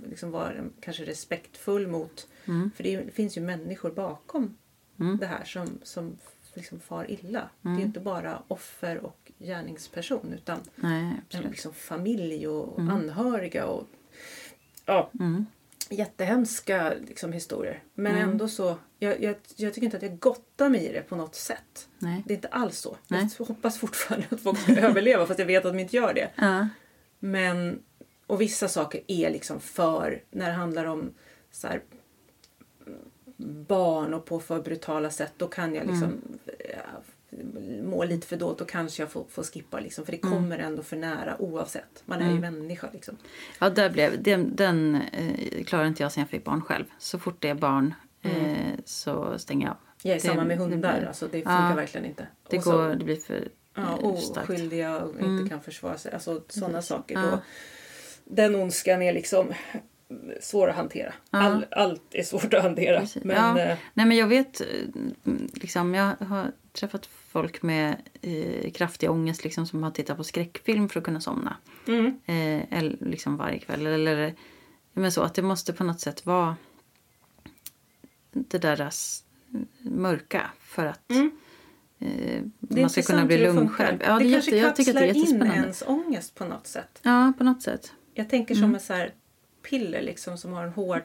liksom 0.09 0.31
vara 0.31 0.53
kanske 0.81 1.05
respektfull 1.05 1.87
mot, 1.87 2.29
för 2.77 2.83
det, 2.83 2.95
är, 2.95 3.05
det 3.05 3.11
finns 3.11 3.37
ju 3.37 3.41
människor 3.41 3.91
bakom 3.91 4.57
det 5.21 5.27
här 5.27 5.45
som, 5.45 5.79
som 5.83 6.17
liksom 6.55 6.81
far 6.81 7.11
illa. 7.11 7.49
Det 7.61 7.69
är 7.69 7.77
ju 7.77 7.83
inte 7.83 8.01
bara 8.01 8.43
offer 8.49 8.99
och 8.99 9.33
gärningsperson 9.39 10.33
utan 10.33 10.59
Nej, 10.77 11.13
liksom 11.31 11.73
familj 11.73 12.49
och 12.49 12.79
anhöriga. 12.81 13.67
Och, 13.67 13.87
ja. 14.87 15.11
Jättehemska 15.93 16.95
liksom, 17.07 17.33
historier. 17.33 17.83
Men 17.95 18.13
Mm. 18.17 18.31
ändå 18.31 18.49
så, 18.49 18.77
jag, 18.99 19.23
jag, 19.23 19.37
jag 19.57 19.75
tycker 19.75 19.85
inte 19.85 19.97
att 19.97 20.03
jag 20.03 20.19
gottar 20.19 20.69
mig 20.69 20.87
i 20.87 20.93
det 20.93 21.03
på 21.03 21.17
något 21.17 21.35
sätt. 21.35 21.89
Nej. 21.99 22.23
Det 22.27 22.33
är 22.33 22.37
inte 22.37 22.49
alls 22.49 22.79
så. 22.79 22.97
Nej. 23.09 23.29
Jag 23.39 23.47
hoppas 23.47 23.79
fortfarande 23.79 24.27
att 24.31 24.41
folk 24.41 24.59
ska 24.59 24.77
överleva 24.81 25.27
fast 25.27 25.39
jag 25.39 25.47
vet 25.47 25.65
att 25.65 25.73
de 25.73 25.79
inte 25.79 25.97
gör 25.97 26.15
det. 26.15 26.31
Ja. 26.37 26.69
Men, 27.19 27.83
och 28.27 28.41
vissa 28.41 28.69
saker 28.69 29.01
är 29.07 29.31
liksom 29.31 29.61
för, 29.61 30.23
när 30.31 30.47
det 30.47 30.53
handlar 30.55 30.85
om 30.85 31.11
så 31.51 31.67
här, 31.69 31.83
barn 33.69 34.15
och 34.15 34.25
på 34.25 34.41
för 34.41 34.63
brutala 34.63 35.11
sätt, 35.11 35.33
då 35.37 35.49
kan 35.49 35.75
jag 35.75 35.87
liksom 35.87 36.21
ja, 36.42 36.42
må 37.93 38.05
lite 38.05 38.27
för 38.27 38.37
dåligt. 38.37 38.59
Då 38.59 38.65
kanske 38.65 39.03
jag 39.03 39.11
får, 39.11 39.25
får 39.31 39.43
skippa 39.43 39.81
liksom, 39.81 40.05
för 40.05 40.13
det 40.13 40.19
kommer 40.19 40.59
ändå 40.59 40.83
för 40.83 40.97
nära 40.97 41.37
oavsett. 41.43 42.03
Man 42.05 42.23
är 42.23 42.33
ju 42.33 42.41
människa 42.41 42.89
liksom. 42.93 43.17
Ja, 43.61 43.71
där 43.71 43.91
blev, 43.91 44.23
den, 44.23 44.57
den 44.57 44.95
eh, 45.13 45.65
klarar 45.65 45.85
inte 45.87 46.03
jag 46.03 46.13
sen 46.13 46.21
jag 46.21 46.31
fick 46.31 46.45
barn 46.45 46.63
själv. 46.63 46.85
Så 46.99 47.19
fort 47.19 47.37
det 47.39 47.49
är 47.49 47.55
barn 47.55 47.95
eh, 48.23 48.31
så 48.85 49.39
stänger 49.39 49.67
jag 49.67 49.71
av. 49.71 49.77
Jag 50.03 50.11
är 50.11 50.15
Det- 50.21 50.21
samma 50.27 50.45
med 50.45 50.59
det 50.59 50.65
hundar, 50.65 50.99
blir- 50.99 51.09
alltså, 51.09 51.25
det 51.27 51.33
funkar 51.33 51.71
Ja. 51.71 51.75
verkligen 51.77 52.07
inte. 52.07 52.27
Det, 52.51 52.57
Och 52.57 52.65
så- 52.65 52.73
går, 52.73 52.89
det 52.95 53.05
blir 53.05 53.17
för 53.17 53.49
Ja, 53.75 53.83
eh, 54.03 54.17
starkt. 54.17 54.51
oskyldiga 54.51 55.01
och 55.03 55.11
inte 55.11 55.25
Mm. 55.25 55.49
kan 55.49 55.61
försvara 55.61 55.99
sig. 55.99 56.13
Alltså 56.13 56.43
sådana 56.49 56.73
Precis. 56.75 56.89
saker. 56.89 57.15
Ja. 57.15 57.21
Då, 57.31 57.39
den 58.25 58.55
ondskan 58.55 59.03
är 59.03 59.13
liksom 59.13 59.53
svår 60.41 60.69
att 60.71 60.77
hantera. 60.77 61.13
Ja. 61.31 61.39
All, 61.39 61.67
allt 61.71 62.03
är 62.15 62.23
svårt 62.23 62.55
att 62.55 62.63
hantera. 62.63 63.01
Precis. 63.01 63.25
Men, 63.25 63.37
ja. 63.37 63.59
eh, 63.65 63.79
Nej, 63.95 64.07
men 64.07 64.17
jag 64.17 64.27
vet, 64.27 64.61
eh, 64.61 64.67
liksom, 65.55 65.95
jag 65.95 66.17
har 66.21 66.53
träffat 66.73 67.07
folk 67.07 67.63
med 67.63 67.97
eh, 68.23 68.71
kraftig 68.73 69.11
ångest 69.11 69.45
liksom, 69.45 69.67
som 69.67 69.83
har 69.83 69.91
tittat 69.91 70.17
på 70.17 70.25
skräckfilm 70.25 70.89
för 70.89 71.01
att 71.01 71.05
kunna 71.05 71.21
somna. 71.21 71.57
mm, 71.89 72.07
Eh, 72.27 72.79
eller, 72.79 72.97
liksom 73.01 73.37
varje 73.37 73.59
kväll. 73.59 73.87
Eller, 73.87 74.35
men 74.93 75.13
så 75.13 75.23
att 75.23 75.35
det 75.35 75.43
måste 75.43 75.73
på 75.73 75.85
något 75.85 76.01
sätt 76.01 76.27
vara 76.27 76.57
det 78.33 78.59
där 78.59 78.81
s- 78.81 79.25
mörka 79.79 80.51
för 80.61 80.87
att 80.87 81.11
Mm. 81.11 81.31
eh, 81.99 82.43
man 82.81 82.91
ska 82.91 83.03
kunna 83.03 83.25
bli 83.27 83.39
lugn 83.39 83.69
själv. 83.69 83.99
Ja, 84.07 84.19
det 84.19 84.25
det 84.25 84.29
är 84.31 84.33
kanske 84.33 84.51
jätte, 84.57 84.59
jag 84.67 84.77
kapslar 84.77 85.03
in 85.03 85.09
jättespännande. 85.15 85.55
ens 85.55 85.83
ångest 85.87 86.35
på 86.35 86.45
något 86.45 86.67
sätt. 86.67 86.99
Ja, 87.03 87.33
på 87.39 87.45
något 87.45 87.63
sätt. 87.63 87.93
Jag 88.15 88.31
tänker 88.31 88.55
Mm. 88.55 88.69
som 88.69 88.75
ett 88.75 88.83
så 88.83 88.93
här 88.93 89.13
piller 89.63 90.03
liksom, 90.03 90.39
som 90.39 90.53
har 90.53 90.65
en 90.65 90.73
hårt, 90.73 91.03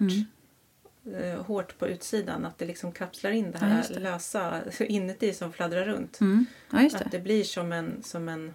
eh, 1.22 1.44
hårt 1.46 1.78
på 1.80 1.88
utsidan. 1.88 2.46
Att 2.46 2.58
det 2.58 2.66
liksom 2.66 2.92
kapslar 2.92 3.32
in 3.32 3.52
det 3.52 3.58
Ja, 3.62 3.66
här 3.68 3.78
just 3.78 3.94
det. 3.94 4.00
lösa 4.00 4.62
inuti 4.80 5.34
som 5.34 5.54
fladdrar 5.54 5.86
runt. 5.86 6.20
Mm. 6.22 6.46
Ja, 6.72 6.82
just 6.82 6.96
Att 6.96 7.04
det. 7.12 7.18
det 7.18 7.24
blir 7.24 7.44
som 7.44 7.72
en... 7.72 8.04
Som 8.04 8.30
en 8.30 8.54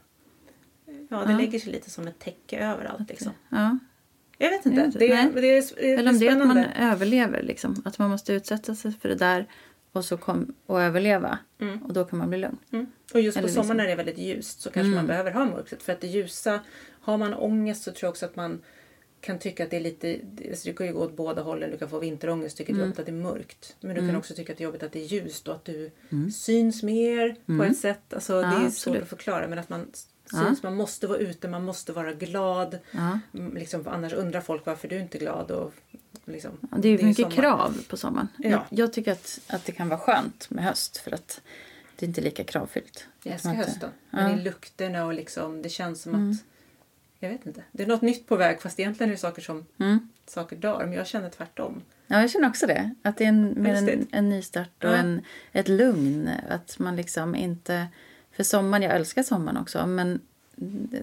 ja, 1.11 1.17
det 1.25 1.33
Ja. 1.33 1.39
lägger 1.39 1.59
sig 1.59 1.73
lite 1.73 1.91
som 1.91 2.09
ett 2.09 2.19
täcke 2.19 2.59
överallt. 2.59 3.09
Liksom. 3.09 3.33
Ja. 3.49 3.79
Jag 4.39 4.51
vet 4.51 4.65
Jag 4.65 4.73
inte. 4.75 4.85
vet 4.87 4.99
Det, 4.99 5.13
är, 5.13 5.33
det, 5.33 5.41
är, 5.59 5.63
det 5.77 5.93
är 5.93 5.99
Eller 5.99 6.11
om 6.11 6.19
det 6.19 6.29
är 6.29 6.41
att 6.41 6.47
man 6.47 6.59
överlever. 6.79 7.43
Liksom. 7.43 7.83
Att 7.85 7.99
man 7.99 8.11
måste 8.11 8.33
utsätta 8.33 8.75
sig 8.75 8.93
för 9.01 9.09
det 9.09 9.15
där 9.15 9.47
och, 9.93 10.05
så 10.05 10.17
kom, 10.17 10.55
och 10.67 10.83
överleva. 10.83 11.39
Mm. 11.61 11.83
Och 11.83 11.93
då 11.93 12.05
kan 12.05 12.19
man 12.19 12.29
bli 12.29 12.39
lugn. 12.39 12.59
Mm. 12.73 12.87
Och 13.15 13.21
just 13.21 13.37
på 13.37 13.39
Eller 13.39 13.49
sommaren 13.49 13.67
liksom- 13.67 13.77
när 13.77 13.85
det 13.87 13.93
är 13.93 13.97
väldigt 13.97 14.19
ljust 14.19 14.61
så 14.61 14.71
kanske 14.71 14.87
Mm. 14.87 14.95
man 14.97 15.07
behöver 15.07 15.31
ha 15.31 15.45
mörkret. 15.45 15.83
För 15.83 15.93
att 15.93 16.01
det 16.01 16.07
ljusa, 16.07 16.61
har 17.01 17.19
man 17.19 17.35
ångest 17.35 17.83
så 17.83 17.91
tror 17.93 18.07
jag 18.07 18.11
också 18.11 18.27
att 18.27 18.37
man 18.37 18.63
kan 19.23 19.39
tycka 19.39 19.65
att 19.65 19.71
det 19.71 19.77
är 19.77 19.81
lite, 19.81 20.21
alltså 20.51 20.69
det 20.69 20.75
kan 20.75 20.87
ju 20.87 20.93
gå 20.93 21.01
åt 21.01 21.17
båda 21.17 21.43
hållen. 21.43 21.71
Du 21.71 21.79
kan 21.79 21.89
få 21.89 21.99
vinterångest, 21.99 22.57
tycka 22.57 22.73
det 22.73 22.79
är 22.79 22.81
jobbigt 22.83 22.99
att 22.99 23.07
det 23.07 23.13
är 23.13 23.17
mörkt. 23.17 23.77
Men 23.81 23.95
du 23.95 24.01
kan 24.09 24.17
också 24.17 24.35
tycka 24.35 24.53
att 24.53 24.59
det 24.59 24.63
är 24.65 24.67
jobbigt 24.67 24.83
att 24.83 24.93
det 24.93 25.01
är 25.01 25.05
ljust 25.07 25.49
och 25.49 25.55
att 25.55 25.65
du 25.65 25.91
syns 26.35 26.83
mer 26.83 27.37
på 27.59 27.65
ett 27.65 27.79
sätt. 27.79 28.15
Alltså, 28.15 28.41
det 28.41 28.47
är 28.47 28.51
svårt 28.59 28.67
absolut. 28.67 29.03
att 29.03 29.09
förklara 29.09 29.49
men 29.49 29.59
att 29.59 29.69
man 29.69 29.87
s- 29.93 30.07
Ja. 30.33 30.45
syns, 30.47 30.63
man 30.63 30.75
måste 30.77 31.07
vara 31.07 31.19
ute, 31.19 31.49
man 31.49 31.65
måste 31.65 31.93
vara 31.93 32.13
glad. 32.13 32.79
Ja. 32.91 33.19
Mm, 33.35 33.57
Liksom, 33.57 33.89
annars 33.89 34.13
undrar 34.13 34.41
folk 34.41 34.67
varför 34.67 34.89
du 34.89 34.99
inte 34.99 35.19
är 35.19 35.21
glad. 35.21 35.51
Och, 35.51 35.73
liksom, 36.25 36.51
Det 36.77 36.89
är 36.89 36.99
ju 36.99 37.07
mycket 37.07 37.23
sommar. 37.25 37.37
krav 37.37 37.85
på 37.89 37.97
sommaren. 37.97 38.29
Ja. 38.39 38.49
Jag, 38.51 38.63
jag 38.71 38.93
tycker 38.93 39.13
att, 39.13 39.41
att 39.47 39.65
det 39.65 39.73
kan 39.73 39.89
vara 39.89 40.01
skönt 40.01 40.51
med 40.51 40.65
höst 40.65 40.97
för 40.97 41.15
att 41.15 41.41
det 41.97 42.07
är 42.07 42.09
inte 42.09 42.21
lika 42.21 42.45
kravfyllt. 42.45 43.07
Jag 43.23 43.35
älskar 43.35 43.55
hösten. 43.55 43.91
Mm. 44.13 44.25
Men 44.31 44.39
i 44.39 44.43
lukterna 44.43 45.07
och 45.07 45.13
liksom, 45.15 45.63
det 45.63 45.69
känns 45.69 46.03
som 46.03 46.15
att... 46.31 46.45
Jag 47.23 47.31
vet 47.31 47.47
inte. 47.47 47.63
Det 47.73 47.83
är 47.83 47.87
något 47.87 48.03
nytt 48.03 48.27
på 48.27 48.37
väg 48.37 48.61
fast 48.61 48.81
egentligen 48.81 49.11
är 49.11 49.15
det 49.15 49.21
saker 49.21 49.43
som 49.43 49.67
Mm. 49.79 50.09
saker 50.27 50.57
dör. 50.57 50.85
Men 50.87 50.93
jag 50.93 51.07
känner 51.07 51.31
tvärtom. 51.31 51.83
Ja, 52.07 52.21
jag 52.21 52.31
känner 52.31 52.49
också 52.49 52.67
det. 52.67 52.91
Att 53.03 53.17
det 53.17 53.25
är 53.25 53.29
en, 53.29 53.63
mer 53.63 53.75
en, 53.75 54.07
en 54.13 54.29
nystart 54.29 54.85
och 54.85 54.91
Ja. 54.91 54.95
en, 54.97 55.21
ett 55.53 55.69
lugn. 55.69 56.31
Att 56.49 56.79
man 56.79 56.97
liksom 56.97 57.35
inte... 57.35 57.87
För 58.33 58.43
sommaren, 58.43 58.83
jag 58.83 58.93
älskar 58.95 59.23
sommaren 59.23 59.57
också, 59.57 59.87
men 59.87 60.21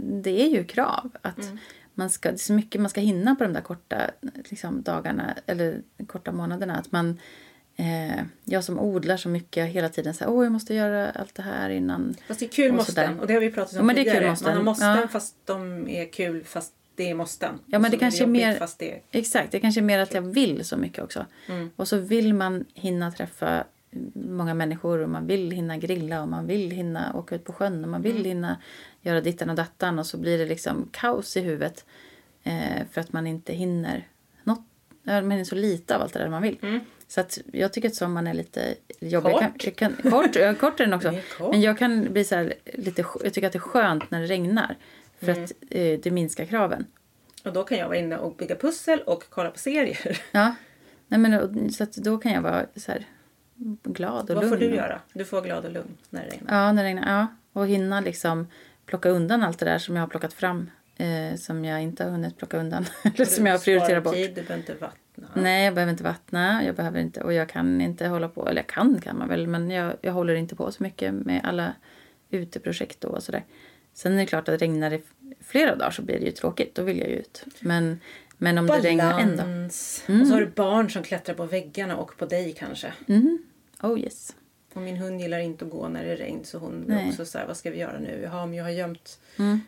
det 0.01 0.41
är 0.41 0.49
ju 0.49 0.63
krav. 0.63 1.11
Att 1.21 1.37
Mm. 1.43 1.57
man 1.93 2.09
ska, 2.09 2.29
det 2.29 2.35
är 2.35 2.37
så 2.37 2.53
mycket 2.53 2.81
man 2.81 2.89
ska 2.89 3.01
hinna 3.01 3.35
på 3.35 3.43
de 3.43 3.53
där 3.53 3.61
korta 3.61 3.97
liksom, 4.49 4.81
dagarna 4.81 5.35
eller 5.45 5.81
korta 6.07 6.31
månaderna. 6.31 6.75
Att 6.77 6.91
man, 6.91 7.19
eh, 7.79 8.23
jag 8.45 8.63
som 8.63 8.79
odlar 8.79 9.17
så 9.17 9.29
mycket 9.29 9.67
hela 9.69 9.89
tiden 9.89 10.13
säger 10.13 10.31
åh 10.31 10.43
jag 10.45 10.51
måste 10.51 10.73
göra 10.73 11.09
allt 11.11 11.35
det 11.35 11.41
här 11.41 11.69
innan. 11.69 12.15
Fast 12.27 12.39
det 12.39 12.45
är 12.45 12.49
kul 12.49 12.69
Och 12.69 12.75
måsten. 12.75 13.19
Och 13.19 13.27
det 13.27 13.33
har 13.33 13.41
vi 13.41 13.51
pratat 13.51 13.73
om 13.73 13.77
Ja, 13.77 13.83
men 13.83 13.95
det 13.95 14.01
är 14.01 14.03
kul 14.03 14.11
tidigare. 14.13 14.29
måsten. 14.29 14.47
Man 14.47 14.57
har 14.57 14.63
måsten 14.63 14.97
Ja. 15.01 15.07
fast 15.07 15.35
de 15.45 15.87
är 15.89 16.05
kul 16.13 16.43
fast 16.43 16.73
det 16.95 17.09
är 17.09 17.13
måsten. 17.15 17.59
Ja, 17.65 17.79
men 17.79 17.91
det 17.91 17.97
så 17.97 17.99
kanske 17.99 18.23
är 18.23 18.27
mer- 18.27 18.55
Fast 18.55 18.79
det 18.79 18.91
är... 18.93 19.01
Exakt, 19.11 19.51
det 19.51 19.59
kanske 19.59 19.81
är 19.81 19.83
mer 19.83 19.99
att 19.99 20.13
jag 20.13 20.21
vill 20.21 20.65
så 20.65 20.77
mycket 20.77 21.03
också. 21.03 21.25
Mm. 21.47 21.69
Och 21.75 21.87
så 21.87 21.97
vill 21.97 22.33
man 22.33 22.65
hinna 22.73 23.11
träffa 23.11 23.63
många 24.13 24.53
människor 24.53 24.99
och 24.99 25.09
man 25.09 25.27
vill 25.27 25.51
hinna 25.51 25.77
grilla 25.77 26.21
och 26.21 26.27
man 26.27 26.47
vill 26.47 26.71
hinna 26.71 27.13
åka 27.15 27.35
ut 27.35 27.43
på 27.45 27.53
sjön 27.53 27.83
och 27.83 27.89
man 27.89 28.01
Mm. 28.05 28.13
vill 28.15 28.25
hinna 28.25 28.57
göra 29.01 29.21
dittan 29.21 29.49
och 29.49 29.55
dattan 29.55 29.99
och 29.99 30.05
så 30.05 30.17
blir 30.17 30.37
det 30.37 30.45
liksom 30.45 30.89
kaos 30.91 31.37
i 31.37 31.41
huvudet 31.41 31.85
eh, 32.43 32.85
för 32.91 33.01
att 33.01 33.13
man 33.13 33.27
inte 33.27 33.53
hinner 33.53 34.07
något. 34.43 34.61
Man 35.03 35.31
hinner 35.31 35.43
så 35.43 35.55
lite 35.55 35.95
av 35.95 36.01
allt 36.01 36.13
det 36.13 36.19
där 36.19 36.29
man 36.29 36.41
vill. 36.41 36.57
Mm. 36.61 36.79
Så 37.11 37.21
att 37.21 37.37
jag 37.53 37.73
tycker 37.73 37.87
att 37.89 37.95
sommaren 37.95 38.27
är 38.27 38.33
lite 38.33 38.75
jobbig. 38.99 39.29
Jag 39.31 39.39
Kort. 39.39 39.41
Kan, 39.41 39.51
jag 39.63 39.75
kan, 39.75 39.95
kort, 40.11 40.59
kort 40.59 40.79
är 40.79 40.83
den 40.85 40.93
också. 40.93 41.13
Kort. 41.37 41.51
Men 41.51 41.61
jag 41.61 41.77
kan 41.77 42.13
bli 42.13 42.23
så 42.23 42.35
här 42.35 42.53
lite, 42.73 43.05
jag 43.23 43.33
tycker 43.33 43.47
att 43.47 43.53
det 43.53 43.57
är 43.57 43.61
skönt 43.61 44.11
när 44.11 44.19
det 44.21 44.25
regnar. 44.27 44.75
För 45.19 45.29
Mm. 45.31 45.43
att 45.43 45.51
eh, 45.69 45.99
det 45.99 46.11
minskar 46.11 46.45
kraven. 46.45 46.85
Och 47.43 47.53
då 47.53 47.63
kan 47.63 47.77
jag 47.77 47.87
vara 47.87 47.97
inne 47.97 48.17
och 48.17 48.35
bygga 48.35 48.55
pussel 48.55 48.99
och 48.99 49.23
kolla 49.29 49.51
på 49.51 49.59
serier. 49.59 50.21
Ja, 50.31 50.55
Nej, 51.07 51.19
men, 51.19 51.71
så 51.73 51.85
då 51.95 52.17
kan 52.17 52.31
jag 52.31 52.41
vara 52.41 52.65
så 52.75 52.91
här 52.91 53.05
glad 53.83 54.29
och 54.29 54.35
Vad 54.35 54.43
lugn. 54.45 54.49
får 54.49 54.57
du 54.57 54.75
göra? 54.75 55.01
Du 55.13 55.25
får 55.25 55.37
vara 55.37 55.45
glad 55.45 55.65
och 55.65 55.71
lugn 55.71 55.97
när 56.09 56.23
det 56.25 56.29
regnar. 56.29 56.55
Ja, 56.65 56.71
när 56.71 56.83
det 56.83 56.89
regnar. 56.89 57.19
Ja, 57.19 57.27
och 57.53 57.67
hinna 57.67 58.01
liksom 58.01 58.47
plocka 58.85 59.09
undan 59.09 59.43
allt 59.43 59.59
det 59.59 59.65
där 59.65 59.77
som 59.77 59.95
jag 59.95 60.03
har 60.03 60.07
plockat 60.07 60.33
fram. 60.33 60.69
Eh, 60.99 61.35
som 61.35 61.65
jag 61.65 61.81
inte 61.81 62.03
har 62.03 62.11
hunnit 62.11 62.37
plocka 62.37 62.57
undan. 62.57 62.85
Eller 63.03 63.25
som 63.25 63.45
jag 63.45 63.53
har 63.53 63.59
prioriterat 63.59 64.03
bort. 64.03 64.13
Tid, 64.13 64.35
du 64.35 64.41
behöver 64.41 64.57
inte 64.57 64.73
vattna. 64.73 65.27
Nej, 65.33 65.65
jag 65.65 65.73
behöver 65.73 65.91
inte 65.91 66.03
vattna. 66.03 66.63
Jag 66.65 66.75
behöver 66.75 66.99
inte, 66.99 67.21
och 67.21 67.33
jag 67.33 67.49
kan 67.49 67.81
inte 67.81 68.07
hålla 68.07 68.29
på. 68.29 68.47
Eller 68.49 68.61
jag 68.61 68.67
kan 68.67 69.01
kan 69.01 69.17
man 69.17 69.27
väl. 69.29 69.47
Men 69.47 69.71
jag, 69.71 69.93
jag 70.01 70.13
håller 70.13 70.35
inte 70.35 70.55
på 70.55 70.71
så 70.71 70.83
mycket 70.83 71.13
med 71.13 71.41
alla 71.43 71.73
uteprojekt 72.29 73.03
och 73.03 73.23
sådär. 73.23 73.43
Sen 73.93 74.13
är 74.13 74.17
det 74.17 74.25
klart 74.25 74.49
att 74.49 74.61
regnar 74.61 74.89
det 74.89 75.01
flera 75.41 75.75
dagar 75.75 75.91
så 75.91 76.01
blir 76.01 76.19
det 76.19 76.25
ju 76.25 76.31
tråkigt. 76.31 76.75
Då 76.75 76.83
vill 76.83 76.99
jag 76.99 77.09
ju 77.09 77.15
ut. 77.15 77.43
Men, 77.59 77.99
men 78.37 78.57
om 78.57 78.67
det 78.67 78.79
regnar 78.79 79.19
en 79.19 79.37
dag. 79.37 79.45
Balans. 79.45 80.03
Och 80.07 80.27
så 80.27 80.33
har 80.33 80.41
du 80.41 80.47
barn 80.47 80.89
som 80.89 81.03
klättrar 81.03 81.35
på 81.35 81.45
väggarna 81.45 81.97
och 81.97 82.17
på 82.17 82.25
dig 82.25 82.55
kanske. 82.57 82.93
Mhm. 83.05 83.43
Oh 83.81 83.99
yes. 83.99 84.35
Och 84.73 84.81
min 84.81 84.97
hund 84.97 85.21
gillar 85.21 85.39
inte 85.39 85.65
att 85.65 85.71
gå 85.71 85.87
när 85.87 86.05
det 86.05 86.11
är 86.11 86.17
regn 86.17 86.45
så 86.45 86.57
hon 86.57 86.83
är 86.83 86.95
Nej. 86.95 87.09
också 87.09 87.25
så 87.25 87.37
här, 87.37 87.47
vad 87.47 87.57
ska 87.57 87.71
vi 87.71 87.77
göra 87.77 87.99
nu? 87.99 88.21
Jaha, 88.23 88.45
men 88.45 88.55
jag 88.57 88.63
har 88.63 88.71
gömt 88.71 89.19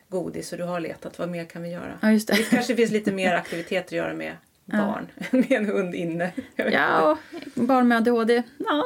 godis 0.10 0.52
och 0.52 0.58
du 0.58 0.64
har 0.64 0.80
letat, 0.80 1.20
vad 1.20 1.30
mer 1.30 1.46
kan 1.46 1.62
vi 1.64 1.70
göra? 1.70 1.86
Mm. 1.86 1.98
Ja, 2.02 2.12
just 2.12 2.28
det. 2.28 2.34
Det 2.34 2.44
kanske 2.44 2.76
finns 2.76 2.92
lite 2.92 3.12
mer 3.12 3.34
aktiviteter 3.36 3.86
att 3.88 3.92
göra 3.92 4.14
med 4.14 4.34
barn 4.66 5.08
än 5.32 5.40
med 5.40 5.52
en 5.52 5.66
hund 5.66 5.96
inne. 5.96 6.32
Ja, 6.56 7.18
barn 7.56 7.88
med 7.88 7.98
ADHD. 7.98 8.44
Ja. 8.58 8.84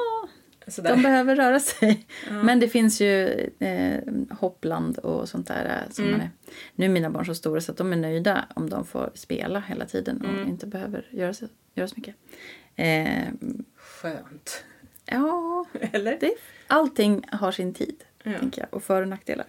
Sådär. 0.67 0.89
de 0.89 1.01
behöver 1.03 1.35
röra 1.35 1.59
sig. 1.59 2.05
Men 2.43 2.59
det 2.59 2.67
finns 2.67 3.01
ju 3.01 3.27
eh, 3.59 3.99
hoppland 4.29 4.97
och 4.97 5.29
sånt 5.29 5.47
där. 5.47 5.65
eh, 5.65 5.91
Som 5.93 6.05
Mm. 6.05 6.21
är. 6.21 6.29
Nu 6.75 6.85
är 6.85 6.89
mina 6.89 7.09
barn 7.09 7.25
så 7.25 7.35
stora 7.35 7.61
så 7.61 7.71
att 7.71 7.77
de 7.77 7.93
är 7.93 7.97
nöjda 7.97 8.45
om 8.55 8.69
de 8.69 8.85
får 8.85 9.11
spela 9.13 9.59
hela 9.59 9.85
tiden 9.85 10.21
och 10.21 10.29
Mm. 10.33 10.47
inte 10.49 10.67
behöver 10.67 11.07
göra 11.11 11.33
så, 11.33 11.45
göra 11.75 11.87
så 11.87 11.93
mycket. 11.97 12.15
Eh, 12.75 13.23
Skönt. 13.77 14.63
Ja, 15.05 15.65
Eller? 15.91 16.17
det, 16.19 16.33
allting 16.67 17.23
har 17.31 17.51
sin 17.51 17.73
tid. 17.73 18.03
Ja. 18.23 18.39
Tänker 18.39 18.61
jag, 18.61 18.73
och 18.73 18.83
för 18.83 19.01
och 19.01 19.07
nackdelar. 19.07 19.45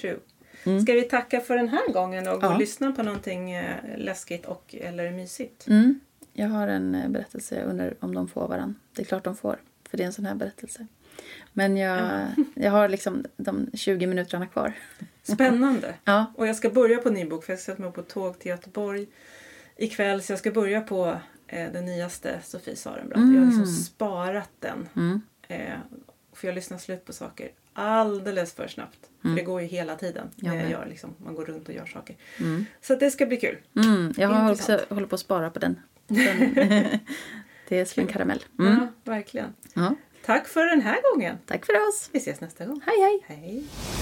True. 0.00 0.16
Ska 0.82 0.92
vi 0.92 1.02
tacka 1.02 1.40
för 1.40 1.56
den 1.56 1.68
här 1.68 1.92
gången 1.92 2.28
och 2.28 2.34
Mm. 2.38 2.52
Ja. 2.52 2.58
lyssna 2.58 2.92
på 2.92 3.02
någonting 3.02 3.52
eh, 3.52 3.74
läskigt 3.96 4.46
och 4.46 4.74
eller 4.80 5.10
mysigt? 5.10 5.66
Mm. 5.68 6.00
Jag 6.32 6.48
har 6.48 6.68
en 6.68 6.94
eh, 6.94 7.08
berättelse. 7.08 7.54
Jag 7.60 7.68
undrar 7.68 7.94
om 8.00 8.14
de 8.14 8.28
får 8.28 8.48
varann. 8.48 8.74
Det 8.94 9.02
är 9.02 9.06
klart 9.06 9.24
de 9.24 9.36
får. 9.36 9.60
För 9.90 9.96
det 9.96 10.02
är 10.02 10.06
en 10.06 10.12
sån 10.12 10.26
här 10.26 10.34
berättelse. 10.34 10.86
Men 11.52 11.76
jag, 11.76 12.26
jag 12.54 12.70
har 12.70 12.88
liksom 12.88 13.24
de 13.36 13.70
20 13.74 14.06
minuterna 14.06 14.46
kvar. 14.46 14.72
Spännande. 15.22 15.94
Ja. 16.04 16.26
Och 16.36 16.46
jag 16.46 16.56
ska 16.56 16.70
börja 16.70 16.98
på 16.98 17.10
ny 17.10 17.24
bok 17.24 17.44
för 17.44 17.52
jag 17.52 17.60
ska 17.60 17.72
sätta 17.72 17.82
mig 17.82 17.92
på 17.92 18.02
tåg 18.02 18.38
till 18.38 18.50
Göteborg 18.50 19.06
ikväll. 19.76 20.22
Så 20.22 20.32
jag 20.32 20.38
ska 20.38 20.50
börja 20.50 20.80
på 20.80 21.16
eh, 21.50 21.72
den 21.72 21.84
nyaste 21.84 22.40
Sofie 22.44 22.76
Sarenbrant. 22.76 23.34
Jag 23.34 23.40
har 23.40 23.46
liksom 23.46 23.66
sparat 23.66 24.50
den. 24.58 24.88
Mm. 24.96 25.22
Eh, 25.48 25.78
för 26.32 26.48
jag 26.48 26.54
lyssnar 26.54 26.78
slut 26.78 27.04
på 27.04 27.12
saker 27.12 27.50
alldeles 27.72 28.52
för 28.52 28.68
snabbt. 28.68 28.98
För 29.22 29.28
det 29.28 29.42
går 29.42 29.60
ju 29.60 29.66
hela 29.66 29.96
tiden. 29.96 30.26
Jag 30.36 30.54
när 30.54 30.62
jag 30.62 30.70
gör, 30.70 30.86
liksom, 30.86 31.14
man 31.18 31.34
går 31.34 31.44
runt 31.44 31.68
och 31.68 31.74
gör 31.74 31.86
saker. 31.86 32.16
Mm. 32.38 32.66
Så 32.80 32.94
det 32.94 33.10
ska 33.10 33.26
bli 33.26 33.36
kul. 33.36 33.58
Mm, 33.76 34.12
jag 34.16 34.28
har 34.28 34.52
också 34.52 34.80
håller 34.88 35.06
på 35.06 35.14
att 35.14 35.20
spara 35.20 35.50
på 35.50 35.58
den. 35.58 35.80
det 37.68 37.78
är 37.78 37.84
som 37.84 38.00
en 38.00 38.06
karamell. 38.06 38.44
Mm. 38.58 38.72
Ja, 38.72 38.88
verkligen. 39.12 39.54
Ja. 39.74 39.94
Tack 40.24 40.48
för 40.48 40.66
den 40.66 40.80
här 40.80 41.12
gången. 41.12 41.36
Tack 41.46 41.66
för 41.66 41.88
oss. 41.88 42.10
Vi 42.12 42.18
ses 42.18 42.40
nästa 42.40 42.64
gång. 42.64 42.80
Hej 42.86 42.96
hej! 43.00 43.24
Hej! 43.26 43.99